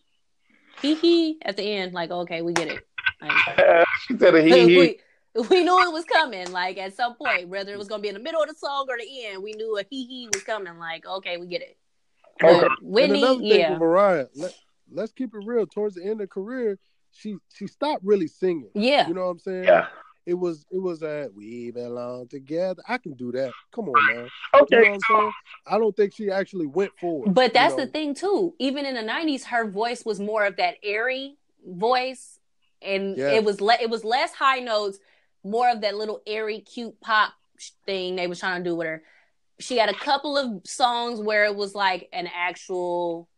hee 0.81 0.95
hee 0.95 1.39
at 1.43 1.57
the 1.57 1.63
end. 1.63 1.93
Like, 1.93 2.11
okay, 2.11 2.43
we 2.43 2.53
get 2.53 2.69
it. 2.69 2.83
Like, 3.21 3.87
she 4.07 4.17
said 4.17 4.35
a 4.35 4.43
hee 4.43 4.67
hee. 4.67 4.77
we, 5.35 5.47
we 5.49 5.63
knew 5.63 5.79
it 5.83 5.93
was 5.93 6.05
coming. 6.05 6.51
Like 6.51 6.79
at 6.79 6.95
some 6.97 7.15
point, 7.15 7.49
whether 7.49 7.73
it 7.73 7.79
was 7.79 7.89
gonna 7.89 8.03
be 8.03 8.09
in 8.09 8.15
the 8.15 8.21
middle 8.21 8.43
of 8.43 8.49
the 8.49 8.55
song 8.55 8.87
or 8.89 8.97
the 8.99 9.27
end, 9.27 9.43
we 9.43 9.53
knew 9.53 9.79
a 9.79 9.85
hee 9.89 10.07
hee 10.07 10.29
was 10.33 10.43
coming. 10.43 10.79
Like, 10.79 11.07
okay, 11.07 11.37
we 11.37 11.47
get 11.47 11.63
it. 11.63 11.77
But 12.43 12.51
Okay. 12.51 12.67
and 12.67 12.77
Whitney, 12.83 13.19
another 13.23 13.39
thing 13.41 13.61
yeah, 13.61 13.71
with 13.71 13.79
Mariah, 13.81 14.27
let, 14.35 14.55
let's 14.91 15.13
keep 15.13 15.35
it 15.35 15.41
real. 15.45 15.67
Towards 15.67 15.95
the 15.95 16.05
end 16.05 16.21
of 16.21 16.29
career, 16.29 16.79
she 17.13 17.37
she 17.55 17.67
stopped 17.67 18.05
really 18.05 18.27
singing. 18.27 18.71
yeah, 18.75 19.07
You 19.09 19.15
know 19.15 19.23
what 19.25 19.31
I'm 19.31 19.39
saying? 19.39 19.65
Yeah. 19.65 19.87
It 20.25 20.35
was 20.35 20.65
it 20.71 20.79
was 20.79 21.03
a 21.03 21.31
we 21.35 21.73
belong 21.73 22.29
together. 22.29 22.81
I 22.89 22.99
can 22.99 23.15
do 23.15 23.33
that. 23.33 23.51
Come 23.73 23.89
on, 23.89 24.07
man. 24.07 24.17
You 24.17 24.21
know 24.23 24.61
Okay. 24.63 24.77
what 24.91 24.95
I'm 24.95 25.01
saying? 25.01 25.33
I 25.67 25.79
don't 25.79 25.97
think 25.97 26.15
she 26.15 26.31
actually 26.31 26.67
went 26.67 26.93
forward. 27.01 27.35
But 27.35 27.53
that's 27.53 27.73
you 27.73 27.79
know? 27.79 27.85
the 27.87 27.91
thing 27.91 28.15
too. 28.15 28.55
Even 28.61 28.87
in 28.87 28.95
the 28.95 29.01
'90s, 29.03 29.45
her 29.47 29.69
voice 29.69 30.05
was 30.05 30.21
more 30.21 30.45
of 30.45 30.57
that 30.57 30.77
airy 30.83 31.39
voice, 31.67 32.39
and 32.81 33.17
Yeah. 33.17 33.33
it 33.33 33.45
was 33.45 33.61
le- 33.61 33.79
it 33.81 33.91
was 33.91 34.05
less 34.05 34.33
high 34.33 34.61
notes, 34.61 34.99
more 35.43 35.69
of 35.69 35.81
that 35.81 35.97
little 35.97 36.23
airy, 36.27 36.61
cute 36.61 37.01
pop 37.01 37.33
thing 37.85 38.15
they 38.17 38.27
was 38.29 38.39
trying 38.39 38.63
to 38.63 38.71
do 38.71 38.77
with 38.77 38.87
her. 38.87 39.03
She 39.63 39.79
had 39.79 39.89
a 39.89 39.95
couple 39.95 40.37
of 40.37 40.63
songs 40.65 41.21
where 41.21 41.45
it 41.45 41.55
was 41.55 41.75
like 41.75 42.09
an 42.13 42.29
actual 42.35 43.29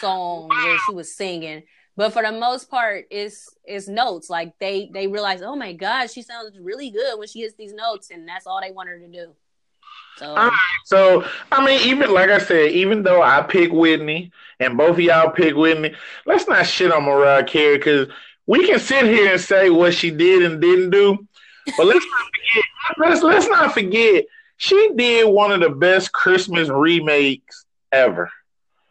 song 0.00 0.48
where 0.48 0.78
she 0.86 0.94
was 0.94 1.14
singing, 1.14 1.62
but 1.96 2.12
for 2.12 2.22
the 2.22 2.32
most 2.32 2.70
part, 2.70 3.06
it's 3.10 3.48
it's 3.64 3.88
notes. 3.88 4.30
Like 4.30 4.58
they 4.58 4.90
they 4.92 5.06
realized, 5.06 5.42
oh 5.42 5.56
my 5.56 5.72
god, 5.72 6.10
she 6.10 6.22
sounds 6.22 6.58
really 6.58 6.90
good 6.90 7.18
when 7.18 7.28
she 7.28 7.40
hits 7.40 7.54
these 7.54 7.74
notes, 7.74 8.10
and 8.10 8.26
that's 8.26 8.46
all 8.46 8.60
they 8.60 8.70
want 8.70 8.88
her 8.88 8.98
to 8.98 9.08
do. 9.08 9.34
So 10.16 10.50
so 10.84 11.24
I 11.50 11.64
mean, 11.64 11.80
even 11.88 12.12
like 12.12 12.30
I 12.30 12.38
said, 12.38 12.72
even 12.72 13.02
though 13.02 13.22
I 13.22 13.42
pick 13.42 13.72
Whitney 13.72 14.30
and 14.58 14.76
both 14.76 14.92
of 14.92 15.00
y'all 15.00 15.30
pick 15.30 15.54
Whitney, 15.54 15.94
let's 16.26 16.48
not 16.48 16.66
shit 16.66 16.92
on 16.92 17.04
Mariah 17.04 17.44
Carey 17.44 17.76
because 17.76 18.08
we 18.46 18.66
can 18.66 18.78
sit 18.78 19.04
here 19.04 19.32
and 19.32 19.40
say 19.40 19.70
what 19.70 19.94
she 19.94 20.10
did 20.10 20.42
and 20.42 20.60
didn't 20.60 20.90
do, 20.90 21.26
but 21.76 21.86
let's 21.86 22.06
not 22.06 22.24
forget. 22.24 22.64
Let's 22.98 23.22
let's 23.22 23.48
not 23.48 23.72
forget 23.72 24.24
she 24.62 24.92
did 24.94 25.24
one 25.28 25.50
of 25.50 25.58
the 25.60 25.70
best 25.70 26.12
Christmas 26.12 26.68
remakes 26.68 27.64
ever. 27.90 28.30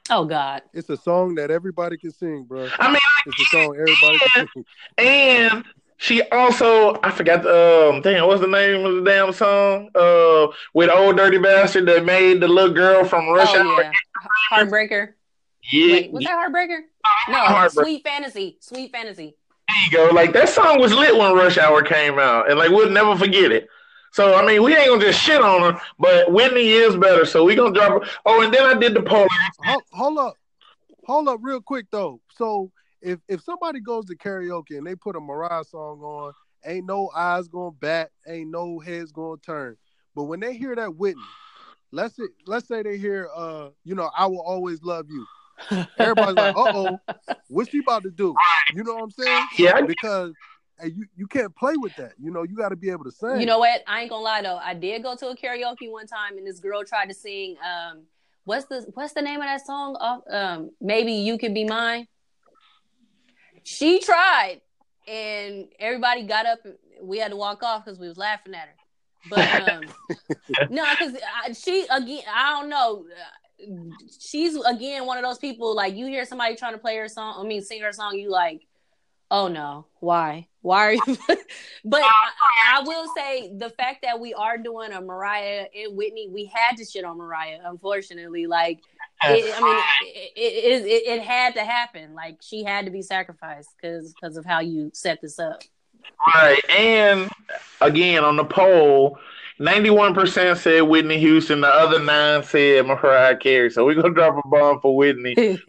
oh 0.10 0.26
god, 0.26 0.64
It's 0.74 0.90
a 0.90 0.98
song 0.98 1.36
that 1.36 1.50
everybody 1.50 1.96
can 1.98 2.12
sing, 2.12 2.44
bro. 2.44 2.68
I 2.78 2.90
mean, 2.90 3.00
It's 3.28 3.40
a 3.42 3.46
song 3.46 3.76
everybody 3.80 4.18
can 4.34 4.48
sing. 4.54 4.66
and 4.98 5.64
she 5.98 6.22
also 6.24 7.00
I 7.04 7.12
forgot 7.12 7.44
the 7.44 7.90
um 7.94 8.02
damn 8.02 8.28
what's 8.28 8.42
the 8.42 8.48
name 8.48 8.86
of 8.86 8.96
the 8.96 9.10
damn 9.10 9.32
song 9.32 9.90
uh 9.96 10.48
with 10.74 10.90
old 10.90 11.16
dirty 11.16 11.38
bastard 11.38 11.86
that 11.86 12.04
made 12.04 12.42
the 12.42 12.48
little 12.50 12.74
girl 12.74 13.06
from 13.06 13.30
Rush 13.30 13.48
oh 13.52 13.62
Hour. 13.62 13.82
yeah, 13.84 13.92
Heartbreaker. 14.52 15.14
Yeah, 15.72 15.94
Wait, 15.94 16.12
was 16.12 16.24
that 16.26 16.32
Heartbreaker? 16.34 16.80
No, 17.30 17.38
Heartbreaker. 17.38 17.84
Sweet 17.84 18.04
Fantasy. 18.04 18.58
Sweet 18.60 18.92
Fantasy. 18.92 19.36
There 19.70 19.78
you 20.04 20.10
go. 20.10 20.14
Like 20.14 20.34
that 20.34 20.50
song 20.50 20.80
was 20.82 20.92
lit 20.92 21.16
when 21.16 21.34
Rush 21.34 21.58
Hour 21.58 21.82
came 21.84 22.20
out, 22.20 22.50
and 22.50 22.58
like 22.60 22.72
we'll 22.72 22.90
never 22.90 23.16
forget 23.16 23.52
it. 23.54 23.70
So 24.12 24.36
I 24.36 24.46
mean, 24.46 24.64
we 24.64 24.76
ain't 24.76 24.90
gonna 24.90 25.02
just 25.02 25.22
shit 25.22 25.42
on 25.42 25.74
her, 25.74 25.82
but 25.98 26.32
Whitney 26.32 26.70
is 26.70 26.96
better. 26.98 27.26
So 27.26 27.44
we 27.44 27.56
gonna 27.56 27.74
drop 27.74 28.04
her. 28.04 28.10
Oh, 28.26 28.44
and 28.44 28.54
then 28.54 28.64
I 28.64 28.74
did 28.74 28.94
the 28.94 29.02
poll. 29.02 29.28
Hold, 29.64 29.84
hold 29.92 30.18
up, 30.18 30.38
hold 31.06 31.28
up, 31.30 31.40
real 31.42 31.62
quick 31.62 31.86
though. 31.92 32.20
So 32.36 32.72
if 33.02 33.20
if 33.28 33.42
somebody 33.42 33.80
goes 33.80 34.06
to 34.06 34.16
karaoke 34.16 34.78
and 34.78 34.86
they 34.86 34.96
put 34.96 35.16
a 35.16 35.20
Mariah 35.20 35.64
song 35.64 36.02
on, 36.02 36.34
ain't 36.66 36.86
no 36.86 37.10
eyes 37.16 37.48
gonna 37.48 37.72
bat, 37.72 38.12
ain't 38.28 38.52
no 38.52 38.80
heads 38.80 39.12
gonna 39.12 39.38
turn. 39.38 39.78
But 40.16 40.24
when 40.24 40.42
they 40.42 40.56
hear 40.56 40.76
that 40.76 40.96
Whitney, 40.96 41.24
let's 41.92 42.16
say, 42.16 42.24
let's 42.46 42.68
say 42.68 42.84
they 42.84 42.98
hear, 42.98 43.30
uh, 43.36 43.70
you 43.84 43.96
know, 43.96 44.12
I 44.18 44.26
will 44.26 44.42
always 44.42 44.82
love 44.84 45.06
you. 45.10 45.26
Everybody's 45.98 46.36
like, 46.36 46.56
uh 46.58 46.74
oh, 46.74 47.00
what's 47.48 47.70
she 47.70 47.80
about 47.80 48.04
to 48.04 48.12
do? 48.12 48.36
You 48.74 48.84
know 48.84 48.96
what 48.96 49.04
I'm 49.04 49.12
saying? 49.12 49.46
Yeah, 49.58 49.82
Because 49.82 50.34
you 50.86 51.06
you 51.16 51.28
can't 51.28 51.56
play 51.56 51.74
with 51.78 51.96
that. 51.98 52.14
You 52.22 52.32
know, 52.32 52.44
you 52.44 52.56
got 52.56 52.70
to 52.70 52.76
be 52.76 52.90
able 52.90 53.04
to 53.06 53.12
sing. 53.12 53.40
You 53.40 53.46
know 53.46 53.60
what? 53.60 53.82
I 53.88 54.02
ain't 54.02 54.10
gonna 54.10 54.24
lie 54.24 54.42
though. 54.42 54.58
I 54.58 54.74
did 54.74 55.04
go 55.04 55.16
to 55.16 55.30
a 55.30 55.36
karaoke 55.36 55.92
one 55.92 56.08
time, 56.08 56.38
and 56.38 56.46
this 56.46 56.60
girl 56.60 56.84
tried 56.84 57.10
to 57.10 57.14
sing. 57.14 57.56
Um, 57.58 58.04
what's 58.46 58.66
the 58.66 58.86
what's 58.94 59.14
the 59.14 59.22
name 59.22 59.40
of 59.40 59.46
that 59.46 59.66
song? 59.66 60.22
Um, 60.30 60.72
maybe 60.80 61.14
you 61.14 61.38
could 61.38 61.54
be 61.54 61.66
mine. 61.66 62.08
She 63.64 64.00
tried, 64.00 64.62
and 65.08 65.68
everybody 65.80 66.24
got 66.24 66.46
up. 66.46 66.60
and 66.66 66.76
We 67.02 67.20
had 67.20 67.32
to 67.32 67.38
walk 67.38 67.64
off 67.64 67.86
because 67.86 68.00
we 68.00 68.08
was 68.08 68.18
laughing 68.18 68.54
at 68.54 68.68
her. 68.68 68.76
But 69.30 69.70
um, 69.70 69.84
no, 70.70 70.86
because 70.92 71.62
she 71.64 71.86
again, 71.90 72.24
I 72.34 72.60
don't 72.60 72.70
know. 72.70 73.06
She's 74.20 74.56
again 74.56 75.06
one 75.06 75.18
of 75.18 75.24
those 75.24 75.38
people 75.38 75.76
like 75.76 75.96
you 75.96 76.08
hear 76.08 76.26
somebody 76.26 76.56
trying 76.56 76.74
to 76.74 76.80
play 76.80 76.98
her 76.98 77.08
song. 77.08 77.36
I 77.38 77.48
mean, 77.48 77.62
sing 77.62 77.82
her 77.82 77.92
song. 77.92 78.18
You 78.18 78.32
like, 78.32 78.62
oh 79.32 79.48
no, 79.48 79.88
why? 80.00 80.48
Why 80.62 80.86
are 80.86 80.94
you? 80.94 81.02
but 81.86 82.02
I, 82.04 82.78
I 82.78 82.82
will 82.84 83.08
say 83.16 83.52
the 83.58 83.72
fact 83.72 84.04
that 84.04 84.20
we 84.20 84.36
are 84.36 84.60
doing 84.60 84.92
a 84.92 85.02
Mariah 85.02 85.66
and 85.76 85.98
Whitney, 85.98 86.28
we 86.30 86.46
had 86.46 86.78
to 86.78 86.86
shit 86.86 87.04
on 87.04 87.18
Mariah. 87.18 87.60
Unfortunately, 87.64 88.46
like 88.46 88.80
it, 89.24 89.56
I 89.58 89.62
mean, 89.62 89.84
it, 90.04 90.32
it, 90.36 90.86
it, 90.86 91.08
it 91.14 91.22
had 91.24 91.56
to 91.56 91.64
happen. 91.64 92.14
Like 92.14 92.38
she 92.42 92.64
had 92.64 92.86
to 92.86 92.92
be 92.92 93.02
sacrificed 93.02 93.70
because 93.82 94.14
because 94.14 94.38
of 94.38 94.46
how 94.46 94.60
you 94.60 94.92
set 94.94 95.20
this 95.22 95.40
up. 95.40 95.64
Right, 96.36 96.62
and 96.70 97.30
again 97.80 98.24
on 98.24 98.36
the 98.36 98.46
poll, 98.46 99.18
ninety-one 99.58 100.14
percent 100.14 100.60
said 100.60 100.82
Whitney 100.82 101.20
Houston. 101.20 101.62
The 101.62 101.68
other 101.68 102.00
nine 102.00 102.44
said 102.44 102.86
Mariah 102.86 103.38
Carey. 103.38 103.72
So 103.72 103.86
we're 103.86 103.96
gonna 103.96 104.14
drop 104.14 104.38
a 104.44 104.48
bomb 104.48 104.80
for 104.82 104.96
Whitney. 104.96 105.36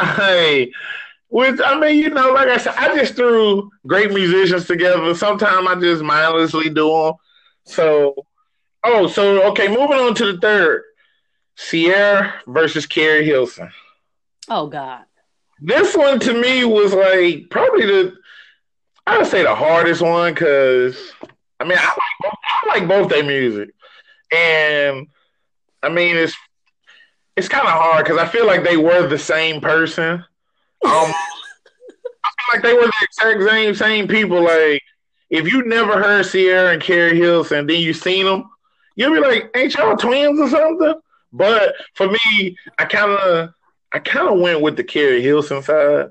hey, 0.00 0.72
Which 1.28 1.60
I 1.64 1.78
mean, 1.78 1.96
you 1.96 2.10
know, 2.10 2.32
like 2.32 2.48
I 2.48 2.58
said, 2.58 2.74
I 2.76 2.94
just 2.94 3.14
threw 3.14 3.70
great 3.86 4.12
musicians 4.12 4.66
together. 4.66 5.14
Sometimes 5.14 5.66
I 5.66 5.74
just 5.80 6.02
mindlessly 6.02 6.68
do 6.68 6.88
them. 6.88 7.14
So, 7.64 8.14
oh, 8.84 9.06
so 9.06 9.42
okay, 9.50 9.68
moving 9.68 9.98
on 9.98 10.14
to 10.16 10.32
the 10.32 10.38
third, 10.38 10.82
Ciara 11.56 12.34
versus 12.46 12.86
Keri 12.86 13.24
Hilson. 13.24 13.70
Oh 14.48 14.66
God. 14.66 15.04
This 15.60 15.96
one 15.96 16.18
to 16.20 16.34
me 16.34 16.64
was 16.64 16.92
like 16.92 17.48
probably 17.48 17.86
the 17.86 18.16
I 19.06 19.18
would 19.18 19.26
say 19.26 19.42
the 19.42 19.54
hardest 19.54 20.02
one 20.02 20.34
because 20.34 21.12
I 21.60 21.64
mean 21.64 21.78
I 21.78 21.84
like 21.84 21.96
both, 22.20 22.32
I 22.44 22.68
like 22.68 22.88
both 22.88 23.08
their 23.08 23.24
music, 23.24 23.70
and 24.32 25.06
I 25.82 25.88
mean 25.88 26.16
it's 26.16 26.36
it's 27.36 27.48
kind 27.48 27.66
of 27.66 27.72
hard 27.72 28.04
because 28.04 28.18
I 28.18 28.26
feel 28.26 28.46
like 28.46 28.64
they 28.64 28.76
were 28.76 29.06
the 29.06 29.18
same 29.18 29.60
person. 29.60 30.12
Um, 30.14 30.22
I 30.84 32.30
feel 32.36 32.54
like 32.54 32.62
they 32.62 32.74
were 32.74 32.86
the 32.86 32.92
exact 33.02 33.50
same 33.50 33.74
same 33.74 34.08
people. 34.08 34.42
Like 34.42 34.82
if 35.30 35.50
you 35.50 35.64
never 35.64 36.02
heard 36.02 36.26
Ciara 36.26 36.74
and 36.74 36.82
Keri 36.82 37.16
Hilson, 37.16 37.66
then 37.66 37.80
you 37.80 37.94
seen 37.94 38.26
them, 38.26 38.50
you'll 38.96 39.14
be 39.14 39.20
like, 39.20 39.50
"Ain't 39.54 39.74
y'all 39.74 39.96
twins 39.96 40.38
or 40.38 40.48
something?" 40.48 40.94
But 41.32 41.74
for 41.94 42.08
me, 42.08 42.56
I 42.78 42.84
kind 42.84 43.12
of 43.12 43.54
I 43.92 43.98
kind 43.98 44.28
of 44.28 44.40
went 44.40 44.60
with 44.60 44.76
the 44.76 44.84
Keri 44.84 45.22
Hilson 45.22 45.62
side. 45.62 46.10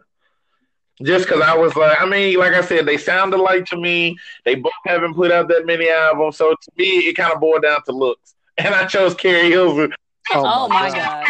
Just 1.03 1.25
because 1.25 1.41
I 1.41 1.55
was 1.55 1.75
like, 1.75 1.99
I 1.99 2.05
mean, 2.05 2.37
like 2.37 2.53
I 2.53 2.61
said, 2.61 2.85
they 2.85 2.97
sound 2.97 3.33
alike 3.33 3.65
to 3.67 3.77
me. 3.77 4.17
They 4.45 4.55
both 4.55 4.71
haven't 4.85 5.15
put 5.15 5.31
out 5.31 5.47
that 5.47 5.65
many 5.65 5.89
albums, 5.89 6.37
so 6.37 6.51
to 6.51 6.71
me, 6.77 6.99
it 6.99 7.15
kind 7.15 7.33
of 7.33 7.39
boiled 7.39 7.63
down 7.63 7.83
to 7.85 7.91
looks. 7.91 8.35
And 8.57 8.75
I 8.75 8.85
chose 8.85 9.15
Keri 9.15 9.49
Hilson. 9.49 9.93
Oh, 10.33 10.43
oh 10.45 10.67
my 10.69 10.89
God. 10.89 11.27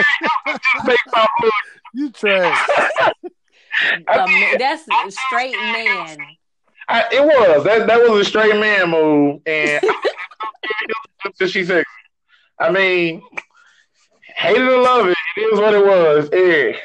God. 1.14 1.30
you 1.94 2.12
trash. 2.12 2.70
Um, 4.08 4.30
that's 4.60 4.86
straight 5.28 5.56
man. 5.56 6.18
I, 6.88 7.06
it 7.12 7.24
was 7.24 7.64
that 7.64 7.88
that 7.88 8.00
was 8.02 8.22
a 8.22 8.26
straight 8.30 8.60
man 8.60 8.90
move, 8.90 9.42
and 9.46 9.82
she 11.48 11.64
said, 11.66 11.86
I 12.60 12.70
mean, 12.70 13.24
hate 14.36 14.58
it 14.58 14.62
or 14.62 14.82
love 14.82 15.08
it, 15.08 15.18
it 15.38 15.42
is 15.42 15.60
what 15.60 15.74
it 15.74 15.86
was. 15.86 16.30
Yeah. 16.34 16.78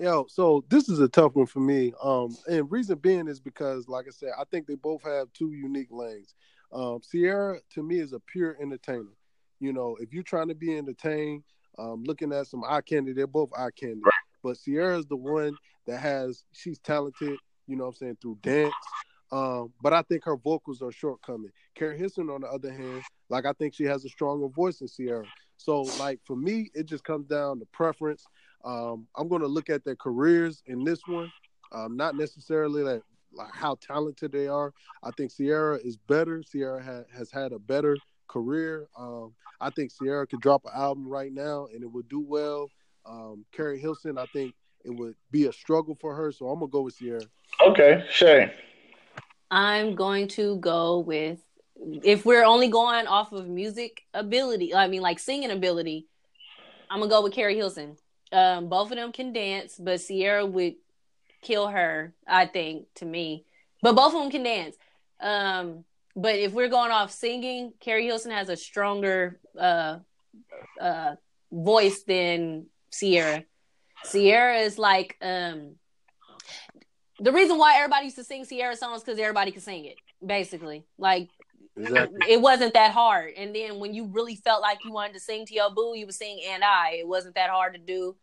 Yo, 0.00 0.26
so 0.28 0.64
this 0.68 0.88
is 0.88 1.00
a 1.00 1.08
tough 1.08 1.34
one 1.34 1.46
for 1.46 1.58
me. 1.58 1.92
Um, 2.02 2.36
and 2.48 2.70
reason 2.70 2.98
being 2.98 3.26
is 3.26 3.40
because, 3.40 3.88
like 3.88 4.06
I 4.06 4.12
said, 4.12 4.30
I 4.38 4.44
think 4.44 4.66
they 4.66 4.76
both 4.76 5.02
have 5.02 5.32
two 5.32 5.52
unique 5.52 5.88
lanes. 5.90 6.34
Um, 6.72 7.00
Ciara 7.10 7.58
to 7.74 7.82
me 7.82 7.98
is 7.98 8.12
a 8.12 8.20
pure 8.20 8.56
entertainer. 8.60 9.16
You 9.60 9.72
know, 9.72 9.96
if 10.00 10.12
you're 10.12 10.22
trying 10.22 10.48
to 10.48 10.54
be 10.54 10.76
entertained, 10.76 11.42
um, 11.78 12.04
looking 12.04 12.32
at 12.32 12.46
some 12.46 12.64
eye 12.64 12.80
candy, 12.80 13.12
they're 13.12 13.26
both 13.26 13.50
eye 13.56 13.70
candy. 13.76 14.00
Right. 14.04 14.12
But 14.42 14.56
is 14.66 15.06
the 15.06 15.16
one 15.16 15.56
that 15.86 15.98
has 15.98 16.44
she's 16.52 16.78
talented. 16.78 17.38
You 17.66 17.76
know, 17.76 17.84
what 17.84 17.90
I'm 17.90 17.96
saying 17.96 18.18
through 18.22 18.38
dance. 18.42 18.74
Um, 19.30 19.72
but 19.82 19.92
I 19.92 20.02
think 20.02 20.24
her 20.24 20.36
vocals 20.36 20.80
are 20.80 20.92
shortcoming. 20.92 21.50
Keri 21.74 21.98
Hilson, 21.98 22.30
on 22.30 22.40
the 22.40 22.48
other 22.48 22.72
hand, 22.72 23.02
like 23.28 23.44
I 23.44 23.52
think 23.52 23.74
she 23.74 23.84
has 23.84 24.04
a 24.04 24.08
stronger 24.08 24.48
voice 24.48 24.78
than 24.78 24.88
Ciara. 24.88 25.24
So, 25.58 25.82
like 25.98 26.20
for 26.24 26.36
me, 26.36 26.70
it 26.74 26.86
just 26.86 27.04
comes 27.04 27.26
down 27.26 27.58
to 27.58 27.66
preference. 27.66 28.24
Um, 28.64 29.06
I'm 29.16 29.28
going 29.28 29.42
to 29.42 29.48
look 29.48 29.68
at 29.68 29.84
their 29.84 29.96
careers 29.96 30.62
in 30.66 30.84
this 30.84 31.00
one, 31.06 31.30
um, 31.72 31.96
not 31.96 32.16
necessarily 32.16 32.82
that 32.84 33.02
like 33.32 33.52
how 33.52 33.76
talented 33.80 34.32
they 34.32 34.46
are. 34.46 34.72
I 35.02 35.10
think 35.10 35.34
Ciara 35.36 35.76
is 35.76 35.96
better. 35.96 36.42
Ciara 36.42 36.82
ha- 36.82 37.16
has 37.16 37.30
had 37.30 37.52
a 37.52 37.58
better 37.58 37.96
career. 38.28 38.86
Um, 38.96 39.32
I 39.60 39.70
think 39.70 39.92
Ciara 39.96 40.26
could 40.26 40.40
drop 40.40 40.64
an 40.64 40.72
album 40.74 41.08
right 41.08 41.32
now 41.32 41.66
and 41.72 41.82
it 41.82 41.90
would 41.90 42.08
do 42.08 42.20
well. 42.20 42.70
Um, 43.06 43.44
Keri 43.52 43.78
Hilson, 43.78 44.18
I 44.18 44.26
think 44.26 44.54
it 44.84 44.90
would 44.90 45.14
be 45.30 45.46
a 45.46 45.52
struggle 45.52 45.96
for 46.00 46.14
her. 46.14 46.30
So 46.30 46.48
I'm 46.48 46.60
gonna 46.60 46.70
go 46.70 46.82
with 46.82 46.98
Ciara. 46.98 47.22
Okay, 47.66 48.04
Shay. 48.10 48.52
I'm 49.50 49.94
going 49.94 50.28
to 50.28 50.56
go 50.56 50.98
with 50.98 51.38
if 52.02 52.26
we're 52.26 52.44
only 52.44 52.68
going 52.68 53.06
off 53.06 53.32
of 53.32 53.48
music 53.48 54.02
ability. 54.14 54.74
I 54.74 54.88
mean, 54.88 55.00
like 55.00 55.18
singing 55.18 55.50
ability. 55.50 56.06
I'm 56.90 57.00
gonna 57.00 57.10
go 57.10 57.22
with 57.22 57.32
Keri 57.32 57.56
Hilson. 57.56 57.96
Um, 58.30 58.68
both 58.68 58.90
of 58.90 58.96
them 58.96 59.12
can 59.12 59.32
dance, 59.32 59.76
but 59.78 60.00
Ciara 60.06 60.44
would 60.44 60.74
kill 61.40 61.68
her, 61.68 62.12
I 62.26 62.46
think, 62.46 62.86
to 62.96 63.04
me. 63.04 63.44
But 63.82 63.94
both 63.94 64.14
of 64.14 64.20
them 64.20 64.30
can 64.30 64.42
dance. 64.42 64.76
Um, 65.20 65.84
but 66.16 66.36
if 66.36 66.52
we're 66.52 66.68
going 66.68 66.90
off 66.90 67.10
singing, 67.12 67.72
Keri 67.80 68.06
Hilson 68.06 68.30
has 68.30 68.48
a 68.48 68.56
stronger 68.56 69.40
uh, 69.58 69.98
uh, 70.80 71.14
voice 71.52 72.02
than 72.02 72.66
Ciara. 72.92 73.44
Ciara 74.10 74.58
is 74.58 74.78
like 74.78 75.16
um, 75.22 75.76
the 77.20 77.32
reason 77.32 77.58
why 77.58 77.76
everybody 77.76 78.06
used 78.06 78.16
to 78.16 78.24
sing 78.24 78.44
Ciara 78.46 78.76
songs 78.76 79.02
because 79.02 79.18
everybody 79.18 79.50
could 79.50 79.62
sing 79.62 79.84
it. 79.84 79.96
Basically, 80.24 80.84
like 80.98 81.28
Exactly. 81.78 82.18
It 82.28 82.40
wasn't 82.40 82.74
that 82.74 82.92
hard. 82.92 83.34
And 83.36 83.54
then 83.54 83.78
when 83.78 83.94
you 83.94 84.06
really 84.06 84.36
felt 84.36 84.62
like 84.62 84.84
you 84.84 84.92
wanted 84.92 85.14
to 85.14 85.20
sing 85.20 85.46
to 85.46 85.54
your 85.54 85.70
boo, 85.70 85.94
you 85.96 86.06
would 86.06 86.14
sing 86.14 86.40
and 86.48 86.64
I. 86.64 86.96
It 87.00 87.08
wasn't 87.08 87.36
that 87.36 87.50
hard 87.50 87.74
to 87.74 87.80
do. 87.80 88.16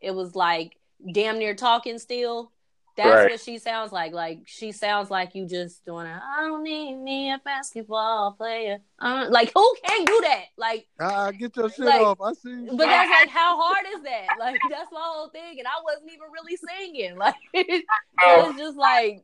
It 0.00 0.12
was 0.12 0.34
like 0.34 0.76
damn 1.12 1.38
near 1.38 1.54
talking 1.54 1.98
still. 1.98 2.52
That's 2.96 3.08
right. 3.08 3.30
what 3.30 3.40
she 3.40 3.58
sounds 3.58 3.90
like. 3.90 4.12
Like 4.12 4.40
she 4.44 4.70
sounds 4.70 5.10
like 5.10 5.34
you 5.34 5.46
just 5.46 5.84
doing 5.84 6.06
a 6.06 6.22
I 6.22 6.42
don't 6.42 6.62
need 6.62 6.96
me 6.96 7.32
a 7.32 7.40
basketball 7.42 8.32
player. 8.32 8.80
Uh, 8.98 9.26
like 9.30 9.50
who 9.54 9.74
can 9.84 10.04
do 10.04 10.20
that? 10.24 10.44
Like 10.58 10.86
I 11.00 11.32
get 11.32 11.56
your 11.56 11.70
shit 11.70 11.86
like, 11.86 12.02
off. 12.02 12.20
I 12.20 12.34
see. 12.34 12.66
But 12.66 12.76
that's 12.76 13.10
like 13.10 13.28
how 13.30 13.60
hard 13.60 13.86
is 13.96 14.02
that? 14.02 14.26
Like 14.38 14.60
that's 14.70 14.92
my 14.92 15.00
whole 15.02 15.28
thing. 15.28 15.58
And 15.58 15.66
I 15.66 15.82
wasn't 15.82 16.10
even 16.10 16.28
really 16.32 16.56
singing. 16.56 17.16
Like 17.22 17.36
it 17.54 17.84
was 18.20 18.56
just 18.56 18.76
like 18.76 19.22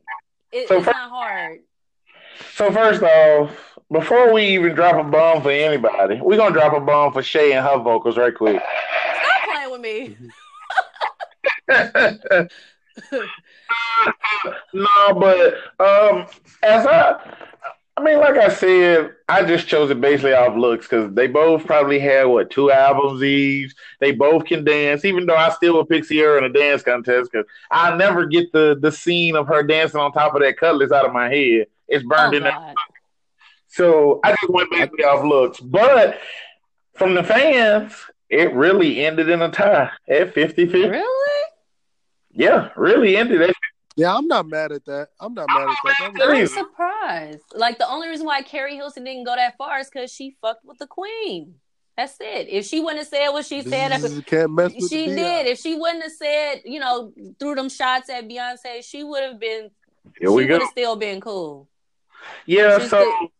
it, 0.53 0.67
so 0.67 0.77
it's 0.77 0.85
not 0.85 1.09
hard. 1.09 1.59
So 2.55 2.71
first 2.71 3.03
off, 3.03 3.77
before 3.91 4.33
we 4.33 4.43
even 4.43 4.73
drop 4.73 4.95
a 4.95 5.07
bomb 5.07 5.41
for 5.41 5.51
anybody, 5.51 6.21
we're 6.21 6.37
gonna 6.37 6.53
drop 6.53 6.73
a 6.73 6.79
bomb 6.79 7.11
for 7.11 7.21
Shay 7.21 7.53
and 7.53 7.65
her 7.65 7.77
vocals 7.77 8.17
right 8.17 8.33
quick. 8.33 8.61
Stop 8.61 9.53
playing 9.53 9.71
with 9.71 9.81
me. 9.81 10.17
Mm-hmm. 11.69 12.45
no, 14.73 15.13
but 15.13 15.53
um, 15.79 16.25
as 16.63 16.85
I, 16.85 17.35
I 17.97 18.03
mean, 18.03 18.19
like 18.19 18.37
I 18.37 18.47
said, 18.47 19.13
I 19.27 19.43
just 19.43 19.67
chose 19.67 19.91
it 19.91 19.99
basically 19.99 20.33
off 20.33 20.55
looks 20.55 20.87
because 20.87 21.13
they 21.13 21.27
both 21.27 21.65
probably 21.65 21.99
had 21.99 22.23
what 22.25 22.49
two 22.49 22.71
albums 22.71 23.21
each. 23.21 23.73
They 23.99 24.13
both 24.13 24.45
can 24.45 24.63
dance, 24.63 25.03
even 25.03 25.25
though 25.25 25.35
I 25.35 25.49
still 25.49 25.75
would 25.75 25.89
pick 25.89 26.05
Ciara 26.07 26.37
in 26.37 26.45
a 26.45 26.53
dance 26.53 26.81
contest 26.81 27.29
because 27.31 27.45
I 27.69 27.97
never 27.97 28.25
get 28.25 28.53
the 28.53 28.77
the 28.79 28.91
scene 28.91 29.35
of 29.35 29.47
her 29.47 29.63
dancing 29.63 29.99
on 29.99 30.13
top 30.13 30.33
of 30.33 30.41
that 30.41 30.57
cutlass 30.57 30.93
out 30.93 31.05
of 31.05 31.13
my 31.13 31.29
head. 31.29 31.67
It's 31.89 32.05
burned 32.05 32.35
oh, 32.35 32.37
in 32.37 32.43
there. 32.43 32.73
So 33.67 34.19
I 34.23 34.31
just 34.31 34.49
went 34.49 34.71
basically 34.71 35.03
off 35.03 35.25
looks. 35.25 35.59
But 35.59 36.19
from 36.95 37.15
the 37.15 37.23
fans, 37.23 37.93
it 38.29 38.53
really 38.53 39.05
ended 39.05 39.29
in 39.29 39.41
a 39.41 39.49
tie 39.49 39.89
at 40.07 40.33
50 40.33 40.65
50. 40.67 40.89
Really? 40.89 41.18
Yeah, 42.31 42.69
really 42.75 43.17
ended 43.17 43.41
at 43.41 43.55
yeah, 43.99 44.15
I'm 44.15 44.27
not 44.27 44.47
mad 44.47 44.71
at 44.71 44.85
that. 44.85 45.09
I'm 45.19 45.33
not 45.33 45.49
mad 45.49 45.67
at 45.67 45.75
that. 45.83 46.13
that 46.19 46.29
I'm 46.29 46.47
surprised. 46.47 47.43
Like 47.53 47.79
the 47.79 47.89
only 47.89 48.07
reason 48.07 48.25
why 48.25 48.41
Keri 48.43 48.77
Hilson 48.77 49.03
didn't 49.03 49.25
go 49.25 49.35
that 49.35 49.57
far 49.57 49.79
is 49.79 49.89
because 49.89 50.09
she 50.09 50.37
fucked 50.41 50.63
with 50.63 50.77
the 50.77 50.87
queen. 50.87 51.55
That's 51.97 52.15
it. 52.21 52.47
If 52.47 52.65
she 52.65 52.79
wouldn't 52.79 52.99
have 52.99 53.07
said 53.09 53.27
what 53.31 53.45
she 53.45 53.61
said, 53.61 53.89
can't 54.25 54.53
mess 54.53 54.71
with 54.73 54.89
she 54.89 55.07
did. 55.07 55.47
If 55.47 55.59
she 55.59 55.75
wouldn't 55.75 56.03
have 56.03 56.13
said, 56.13 56.61
you 56.63 56.79
know, 56.79 57.11
threw 57.41 57.55
them 57.55 57.67
shots 57.67 58.09
at 58.09 58.25
Beyonce, 58.25 58.85
she 58.85 59.03
would 59.03 59.21
have 59.21 59.37
been. 59.37 59.69
Here 60.17 60.31
we 60.31 60.45
she 60.45 60.51
would 60.53 60.61
have 60.61 60.69
still 60.69 60.95
been 60.95 61.19
cool. 61.19 61.67
Yeah. 62.45 62.79
so, 62.79 62.85
still, 62.87 63.31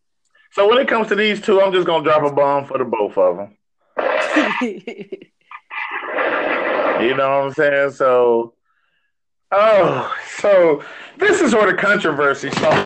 so 0.51 0.67
when 0.67 0.77
it 0.79 0.89
comes 0.89 1.07
to 1.07 1.15
these 1.15 1.39
two, 1.39 1.61
I'm 1.61 1.71
just 1.71 1.87
gonna 1.87 2.03
drop 2.03 2.29
a 2.29 2.35
bomb 2.35 2.65
for 2.65 2.79
the 2.79 2.83
both 2.83 3.17
of 3.17 3.37
them. 3.37 3.55
you 7.01 7.15
know 7.15 7.29
what 7.29 7.45
I'm 7.45 7.53
saying? 7.53 7.91
So 7.91 8.55
Oh, 9.51 10.15
so 10.37 10.83
this 11.17 11.41
is 11.41 11.53
where 11.53 11.71
the 11.71 11.77
controversy 11.77 12.51
starts. 12.51 12.85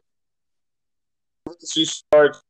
She 1.72 1.86
starts 1.86 2.42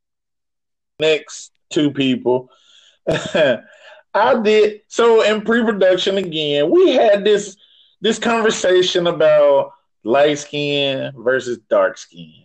next 1.00 1.52
two 1.70 1.90
people. 1.90 2.48
I 3.08 4.40
did 4.42 4.82
so 4.86 5.22
in 5.22 5.42
pre-production 5.42 6.18
again. 6.18 6.70
We 6.70 6.90
had 6.90 7.24
this 7.24 7.56
this 8.00 8.18
conversation 8.18 9.06
about 9.06 9.72
light 10.04 10.38
skin 10.38 11.12
versus 11.16 11.58
dark 11.68 11.98
skin. 11.98 12.44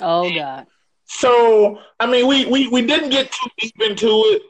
Oh 0.00 0.32
God. 0.34 0.66
So 1.06 1.78
I 1.98 2.06
mean, 2.06 2.26
we 2.26 2.44
we 2.46 2.68
we 2.68 2.82
didn't 2.82 3.10
get 3.10 3.32
too 3.32 3.50
deep 3.58 3.80
into 3.80 4.08
it. 4.08 4.42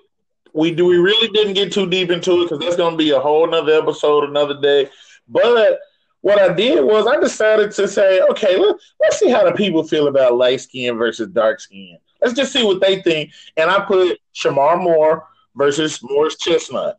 We 0.53 0.73
do 0.73 0.87
we 0.87 0.99
really 0.99 1.29
didn't 1.29 1.55
get 1.55 1.73
too 1.73 1.89
deep 1.89 2.11
into 2.11 2.41
it 2.41 2.45
because 2.45 2.59
that's 2.59 2.77
going 2.77 2.95
to 2.95 2.99
be 2.99 3.11
a 3.11 3.21
whole 3.21 3.47
nother 3.47 3.81
episode 3.81 4.29
another 4.29 4.61
day. 4.61 4.91
But 5.29 5.79
what 6.23 6.41
I 6.41 6.53
did 6.53 6.85
was 6.85 7.07
I 7.07 7.19
decided 7.19 7.71
to 7.73 7.89
say, 7.89 8.21
okay, 8.31 8.59
let, 8.59 8.77
let's 9.01 9.19
see 9.19 9.31
how 9.31 9.45
the 9.45 9.53
people 9.53 9.83
feel 9.83 10.09
about 10.09 10.37
light 10.37 10.61
skin 10.61 10.97
versus 10.97 11.29
dark 11.29 11.61
skin. 11.61 11.99
Let's 12.21 12.35
just 12.35 12.53
see 12.53 12.65
what 12.65 12.81
they 12.81 13.01
think. 13.03 13.33
And 13.57 13.71
I 13.71 13.85
put 13.85 14.19
Shemar 14.35 14.83
Moore 14.83 15.27
versus 15.55 16.01
Morris 16.03 16.37
Chestnut. 16.37 16.99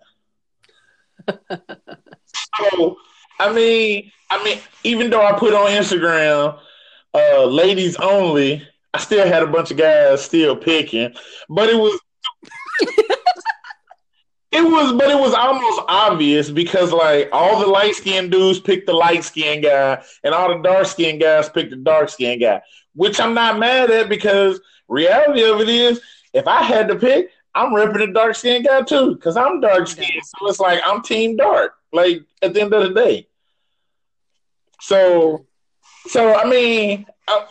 so 1.29 2.97
I 3.39 3.51
mean, 3.51 4.11
I 4.29 4.43
mean, 4.43 4.59
even 4.83 5.09
though 5.09 5.25
I 5.25 5.37
put 5.37 5.53
on 5.53 5.71
Instagram, 5.71 6.59
uh, 7.13 7.45
ladies 7.45 7.95
only, 7.95 8.67
I 8.93 8.99
still 8.99 9.25
had 9.25 9.43
a 9.43 9.47
bunch 9.47 9.71
of 9.71 9.77
guys 9.77 10.23
still 10.23 10.55
picking, 10.55 11.13
but 11.49 11.69
it 11.69 11.75
was. 11.75 11.99
It 14.51 14.61
was, 14.63 14.91
but 14.91 15.09
it 15.09 15.17
was 15.17 15.33
almost 15.33 15.81
obvious 15.87 16.51
because 16.51 16.91
like 16.91 17.29
all 17.31 17.59
the 17.59 17.67
light 17.67 17.95
skinned 17.95 18.31
dudes 18.31 18.59
picked 18.59 18.85
the 18.85 18.93
light 18.93 19.23
skinned 19.23 19.63
guy, 19.63 20.03
and 20.23 20.33
all 20.33 20.49
the 20.49 20.61
dark 20.61 20.87
skinned 20.87 21.21
guys 21.21 21.49
picked 21.49 21.69
the 21.69 21.77
dark 21.77 22.09
skinned 22.09 22.41
guy. 22.41 22.61
Which 22.93 23.19
I'm 23.21 23.33
not 23.33 23.59
mad 23.59 23.89
at 23.91 24.09
because 24.09 24.59
reality 24.89 25.43
of 25.43 25.61
it 25.61 25.69
is, 25.69 26.01
if 26.33 26.47
I 26.47 26.63
had 26.63 26.89
to 26.89 26.95
pick, 26.97 27.29
I'm 27.55 27.73
ripping 27.73 28.05
the 28.07 28.13
dark 28.13 28.35
skinned 28.35 28.65
guy 28.65 28.81
too 28.81 29.15
because 29.15 29.37
I'm 29.37 29.61
dark 29.61 29.87
skinned. 29.87 30.21
So 30.23 30.47
it's 30.49 30.59
like 30.59 30.81
I'm 30.85 31.01
team 31.01 31.37
dark. 31.37 31.73
Like 31.93 32.23
at 32.41 32.53
the 32.53 32.61
end 32.61 32.73
of 32.73 32.83
the 32.83 32.93
day. 32.93 33.27
So, 34.81 35.45
so 36.07 36.35
I 36.35 36.49
mean, 36.49 37.05
uh, 37.27 37.45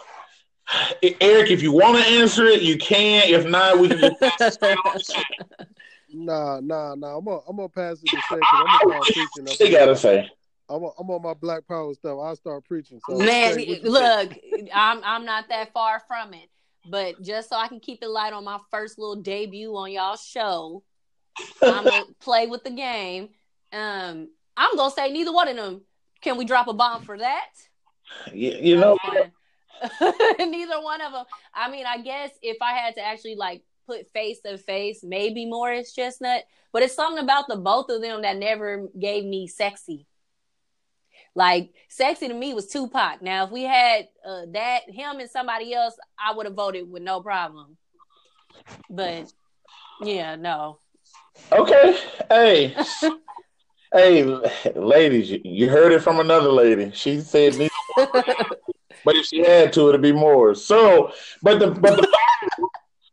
Eric, 1.21 1.51
if 1.51 1.63
you 1.63 1.73
want 1.73 1.99
to 1.99 2.11
answer 2.11 2.45
it, 2.47 2.63
you 2.63 2.77
can. 2.77 3.29
If 3.29 3.47
not, 3.47 3.79
we 3.79 3.89
can 3.89 4.17
just 4.39 4.61
pass 6.11 6.23
it 6.23 6.25
straight 6.25 6.35
on 6.35 6.59
the 6.59 6.59
shit. 6.61 6.61
Nah, 6.61 6.61
nah, 6.61 6.95
nah. 6.95 7.17
I'm 7.19 7.25
gonna 7.25 7.41
I'm 7.49 7.57
gonna 7.57 7.69
pass 7.69 8.03
it 8.03 8.11
to 8.11 8.17
Shay 8.17 8.37
because 8.37 8.49
I'm 8.53 8.67
gonna 8.67 8.79
start 8.79 9.03
preaching. 9.15 9.49
Up 9.49 9.55
She 9.57 9.69
here. 9.69 9.79
gotta 9.79 9.97
say. 9.97 10.31
I'm 10.69 10.85
on, 10.85 10.93
I'm 11.01 11.11
on 11.11 11.23
my 11.23 11.35
Black 11.35 11.67
Power 11.67 11.93
stuff. 11.95 12.19
I'll 12.23 12.37
start 12.37 12.65
preaching. 12.65 13.01
So 13.09 13.19
Man, 13.19 13.59
Shay, 13.59 13.81
look, 13.83 14.39
I'm 14.73 15.01
I'm 15.05 15.25
not 15.25 15.49
that 15.49 15.73
far 15.73 16.01
from 16.07 16.35
it. 16.35 16.49
But 16.89 17.21
just 17.23 17.51
so 17.51 17.57
I 17.57 17.69
can 17.69 17.81
keep 17.81 18.03
it 18.03 18.09
light 18.09 18.33
on 18.33 18.45
my 18.45 18.59
first 18.71 18.99
little 18.99 19.17
debut 19.17 19.77
on 19.77 19.93
y'all 19.93 20.17
show, 20.17 20.83
I'm 21.63 21.85
gonna 21.85 22.05
play 22.21 22.47
with 22.47 22.65
the 22.65 22.71
game. 22.71 23.31
Um, 23.73 24.29
I'm 24.57 24.77
gonna 24.77 24.91
say 24.91 25.11
neither 25.11 25.33
one 25.33 25.49
of 25.49 25.57
them. 25.57 25.83
Can 26.23 26.37
we 26.37 26.45
drop 26.45 26.69
a 26.69 26.73
bomb 26.73 27.03
for 27.03 27.19
that? 27.19 27.49
You, 28.33 28.51
you 28.61 28.77
know, 28.77 28.97
neither 30.39 30.81
one 30.81 31.01
of 31.01 31.13
them. 31.13 31.25
I 31.55 31.71
mean, 31.71 31.87
I 31.87 31.99
guess 31.99 32.31
if 32.43 32.59
I 32.61 32.73
had 32.73 32.95
to 32.97 33.05
actually 33.05 33.37
like 33.37 33.63
put 33.91 34.13
face 34.13 34.41
to 34.41 34.59
face, 34.59 35.01
maybe 35.03 35.47
Morris 35.47 35.93
Chestnut. 35.93 36.45
But 36.73 36.83
it's 36.83 36.95
something 36.95 37.23
about 37.23 37.49
the 37.49 37.57
both 37.57 37.91
of 37.91 38.01
them 38.01 38.23
that 38.23 38.37
never 38.37 38.89
gave 38.99 39.25
me 39.25 39.49
sexy. 39.49 40.07
Like 41.35 41.73
sexy 41.89 42.29
to 42.29 42.35
me 42.35 42.55
was 42.55 42.69
Tupac. 42.69 43.23
Now, 43.23 43.45
if 43.45 43.51
we 43.51 43.63
had 43.63 44.09
uh, 44.27 44.43
that 44.53 44.89
him 44.89 45.19
and 45.19 45.31
somebody 45.31 45.73
else, 45.75 45.95
I 46.19 46.35
would 46.35 46.47
have 46.47 46.55
voted 46.55 46.91
with 46.91 47.03
no 47.03 47.21
problem. 47.21 47.77
But 48.89 49.33
yeah, 50.03 50.37
no. 50.37 50.79
okay. 51.53 51.99
Hey, 52.29 52.77
hey, 53.93 54.25
ladies, 54.75 55.31
you, 55.45 55.69
heard 55.69 55.93
it 55.93 56.03
from 56.03 56.21
another 56.21 56.51
lady. 56.51 56.91
She 56.95 57.21
said 57.21 57.57
neither. 57.57 57.71
But 59.05 59.17
if 59.17 59.27
she 59.27 59.41
had 59.45 59.73
to, 59.75 59.89
it'd 59.89 60.03
be 60.03 60.13
more. 60.13 60.55
So, 60.55 61.13
but 61.43 61.59
the 61.59 61.71
but 61.71 61.97
the 61.97 62.09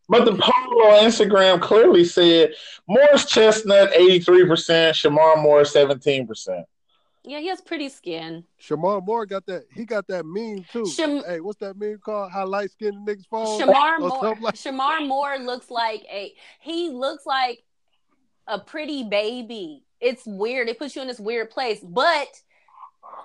but 0.10 0.26
the 0.26 0.32
poll 0.32 0.84
on 0.84 1.04
Instagram 1.04 1.62
clearly 1.62 2.06
said 2.06 2.54
Morris 2.88 3.26
Chestnut 3.26 3.92
eighty 3.94 4.20
three 4.20 4.46
percent, 4.46 4.96
Shemar 4.96 5.42
Moore 5.42 5.66
seventeen 5.66 6.26
percent. 6.28 6.66
yeah, 7.24 7.40
he 7.40 7.48
has 7.48 7.60
pretty 7.62 7.90
skin. 7.90 8.44
Shemar 8.62 9.06
Moore 9.06 9.26
got 9.26 9.46
that. 9.48 9.64
He 9.74 9.84
got 9.86 10.08
that 10.08 10.26
meme 10.26 10.66
too. 10.72 10.86
Sham- 10.88 11.24
hey, 11.28 11.40
what's 11.42 11.60
that 11.60 11.78
meme 11.78 12.00
called? 12.04 12.32
How 12.32 12.46
light 12.46 12.72
skinned 12.72 13.06
niggas 13.08 13.28
fall? 13.28 13.60
Shemar 13.60 14.00
Moore. 14.00 14.38
like- 14.40 14.56
Shemar 14.56 15.06
Moore 15.06 15.38
looks 15.40 15.70
like 15.70 16.06
a 16.12 16.34
he 16.62 16.90
looks 16.90 17.26
like 17.26 17.64
a 18.48 18.60
pretty 18.60 19.04
baby. 19.04 19.84
It's 20.00 20.26
weird. 20.26 20.70
It 20.70 20.80
puts 20.80 20.96
you 20.96 21.02
in 21.02 21.08
this 21.08 21.20
weird 21.20 21.50
place. 21.50 21.80
But 21.84 22.28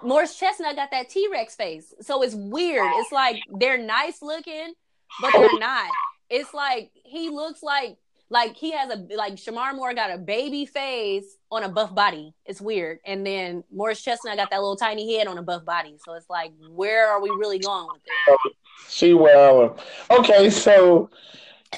Morris 0.02 0.36
Chestnut 0.38 0.74
got 0.74 0.90
that 0.90 1.08
T 1.10 1.28
Rex 1.30 1.54
face, 1.54 1.92
so 2.00 2.22
it's 2.22 2.34
weird. 2.34 2.90
It's 2.96 3.12
like 3.12 3.36
they're 3.60 3.78
nice 3.78 4.20
looking, 4.22 4.72
but 5.20 5.30
they're 5.32 5.58
not. 5.60 5.90
It's 6.32 6.54
like 6.54 6.90
he 7.04 7.28
looks 7.28 7.62
like 7.62 7.98
like 8.30 8.56
he 8.56 8.72
has 8.72 8.90
a 8.90 8.96
like 9.14 9.34
Shemar 9.34 9.74
Moore 9.76 9.92
got 9.92 10.10
a 10.10 10.16
baby 10.16 10.64
face 10.64 11.36
on 11.50 11.62
a 11.62 11.68
buff 11.68 11.94
body. 11.94 12.34
It's 12.46 12.60
weird, 12.60 13.00
and 13.04 13.26
then 13.26 13.62
Morris 13.70 14.02
Chestnut 14.02 14.38
got 14.38 14.50
that 14.50 14.56
little 14.56 14.76
tiny 14.76 15.14
head 15.14 15.26
on 15.26 15.36
a 15.36 15.42
buff 15.42 15.66
body. 15.66 15.98
So 16.02 16.14
it's 16.14 16.30
like, 16.30 16.52
where 16.70 17.06
are 17.06 17.20
we 17.20 17.28
really 17.28 17.58
going 17.58 17.86
with 17.92 18.02
this? 18.02 18.52
She 18.88 19.12
well, 19.12 19.76
okay. 20.10 20.48
So 20.48 21.10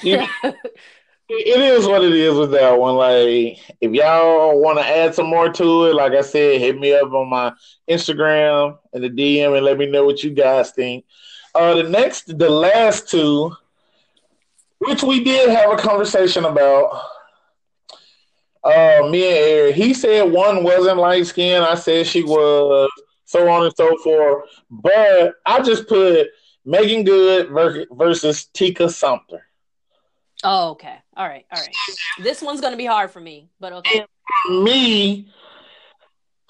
you, 0.01 0.25
it 0.43 1.59
is 1.59 1.85
what 1.85 2.05
it 2.05 2.13
is 2.13 2.35
with 2.35 2.51
that 2.51 2.79
one. 2.79 2.95
Like, 2.95 3.59
if 3.81 3.91
y'all 3.91 4.61
want 4.61 4.79
to 4.79 4.85
add 4.85 5.13
some 5.13 5.27
more 5.27 5.51
to 5.51 5.85
it, 5.85 5.95
like 5.95 6.13
I 6.13 6.21
said, 6.21 6.61
hit 6.61 6.79
me 6.79 6.93
up 6.93 7.11
on 7.11 7.29
my 7.29 7.51
Instagram 7.89 8.77
and 8.93 9.03
the 9.03 9.09
DM 9.09 9.57
and 9.57 9.65
let 9.65 9.77
me 9.77 9.87
know 9.87 10.05
what 10.05 10.23
you 10.23 10.29
guys 10.31 10.71
think. 10.71 11.03
Uh, 11.53 11.73
the 11.73 11.83
next, 11.83 12.37
the 12.37 12.49
last 12.49 13.09
two, 13.09 13.53
which 14.87 15.03
we 15.03 15.23
did 15.23 15.49
have 15.49 15.71
a 15.71 15.77
conversation 15.77 16.45
about. 16.45 17.01
Uh, 18.63 19.07
me 19.11 19.27
and 19.27 19.37
Eric, 19.37 19.75
he 19.75 19.93
said 19.93 20.23
one 20.23 20.63
wasn't 20.63 20.97
light 20.97 21.27
skinned. 21.27 21.63
I 21.63 21.75
said 21.75 22.07
she 22.07 22.23
was, 22.23 22.89
so 23.25 23.47
on 23.47 23.65
and 23.65 23.75
so 23.75 23.95
forth. 24.03 24.49
But 24.71 25.35
I 25.45 25.61
just 25.61 25.87
put 25.87 26.29
Meagan 26.65 27.03
Good 27.03 27.49
versus 27.91 28.45
Tika 28.45 28.89
Sumpter. 28.89 29.45
Oh, 30.43 30.71
okay. 30.71 30.95
All 31.15 31.27
right. 31.27 31.45
All 31.51 31.61
right. 31.61 31.75
This 32.23 32.41
one's 32.41 32.61
gonna 32.61 32.77
be 32.77 32.85
hard 32.85 33.11
for 33.11 33.19
me, 33.19 33.49
but 33.59 33.73
okay. 33.73 34.05
me, 34.49 35.29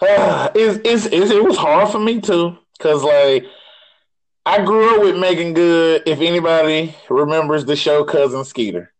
uh, 0.01 0.49
it's, 0.55 0.79
it's, 0.85 1.05
it's, 1.07 1.31
it 1.31 1.43
was 1.43 1.57
hard 1.57 1.89
for 1.89 1.99
me 1.99 2.19
too, 2.21 2.57
cause 2.79 3.03
like 3.03 3.45
I 4.45 4.63
grew 4.63 4.95
up 4.95 5.01
with 5.01 5.17
Meagan 5.17 5.53
Good. 5.53 6.03
If 6.05 6.21
anybody 6.21 6.95
remembers 7.09 7.65
the 7.65 7.75
show 7.75 8.03
Cousin 8.03 8.45
Skeeter, 8.45 8.93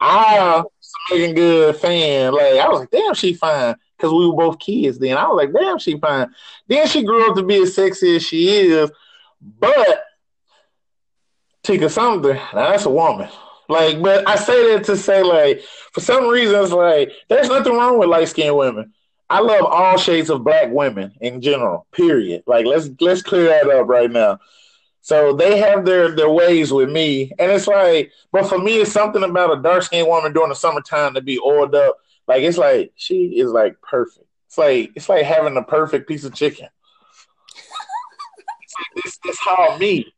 I 0.00 0.62
was 0.62 0.92
a 1.10 1.14
Meagan 1.14 1.34
Good 1.34 1.76
fan. 1.76 2.32
Like 2.32 2.54
I 2.54 2.68
was 2.68 2.80
like, 2.80 2.90
damn, 2.90 3.14
she 3.14 3.34
fine, 3.34 3.74
cause 3.98 4.12
we 4.12 4.26
were 4.26 4.36
both 4.36 4.60
kids 4.60 4.98
then. 4.98 5.16
I 5.16 5.26
was 5.26 5.36
like, 5.36 5.52
damn, 5.52 5.78
she 5.78 5.98
fine. 5.98 6.32
Then 6.68 6.86
she 6.86 7.02
grew 7.02 7.28
up 7.28 7.36
to 7.36 7.42
be 7.42 7.62
as 7.62 7.74
sexy 7.74 8.16
as 8.16 8.24
she 8.24 8.48
is, 8.48 8.92
but 9.40 10.04
Tika 11.64 11.88
Sumpter, 11.90 12.34
now 12.34 12.70
that's 12.70 12.84
a 12.84 12.90
woman. 12.90 13.28
Like, 13.68 14.00
but 14.02 14.28
I 14.28 14.36
say 14.36 14.74
that 14.74 14.84
to 14.84 14.96
say, 14.96 15.22
like, 15.22 15.62
for 15.92 16.00
some 16.00 16.28
reason, 16.28 16.62
it's 16.62 16.70
like 16.70 17.10
there's 17.28 17.48
nothing 17.48 17.72
wrong 17.72 17.98
with 17.98 18.10
light 18.10 18.28
skinned 18.28 18.56
women. 18.56 18.92
I 19.30 19.40
love 19.40 19.64
all 19.64 19.96
shades 19.96 20.30
of 20.30 20.44
black 20.44 20.70
women 20.70 21.14
in 21.20 21.40
general. 21.40 21.86
Period. 21.92 22.44
Like, 22.46 22.66
let's 22.66 22.90
let's 23.00 23.22
clear 23.22 23.48
that 23.48 23.68
up 23.68 23.88
right 23.88 24.10
now. 24.10 24.38
So 25.04 25.34
they 25.34 25.58
have 25.58 25.84
their 25.84 26.16
their 26.16 26.30
ways 26.30 26.72
with 26.72 26.88
me, 26.88 27.30
and 27.38 27.52
it's 27.52 27.66
like, 27.66 28.10
but 28.32 28.48
for 28.48 28.58
me, 28.58 28.80
it's 28.80 28.90
something 28.90 29.22
about 29.22 29.58
a 29.58 29.60
dark 29.60 29.82
skinned 29.82 30.08
woman 30.08 30.32
during 30.32 30.48
the 30.48 30.54
summertime 30.54 31.12
to 31.12 31.20
be 31.20 31.38
oiled 31.38 31.74
up. 31.74 31.98
Like, 32.26 32.42
it's 32.42 32.56
like 32.56 32.90
she 32.96 33.38
is 33.38 33.50
like 33.50 33.78
perfect. 33.82 34.24
It's 34.46 34.56
like 34.56 34.92
it's 34.94 35.10
like 35.10 35.26
having 35.26 35.52
the 35.52 35.62
perfect 35.62 36.08
piece 36.08 36.24
of 36.24 36.32
chicken. 36.32 36.68
it's 38.96 39.18
like 39.18 39.22
this 39.24 39.38
how 39.44 39.76
me, 39.76 40.10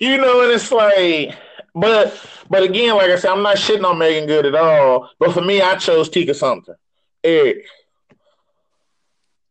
you 0.00 0.16
know, 0.16 0.42
and 0.42 0.50
it's 0.50 0.72
like. 0.72 1.36
But 1.72 2.20
but 2.50 2.64
again, 2.64 2.96
like 2.96 3.10
I 3.10 3.16
said, 3.16 3.30
I'm 3.30 3.44
not 3.44 3.58
shitting 3.58 3.88
on 3.88 3.96
Meagan 3.96 4.26
Good 4.26 4.44
at 4.44 4.56
all. 4.56 5.08
But 5.20 5.34
for 5.34 5.40
me, 5.40 5.62
I 5.62 5.76
chose 5.76 6.08
Tika 6.08 6.34
Sumpter. 6.34 6.80
Eric. 7.22 7.64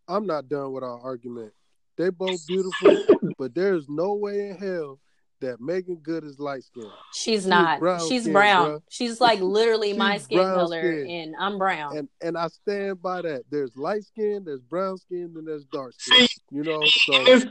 I'm 0.10 0.28
not 0.28 0.50
done 0.50 0.74
with 0.74 0.84
our 0.84 1.00
argument. 1.00 1.54
They 2.02 2.10
both 2.10 2.48
beautiful, 2.48 2.98
but 3.38 3.54
there's 3.54 3.88
no 3.88 4.16
way 4.16 4.50
in 4.50 4.58
hell 4.58 5.00
that 5.40 5.62
Meagan 5.62 5.98
Good 6.02 6.24
is 6.24 6.40
light 6.40 6.64
skinned. 6.64 6.88
She's 7.14 7.46
not. 7.46 7.80
brown 7.80 8.00
She's 8.08 8.24
skin, 8.24 8.34
brown. 8.34 8.70
bruh. 8.70 8.82
She's 8.90 9.22
like 9.22 9.40
literally 9.40 9.94
my 9.94 10.18
skin 10.18 10.40
color, 10.40 10.82
skin. 11.04 11.10
and 11.10 11.36
I'm 11.40 11.60
brown. 11.60 11.98
And 11.98 12.10
and 12.22 12.38
I 12.38 12.48
stand 12.48 13.02
by 13.04 13.22
that. 13.22 13.44
There's 13.52 13.76
light 13.76 14.04
skin, 14.04 14.44
there's 14.46 14.62
brown 14.62 14.98
skin, 14.98 15.34
and 15.36 15.48
there's 15.48 15.66
dark 15.66 15.94
skin. 15.98 16.28
You 16.50 16.64
know, 16.64 16.82
so 16.86 17.14
it's, 17.28 17.46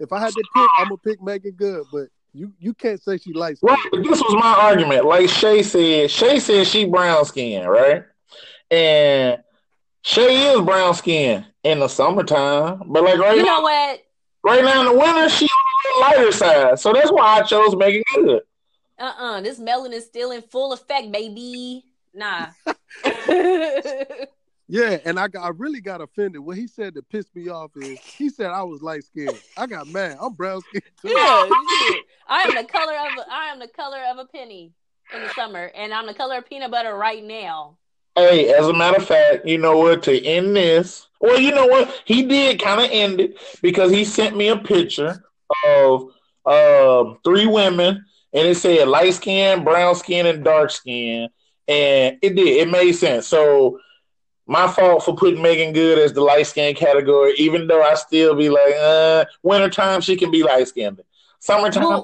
if 0.00 0.12
I 0.12 0.18
had 0.20 0.32
to 0.32 0.42
pick, 0.54 0.68
I'm 0.78 0.84
gonna 0.88 0.96
pick 0.98 1.22
Meagan 1.22 1.52
Good, 1.52 1.84
but 1.92 2.08
you 2.32 2.52
you 2.58 2.74
can't 2.74 3.00
say 3.00 3.18
she 3.18 3.32
light 3.32 3.58
skinned. 3.58 3.76
right, 3.92 4.02
this 4.02 4.20
was 4.20 4.34
my 4.34 4.54
argument. 4.58 5.04
Like 5.04 5.28
Shay 5.28 5.62
said, 5.62 6.10
Shay 6.10 6.40
said 6.40 6.66
she 6.66 6.86
brown 6.86 7.24
skin, 7.24 7.68
right? 7.68 8.02
And 8.70 9.42
Shay 10.02 10.52
is 10.54 10.60
brown 10.62 10.94
skin 10.94 11.46
in 11.62 11.78
the 11.80 11.88
summertime, 11.88 12.82
but 12.86 13.04
like 13.04 13.18
right 13.18 13.36
you 13.36 13.44
now, 13.44 13.58
know 13.58 13.62
what? 13.62 14.02
right 14.44 14.64
now 14.64 14.80
in 14.80 14.86
the 14.86 14.98
winter, 14.98 15.28
she 15.28 15.46
on 15.46 15.84
the 15.84 16.00
lighter 16.18 16.32
side. 16.32 16.78
So 16.78 16.92
that's 16.92 17.10
why 17.10 17.38
I 17.38 17.42
chose 17.42 17.76
Meagan 17.76 18.02
Good. 18.14 18.42
Uh 18.98 19.12
uh 19.18 19.40
This 19.40 19.58
melanin 19.60 19.92
is 19.92 20.04
still 20.04 20.32
in 20.32 20.42
full 20.42 20.72
effect, 20.72 21.12
baby. 21.12 21.84
Nah. 22.14 22.48
Yeah, 24.68 24.96
and 25.04 25.20
I 25.20 25.28
got 25.28 25.44
I 25.44 25.48
really 25.50 25.82
got 25.82 26.00
offended. 26.00 26.40
What 26.40 26.56
he 26.56 26.66
said 26.66 26.94
that 26.94 27.06
pissed 27.10 27.36
me 27.36 27.50
off 27.50 27.72
is 27.76 27.98
he 27.98 28.30
said 28.30 28.46
I 28.46 28.62
was 28.62 28.80
light 28.80 29.04
skinned. 29.04 29.38
I 29.58 29.66
got 29.66 29.86
mad. 29.88 30.16
I'm 30.18 30.32
brown 30.32 30.62
skinned 30.62 30.84
too. 31.00 31.10
yeah. 31.10 31.46
I 32.26 32.42
am 32.48 32.54
the 32.54 32.64
color 32.64 32.94
of 32.94 33.18
a, 33.18 33.30
I 33.30 33.50
am 33.52 33.58
the 33.58 33.68
color 33.68 33.98
of 34.10 34.16
a 34.16 34.24
penny 34.24 34.72
in 35.14 35.20
the 35.20 35.28
summer, 35.34 35.70
and 35.74 35.92
I'm 35.92 36.06
the 36.06 36.14
color 36.14 36.38
of 36.38 36.48
peanut 36.48 36.70
butter 36.70 36.96
right 36.96 37.22
now. 37.22 37.76
Hey, 38.14 38.52
as 38.52 38.68
a 38.68 38.74
matter 38.74 38.98
of 38.98 39.06
fact, 39.06 39.46
you 39.46 39.58
know 39.58 39.78
what? 39.78 40.02
To 40.04 40.24
end 40.24 40.54
this, 40.54 41.06
well, 41.20 41.40
you 41.40 41.50
know 41.52 41.66
what? 41.66 42.02
He 42.04 42.22
did 42.24 42.60
kind 42.60 42.80
of 42.80 42.88
end 42.90 43.20
it 43.20 43.38
because 43.62 43.90
he 43.90 44.04
sent 44.04 44.36
me 44.36 44.48
a 44.48 44.56
picture 44.56 45.24
of 45.66 46.10
uh, 46.44 47.14
three 47.24 47.46
women, 47.46 48.04
and 48.34 48.48
it 48.48 48.56
said 48.56 48.88
light 48.88 49.14
skin, 49.14 49.64
brown 49.64 49.94
skin, 49.94 50.26
and 50.26 50.44
dark 50.44 50.70
skin, 50.70 51.28
and 51.68 52.18
it 52.20 52.34
did. 52.34 52.48
It 52.48 52.70
made 52.70 52.92
sense. 52.92 53.26
So 53.26 53.78
my 54.46 54.68
fault 54.68 55.04
for 55.04 55.16
putting 55.16 55.40
Meagan 55.40 55.72
Good 55.72 55.98
as 55.98 56.12
the 56.12 56.20
light 56.20 56.46
skin 56.46 56.74
category, 56.74 57.34
even 57.38 57.66
though 57.66 57.82
I 57.82 57.94
still 57.94 58.34
be 58.34 58.50
like, 58.50 58.74
uh, 58.78 59.24
wintertime 59.42 60.02
she 60.02 60.16
can 60.16 60.30
be 60.30 60.42
light 60.42 60.68
skinned. 60.68 61.00
Summertime, 61.38 61.84
Well- 61.84 62.02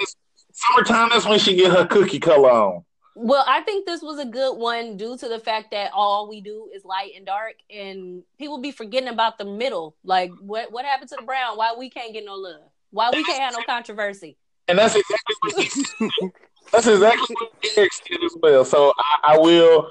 summertime 0.52 1.10
that's 1.12 1.26
when 1.26 1.38
she 1.38 1.54
get 1.54 1.72
her 1.72 1.84
cookie 1.86 2.18
color 2.20 2.50
on. 2.50 2.84
Well, 3.20 3.44
I 3.48 3.62
think 3.62 3.84
this 3.84 4.00
was 4.00 4.20
a 4.20 4.24
good 4.24 4.54
one 4.58 4.96
due 4.96 5.18
to 5.18 5.28
the 5.28 5.40
fact 5.40 5.72
that 5.72 5.90
all 5.92 6.28
we 6.28 6.40
do 6.40 6.70
is 6.72 6.84
light 6.84 7.14
and 7.16 7.26
dark, 7.26 7.54
and 7.68 8.22
people 8.38 8.60
be 8.60 8.70
forgetting 8.70 9.08
about 9.08 9.38
the 9.38 9.44
middle. 9.44 9.96
Like, 10.04 10.30
what 10.40 10.70
what 10.70 10.84
happened 10.84 11.10
to 11.10 11.16
the 11.18 11.26
brown? 11.26 11.56
Why 11.56 11.74
we 11.76 11.90
can't 11.90 12.12
get 12.12 12.24
no 12.24 12.36
love? 12.36 12.60
Why 12.90 13.10
we 13.10 13.24
can't 13.24 13.40
have 13.40 13.54
no 13.54 13.64
controversy? 13.64 14.36
And 14.68 14.78
that's 14.78 14.94
exactly 14.94 15.34
what 15.42 16.32
that's 16.72 16.86
exactly 16.86 17.36
what 17.40 17.52
Eric 17.76 17.92
said 17.92 18.18
as 18.24 18.36
well. 18.40 18.64
So 18.64 18.92
I, 18.96 19.34
I 19.34 19.38
will. 19.38 19.90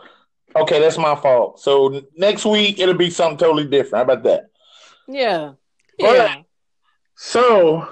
Okay, 0.56 0.80
that's 0.80 0.98
my 0.98 1.14
fault. 1.16 1.60
So 1.60 2.04
next 2.16 2.46
week 2.46 2.80
it'll 2.80 2.96
be 2.96 3.10
something 3.10 3.38
totally 3.38 3.66
different. 3.66 4.08
How 4.08 4.14
about 4.14 4.24
that? 4.24 4.52
Yeah, 5.10 5.52
Well, 6.00 6.16
yeah. 6.16 6.42
So 7.16 7.90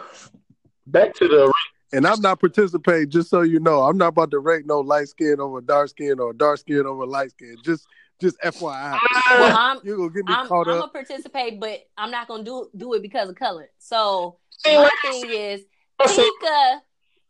back 0.88 1.14
to 1.16 1.28
the 1.28 1.52
And 1.96 2.06
I'm 2.06 2.20
not 2.22 2.40
participating, 2.40 3.10
just 3.10 3.30
so 3.30 3.42
you 3.42 3.60
know. 3.60 3.84
I'm 3.84 3.98
not 3.98 4.10
about 4.10 4.32
to 4.32 4.40
rate 4.40 4.66
no 4.66 4.82
light 4.82 5.08
skin 5.08 5.40
over 5.40 5.62
dark 5.62 5.90
skin 5.90 6.20
or 6.20 6.34
dark 6.34 6.60
skin 6.60 6.86
over 6.86 7.06
light 7.06 7.32
skin. 7.32 7.56
Just 7.64 7.88
just 8.20 8.40
FYI. 8.42 9.00
Well, 9.30 9.58
I'm 9.58 9.80
You're 9.84 9.98
gonna 9.98 10.10
get 10.10 10.26
me 10.26 10.34
I'm, 10.34 10.48
caught 10.48 10.68
I'm 10.68 10.76
up. 10.76 10.80
gonna 10.80 11.06
participate, 11.06 11.60
but 11.60 11.80
I'm 11.98 12.12
not 12.12 12.28
gonna 12.28 12.44
do 12.44 12.70
do 12.76 12.94
it 12.94 13.02
because 13.02 13.30
of 13.30 13.36
color. 13.36 13.70
So 13.78 14.38
my 14.66 14.90
thing 15.04 15.26
is 15.30 15.62
Tika. 16.06 16.82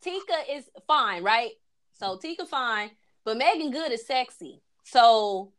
Tika 0.01 0.51
is 0.51 0.69
fine, 0.87 1.23
right? 1.23 1.51
So 1.93 2.17
Tika 2.17 2.45
fine, 2.45 2.91
but 3.23 3.37
Meagan 3.37 3.71
Good 3.71 3.91
is 3.91 4.05
sexy. 4.05 4.61
So 4.83 5.51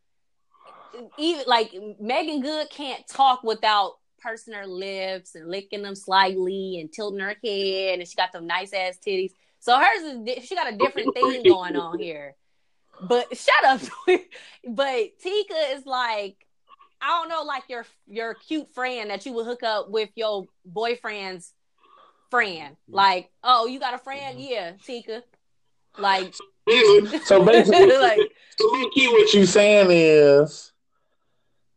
even 1.19 1.45
like 1.47 1.75
Meagan 2.01 2.41
Good 2.41 2.71
can't 2.71 3.07
talk 3.07 3.43
without 3.43 3.99
pursing 4.19 4.55
her 4.55 4.67
lips 4.67 5.35
and 5.35 5.49
licking 5.49 5.83
them 5.83 5.95
slightly 5.95 6.81
and 6.81 6.93
tilting 6.93 7.21
her 7.21 7.37
head, 7.43 7.99
and 7.99 8.09
she 8.09 8.15
got 8.15 8.33
them 8.33 8.47
nice 8.47 8.73
ass 8.73 8.99
titties. 9.05 9.33
So 9.61 9.79
hers 9.79 10.03
is 10.03 10.19
di- 10.25 10.41
she 10.41 10.55
got 10.55 10.73
a 10.73 10.77
different 10.77 11.15
thing 11.15 11.43
going 11.43 11.77
on 11.77 11.99
here. 11.99 12.35
But 13.01 13.37
shut 13.37 13.65
up. 13.65 13.81
but 14.69 15.19
Tika 15.21 15.55
is 15.73 15.87
like 15.87 16.47
I 17.01 17.21
don't 17.21 17.29
know, 17.29 17.43
like 17.43 17.65
your 17.69 17.87
your 18.07 18.35
cute 18.35 18.73
friend 18.75 19.11
that 19.11 19.27
you 19.27 19.33
would 19.35 19.47
hook 19.47 19.63
up 19.63 19.91
with 19.91 20.11
your 20.15 20.47
boyfriend's 20.65 21.53
friend. 22.31 22.77
Like, 22.89 23.31
oh, 23.43 23.67
you 23.67 23.79
got 23.79 23.95
a 23.95 23.99
friend? 23.99 24.39
Mm-hmm. 24.39 24.53
Yeah, 24.53 24.73
Tika. 24.85 25.23
Like, 25.99 26.35
so 27.25 27.45
basically, 27.45 27.97
like 27.97 28.21
so 28.59 28.69
what 28.69 29.35
you 29.35 29.47
saying 29.47 29.89
is 29.91 30.73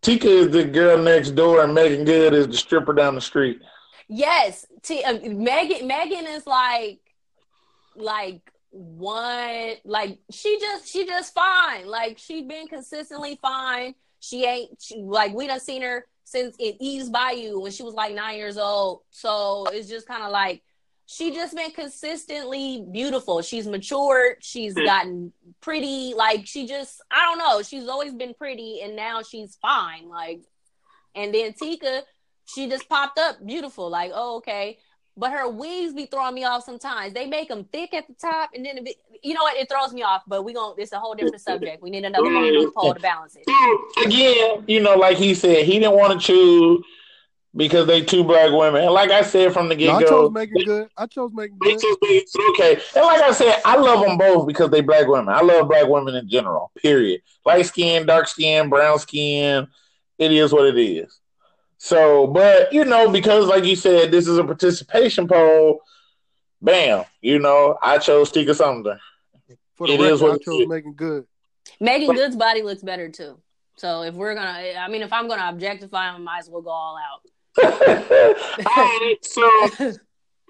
Tika 0.02 0.28
is 0.28 0.50
the 0.50 0.64
girl 0.64 0.98
next 0.98 1.32
door, 1.32 1.64
and 1.64 1.74
Meagan 1.74 2.06
Good 2.06 2.34
is 2.34 2.48
the 2.48 2.54
stripper 2.58 2.94
down 2.94 3.16
the 3.16 3.22
street. 3.22 3.62
yes, 4.08 4.66
T- 4.82 5.04
uh, 5.04 5.20
Megan. 5.30 5.88
Megan 5.88 6.26
is 6.26 6.48
like, 6.48 7.00
like 7.96 8.42
one. 8.72 9.74
Like 9.84 10.20
she 10.32 10.58
just 10.60 10.88
she 10.88 11.06
just 11.06 11.34
fine. 11.34 11.86
Like 11.88 12.18
she 12.18 12.44
been 12.44 12.68
consistently 12.68 13.38
fine. 13.42 13.94
She 14.22 14.46
ain't 14.46 14.82
she, 14.82 14.98
like 15.02 15.34
we 15.34 15.48
done 15.48 15.60
seen 15.60 15.82
her 15.82 16.06
since 16.24 16.56
in 16.60 16.76
Eve's 16.80 17.10
Bayou 17.10 17.60
when 17.60 17.72
she 17.72 17.84
was 17.84 17.94
like 17.94 18.14
nine 18.16 18.38
years 18.38 18.58
old. 18.58 19.02
So 19.10 19.66
it's 19.72 19.90
just 19.90 20.08
kind 20.08 20.24
of 20.24 20.32
like 20.32 20.62
she 21.12 21.32
just 21.32 21.56
been 21.56 21.72
consistently 21.72 22.86
beautiful. 22.92 23.42
She's 23.42 23.66
matured. 23.66 24.38
She's 24.42 24.76
hmm. 24.78 24.86
gotten 24.86 25.34
pretty. 25.60 26.14
Like 26.16 26.46
she 26.46 26.68
just, 26.68 27.02
I 27.10 27.26
don't 27.26 27.40
know. 27.40 27.64
She's 27.64 27.88
always 27.88 28.14
been 28.14 28.36
pretty, 28.36 28.82
and 28.84 28.96
now 28.96 29.24
she's 29.24 29.58
fine. 29.60 30.08
Like, 30.08 30.42
and 31.16 31.34
then 31.34 31.54
Tika, 31.54 32.04
she 32.46 32.70
just 32.70 32.88
popped 32.88 33.18
up 33.18 33.44
beautiful. 33.44 33.90
Like, 33.90 34.12
oh 34.14 34.38
okay. 34.38 34.78
But 35.18 35.32
her 35.32 35.50
wigs 35.50 35.94
be 35.94 36.06
throwing 36.06 36.36
me 36.36 36.46
off 36.46 36.64
sometimes. 36.64 37.14
They 37.14 37.26
make 37.26 37.50
them 37.50 37.66
thick 37.74 37.94
at 37.96 38.08
the 38.08 38.14
top, 38.14 38.52
and 38.54 38.64
then 38.64 38.78
it 38.78 38.86
be, 38.86 38.96
you 39.24 39.34
know 39.34 39.42
what? 39.42 39.58
It 39.58 39.68
throws 39.68 39.92
me 39.92 40.04
off. 40.04 40.22
But 40.28 40.44
we 40.44 40.54
going 40.54 40.76
to 40.76 40.82
it's 40.82 40.94
a 40.94 41.00
whole 41.00 41.16
different 41.16 41.42
subject. 41.42 41.82
We 41.82 41.90
need 41.90 42.06
another 42.06 42.30
hmm. 42.30 42.36
long 42.36 42.72
pole 42.76 42.94
to 42.94 43.00
balance 43.00 43.36
it. 43.36 43.46
Hmm. 43.50 44.06
Again, 44.06 44.64
you 44.68 44.80
know, 44.80 44.96
like 44.96 45.18
he 45.18 45.34
said, 45.34 45.66
he 45.66 45.80
didn't 45.80 45.96
want 45.96 46.22
to 46.22 46.26
choose 46.26 46.86
because 47.60 47.86
they 47.86 48.02
two 48.02 48.24
black 48.24 48.52
women. 48.54 48.84
And 48.86 48.94
like 48.94 49.12
I 49.12 49.22
said 49.22 49.52
from 49.52 49.68
the 49.68 49.76
No, 49.76 49.80
get 49.80 49.96
I 49.96 50.00
go, 50.00 50.10
chose 50.10 50.32
Meagan 50.32 50.64
Good. 50.64 50.90
I 50.98 51.06
chose 51.06 51.32
Megan 51.34 51.58
They 51.62 51.74
Good. 51.74 51.82
chose 51.82 51.98
Meagan 52.02 52.26
Good, 52.34 52.50
okay. 52.52 52.82
And 52.96 53.06
like 53.06 53.22
I 53.22 53.32
said, 53.32 53.62
I 53.66 53.76
love 53.76 54.06
them 54.06 54.18
both 54.18 54.48
because 54.48 54.70
they 54.72 54.80
black 54.82 55.08
women. 55.08 55.28
I 55.28 55.42
love 55.42 55.68
black 55.68 55.86
women 55.88 56.16
in 56.16 56.28
general. 56.30 56.72
Period. 56.82 57.22
Light 57.46 57.66
skin, 57.66 58.06
dark 58.06 58.30
skin, 58.30 58.70
brown 58.70 58.98
skin. 58.98 59.68
It 60.18 60.32
is 60.32 60.54
what 60.54 60.68
it 60.68 60.78
is. 60.80 61.20
So, 61.78 62.28
but 62.28 62.72
you 62.72 62.86
know, 62.86 63.10
because 63.10 63.46
like 63.46 63.66
you 63.66 63.76
said, 63.76 64.10
this 64.10 64.28
is 64.28 64.38
a 64.38 64.44
participation 64.44 65.28
poll. 65.28 65.82
Bam, 66.62 67.04
you 67.22 67.40
know, 67.40 67.78
I 67.82 67.98
chose 67.98 68.32
Tika 68.32 68.54
Sumpter. 68.54 69.00
For 69.76 69.88
the 69.88 69.94
It 69.94 70.02
is 70.02 70.22
record, 70.22 70.24
what 70.24 70.42
I 70.42 70.44
chose 70.44 70.62
is. 70.62 70.68
Meagan 70.68 70.94
Good. 70.94 71.26
Meagan 71.82 72.16
Good's 72.16 72.36
body 72.38 72.62
looks 72.62 72.82
better 72.82 73.10
too. 73.10 73.38
So 73.76 74.04
if 74.04 74.14
we're 74.14 74.36
gonna, 74.36 74.74
I 74.78 74.88
mean, 74.88 75.02
if 75.02 75.12
I'm 75.12 75.28
gonna 75.28 75.50
objectify 75.50 76.10
him, 76.10 76.16
I 76.16 76.20
might 76.20 76.40
as 76.40 76.50
well 76.50 76.62
go 76.62 76.70
all 76.70 76.98
out. 76.98 77.22
Alright, 77.58 79.26
so, 79.26 79.94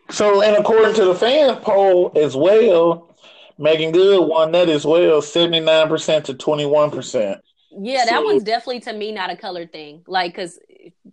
so, 0.10 0.41
and 0.43 0.56
according 0.58 0.95
to 0.95 1.06
the 1.06 1.16
fan 1.16 1.56
poll 1.58 2.12
as 2.16 2.36
well, 2.36 3.16
Meagan 3.58 3.91
Good 3.91 4.26
won 4.28 4.52
that 4.54 4.70
as 4.70 4.86
well, 4.86 5.22
seventy 5.22 5.60
nine 5.60 5.88
percent 5.88 6.26
to 6.26 6.34
twenty 6.34 6.66
one 6.66 6.91
percent. 6.91 7.41
Yeah, 7.72 8.06
that 8.06 8.10
So- 8.10 8.24
one's 8.24 8.43
definitely 8.43 8.80
to 8.82 8.93
me 8.93 9.12
not 9.12 9.30
a 9.30 9.36
colored 9.36 9.72
thing. 9.72 10.04
Like, 10.08 10.36
cause 10.36 10.60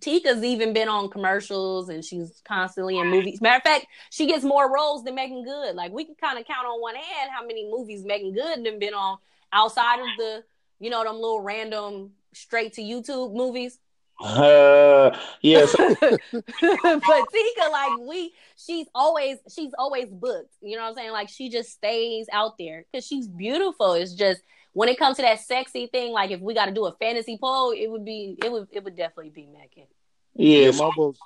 Tika's 0.00 0.42
even 0.42 0.72
been 0.72 0.88
on 0.88 1.10
commercials 1.10 1.88
and 1.88 2.04
she's 2.04 2.40
constantly 2.46 2.98
in 2.98 3.08
movies. 3.08 3.40
Matter 3.40 3.56
of 3.56 3.62
fact, 3.62 3.86
she 4.10 4.26
gets 4.26 4.44
more 4.44 4.72
roles 4.72 5.04
than 5.04 5.14
Meagan 5.14 5.44
Good. 5.44 5.74
Like, 5.74 5.92
we 5.92 6.04
can 6.04 6.14
kind 6.14 6.38
of 6.38 6.46
count 6.46 6.66
on 6.66 6.80
one 6.80 6.94
hand 6.94 7.30
how 7.34 7.46
many 7.46 7.68
movies 7.70 8.04
Meagan 8.04 8.32
Good 8.32 8.64
done 8.64 8.78
been 8.78 8.94
on 8.94 9.18
outside 9.52 10.00
of 10.00 10.06
the, 10.18 10.44
you 10.80 10.88
know, 10.90 11.04
them 11.04 11.16
little 11.16 11.40
random 11.40 12.12
straight 12.32 12.74
to 12.74 12.82
YouTube 12.82 13.34
movies. 13.34 13.78
Uh, 14.18 15.16
yes, 15.42 15.74
but 15.78 16.00
Tika, 16.32 17.68
like 17.70 17.98
we, 18.00 18.32
she's 18.56 18.86
always 18.94 19.38
she's 19.54 19.72
always 19.78 20.08
booked. 20.08 20.54
You 20.62 20.76
know 20.76 20.82
what 20.82 20.90
I'm 20.90 20.94
saying? 20.94 21.12
Like 21.12 21.28
she 21.28 21.50
just 21.50 21.72
stays 21.72 22.26
out 22.32 22.56
there 22.58 22.86
because 22.90 23.06
she's 23.06 23.28
beautiful. 23.28 23.92
It's 23.92 24.14
just 24.14 24.40
when 24.72 24.88
it 24.88 24.98
comes 24.98 25.16
to 25.16 25.22
that 25.22 25.40
sexy 25.40 25.86
thing, 25.86 26.12
like 26.12 26.30
if 26.30 26.40
we 26.40 26.54
got 26.54 26.66
to 26.66 26.72
do 26.72 26.86
a 26.86 26.92
fantasy 26.92 27.38
poll, 27.38 27.72
it 27.72 27.88
would 27.90 28.04
be 28.04 28.38
it 28.42 28.50
would 28.50 28.68
it 28.72 28.84
would 28.84 28.96
definitely 28.96 29.30
be 29.30 29.46
Megan. 29.46 29.86
Yeah, 30.34 30.58
yes, 30.60 30.78
my 30.78 30.90
vote's 30.96 31.18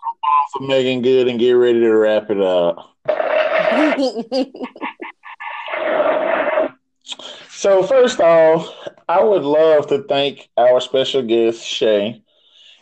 for 0.52 0.66
Meagan 0.66 1.02
Good 1.02 1.28
and 1.28 1.38
get 1.38 1.52
ready 1.52 1.80
to 1.80 1.90
wrap 1.90 2.30
it 2.30 2.40
up. 2.40 2.96
So 7.60 7.82
first 7.82 8.20
off, 8.20 8.74
I 9.06 9.22
would 9.22 9.42
love 9.42 9.88
to 9.88 10.02
thank 10.04 10.48
our 10.56 10.80
special 10.80 11.20
guest 11.20 11.62
Shay, 11.62 12.22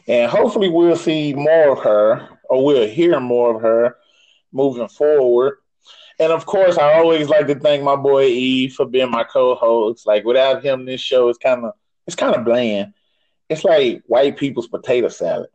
and 0.08 0.30
hopefully 0.30 0.68
we'll 0.68 0.96
see 0.96 1.34
more 1.34 1.72
of 1.72 1.78
her, 1.84 2.28
or 2.48 2.64
we'll 2.64 2.88
hear 2.88 3.20
more 3.20 3.54
of 3.54 3.62
her 3.62 3.96
moving 4.52 4.88
forward. 4.88 5.58
And 6.18 6.32
of 6.32 6.46
course, 6.46 6.78
I 6.78 6.94
always 6.94 7.28
like 7.28 7.46
to 7.46 7.54
thank 7.54 7.84
my 7.84 7.94
boy 7.94 8.24
E 8.24 8.68
for 8.68 8.86
being 8.86 9.10
my 9.10 9.22
co-host. 9.22 10.06
Like 10.06 10.24
without 10.24 10.64
him, 10.64 10.84
this 10.84 11.00
show 11.00 11.28
is 11.28 11.38
kind 11.38 11.64
of 11.64 11.74
it's 12.06 12.16
kind 12.16 12.34
of 12.34 12.44
bland. 12.44 12.94
It's 13.48 13.64
like 13.64 14.02
white 14.06 14.36
people's 14.36 14.66
potato 14.66 15.08
salad. 15.08 15.50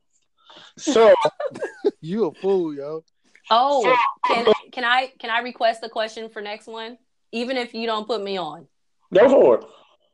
So 0.78 1.14
you 2.02 2.26
a 2.28 2.34
fool, 2.34 2.74
yo. 2.74 3.04
oh, 3.50 3.98
can 4.26 4.46
can 4.72 4.84
I 4.86 5.12
can 5.20 5.30
I 5.30 5.40
request 5.40 5.84
a 5.84 5.90
question 5.90 6.30
for 6.30 6.42
next 6.42 6.68
one? 6.68 6.98
Even 7.32 7.58
if 7.58 7.74
you 7.74 7.86
don't 7.88 8.08
put 8.08 8.24
me 8.24 8.38
on, 8.38 8.68
go 9.14 9.28
for 9.28 9.58
it. 9.58 9.66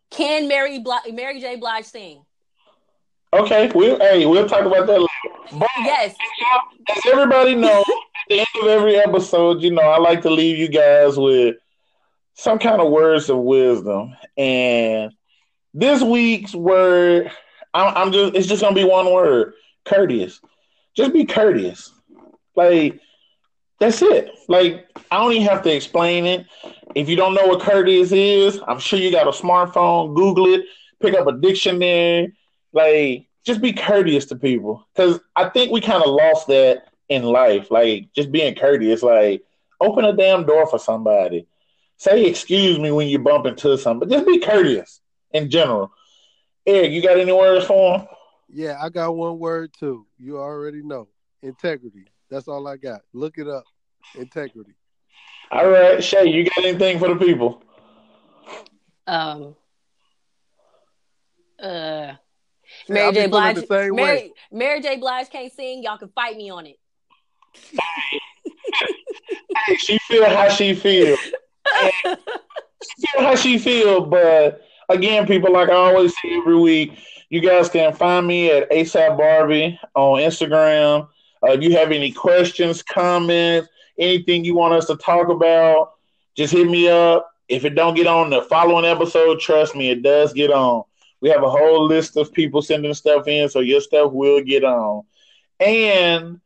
can 0.10 0.48
Mary 0.48 0.80
Bli- 0.80 1.12
Mary 1.12 1.40
J. 1.40 1.58
Blige 1.58 1.86
sing? 1.86 2.24
Okay, 3.34 3.72
we'll 3.76 4.00
hey, 4.00 4.26
we'll 4.26 4.48
talk 4.48 4.66
about 4.66 4.88
that 4.88 5.00
later. 5.00 5.58
But 5.60 5.70
Yes. 5.84 6.16
as 6.90 7.06
everybody 7.06 7.56
knows, 7.56 7.86
at 7.90 8.28
the 8.30 8.40
end 8.40 8.48
of 8.62 8.68
every 8.68 8.96
episode, 8.98 9.62
you 9.62 9.72
know, 9.72 9.82
I 9.84 10.00
like 10.00 10.22
to 10.24 10.30
leave 10.30 10.58
you 10.58 10.68
guys 10.68 11.18
with 11.18 11.56
some 12.34 12.58
kind 12.58 12.82
of 12.82 12.92
words 12.92 13.30
of 13.30 13.38
wisdom. 13.38 14.16
And 14.38 15.12
this 15.74 16.02
week's 16.02 16.56
word, 16.56 17.32
I'm, 17.74 17.96
I'm 17.96 18.12
just, 18.12 18.36
it's 18.36 18.48
just 18.48 18.62
gonna 18.62 18.76
be 18.76 18.84
one 18.84 19.12
word: 19.14 19.54
courteous. 19.86 20.42
Just 20.96 21.14
be 21.14 21.26
courteous. 21.26 21.94
Like 22.56 23.00
that's 23.80 24.02
it. 24.02 24.32
Like 24.48 24.88
I 25.12 25.18
don't 25.20 25.34
even 25.34 25.48
have 25.48 25.62
to 25.64 25.76
explain 25.76 26.26
it. 26.26 26.48
If 26.96 27.08
you 27.08 27.16
don't 27.16 27.36
know 27.36 27.46
what 27.46 27.62
courteous 27.62 28.12
is, 28.12 28.60
I'm 28.68 28.80
sure 28.80 28.98
you 28.98 29.12
got 29.12 29.28
a 29.28 29.32
smartphone. 29.32 30.16
Google 30.16 30.48
it. 30.48 30.66
pick 31.00 31.14
up 31.14 31.28
a 31.28 31.34
dictionary. 31.34 32.34
Like, 32.74 33.28
just 33.46 33.62
be 33.62 33.74
courteous 33.74 34.26
to 34.28 34.36
people. 34.36 34.88
Because 34.94 35.20
I 35.36 35.50
think 35.50 35.72
we 35.72 35.82
kind 35.82 36.04
of 36.04 36.10
lost 36.10 36.48
that 36.48 36.90
in 37.10 37.24
life. 37.24 37.72
Like, 37.72 38.10
just 38.14 38.32
being 38.32 38.56
courteous. 38.56 39.04
Like, 39.04 39.44
open 39.82 40.06
a 40.06 40.14
damn 40.14 40.46
door 40.46 40.68
for 40.68 40.80
somebody. 40.80 41.48
Say 41.98 42.26
excuse 42.26 42.80
me 42.80 42.92
when 42.92 43.08
you 43.08 43.20
bump 43.20 43.46
into 43.46 43.78
somebody. 43.78 44.12
Just 44.12 44.26
be 44.26 44.40
courteous 44.40 45.02
in 45.32 45.50
general. 45.50 45.92
Eric, 46.66 46.92
you 46.92 47.02
got 47.02 47.20
any 47.20 47.32
words 47.32 47.66
for 47.66 48.00
him? 48.00 48.08
Yeah, 48.48 48.78
I 48.82 48.90
got 48.90 49.16
one 49.16 49.38
word 49.38 49.74
too. 49.78 50.06
You 50.18 50.38
already 50.38 50.82
know. 50.82 51.08
Integrity. 51.42 52.06
That's 52.30 52.48
all 52.48 52.68
I 52.68 52.78
got. 52.78 53.02
Look 53.14 53.38
it 53.38 53.48
up. 53.48 53.64
Integrity. 54.18 54.76
All 55.52 55.70
right, 55.70 56.04
Shay, 56.04 56.28
you 56.28 56.44
got 56.46 56.64
anything 56.64 57.00
for 57.00 57.10
the 57.10 57.16
people? 57.16 57.64
Um. 59.08 59.56
Uh. 61.62 62.14
See, 62.90 62.94
Mary 62.94 63.14
J. 63.14 63.28
Blige. 63.28 63.70
Mary, 63.70 63.92
way. 63.92 64.34
Mary 64.52 64.82
J. 64.82 64.98
Blige 64.98 65.30
can't 65.30 65.54
sing. 65.54 65.84
Y'all 65.84 66.00
can 66.00 66.10
fight 66.10 66.36
me 66.36 66.50
on 66.50 66.66
it. 66.66 66.78
Hey, 69.68 69.76
she 69.76 69.98
feel 70.00 70.26
how 70.26 70.50
she 70.50 70.74
feel. 70.74 71.16
she 71.16 73.08
feel 73.08 73.22
how 73.22 73.36
she 73.36 73.58
feel, 73.60 74.06
but 74.06 74.62
again, 74.90 75.28
people, 75.28 75.54
like 75.54 75.70
I 75.70 75.74
always 75.74 76.14
say 76.14 76.34
every 76.36 76.58
week, 76.58 76.98
you 77.30 77.42
guys 77.42 77.70
can 77.70 77.94
find 77.94 78.26
me 78.26 78.50
at 78.52 78.70
ASAP 78.72 79.18
Barbie 79.18 79.80
on 79.96 80.20
Instagram. 80.20 81.08
Uh, 81.44 81.52
if 81.52 81.62
you 81.62 81.76
have 81.78 81.92
any 81.92 82.12
questions, 82.12 82.82
comments, 82.82 83.70
anything 84.00 84.44
you 84.44 84.56
want 84.56 84.74
us 84.74 84.88
to 84.88 84.96
talk 84.98 85.30
about, 85.30 85.94
just 86.36 86.54
hit 86.54 86.68
me 86.68 86.90
up. 86.90 87.32
If 87.48 87.66
it 87.66 87.76
don't 87.76 87.96
get 87.96 88.08
on 88.08 88.30
the 88.30 88.42
following 88.44 88.86
episode, 88.86 89.40
trust 89.40 89.76
me, 89.76 89.90
it 89.92 90.02
does 90.02 90.34
get 90.34 90.52
on. 90.52 90.84
We 91.22 91.30
have 91.30 91.44
a 91.44 91.50
whole 91.50 91.86
list 91.86 92.18
of 92.18 92.32
people 92.32 92.62
sending 92.62 92.94
stuff 92.94 93.28
in, 93.28 93.50
so 93.50 93.60
your 93.60 93.82
stuff 93.82 94.12
will 94.12 94.42
get 94.42 94.64
on. 94.64 95.04
And 95.60 96.40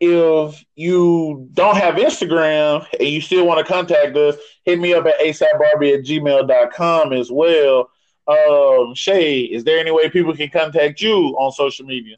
if 0.00 0.64
you 0.74 1.48
don't 1.54 1.76
have 1.76 1.94
Instagram 1.94 2.84
and 2.98 3.08
you 3.08 3.20
still 3.20 3.46
want 3.46 3.64
to 3.64 3.72
contact 3.72 4.16
us, 4.16 4.36
hit 4.64 4.80
me 4.80 4.94
up 4.94 5.06
at 5.06 5.20
asapbarbie 5.20 5.94
at 5.94 6.04
gmail.com 6.04 7.12
as 7.12 7.30
well. 7.30 7.88
Um, 8.26 8.94
Shay, 8.94 9.42
is 9.42 9.62
there 9.62 9.78
any 9.78 9.92
way 9.92 10.08
people 10.08 10.34
can 10.34 10.48
contact 10.48 11.00
you 11.00 11.36
on 11.38 11.52
social 11.52 11.86
media? 11.86 12.16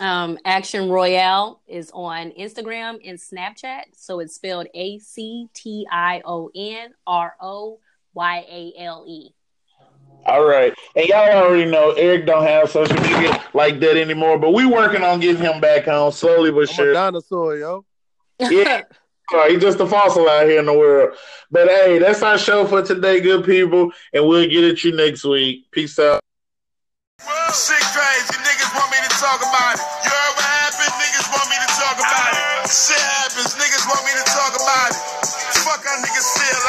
Um, 0.00 0.38
Action 0.44 0.88
Royale 0.88 1.60
is 1.66 1.90
on 1.92 2.30
Instagram 2.32 2.98
and 3.06 3.18
Snapchat. 3.18 3.82
So 3.94 4.20
it's 4.20 4.34
spelled 4.34 4.66
A 4.74 4.98
C 4.98 5.48
T 5.52 5.86
I 5.90 6.22
O 6.24 6.50
N 6.54 6.94
R 7.06 7.34
O 7.40 7.78
Y 8.14 8.44
A 8.50 8.72
L 8.82 9.04
E. 9.06 9.34
All 10.26 10.44
right. 10.44 10.74
And 10.94 11.06
y'all 11.06 11.28
already 11.30 11.70
know 11.70 11.92
Eric 11.92 12.26
don't 12.26 12.44
have 12.44 12.70
social 12.70 13.00
media 13.00 13.42
like 13.54 13.80
that 13.80 13.96
anymore, 13.96 14.38
but 14.38 14.52
we 14.52 14.66
working 14.66 15.02
on 15.02 15.20
getting 15.20 15.42
him 15.42 15.60
back 15.60 15.88
on 15.88 16.12
slowly 16.12 16.50
but 16.50 16.58
I'm 16.58 16.62
a 16.62 16.66
sure. 16.66 16.92
dinosaur, 16.92 17.56
yo. 17.56 17.84
Yeah. 18.38 18.82
Uh, 19.32 19.46
he's 19.46 19.62
just 19.62 19.78
a 19.78 19.86
fossil 19.86 20.28
out 20.28 20.44
here 20.44 20.58
in 20.58 20.66
the 20.66 20.74
world. 20.74 21.16
But 21.52 21.68
hey, 21.68 22.00
that's 22.00 22.20
our 22.20 22.36
show 22.36 22.66
for 22.66 22.82
today, 22.82 23.20
good 23.20 23.44
people, 23.44 23.92
and 24.12 24.26
we'll 24.26 24.48
get 24.48 24.64
at 24.64 24.82
you 24.82 24.90
next 24.90 25.22
week. 25.22 25.70
Peace 25.70 26.00
out. 26.00 26.18
Shit 27.54 27.78
crazy, 27.94 28.34
niggas 28.42 28.74
want 28.74 28.90
me 28.90 28.98
to 29.06 29.14
talk 29.22 29.38
about 29.38 29.78
it. 29.78 29.82
You 30.02 30.10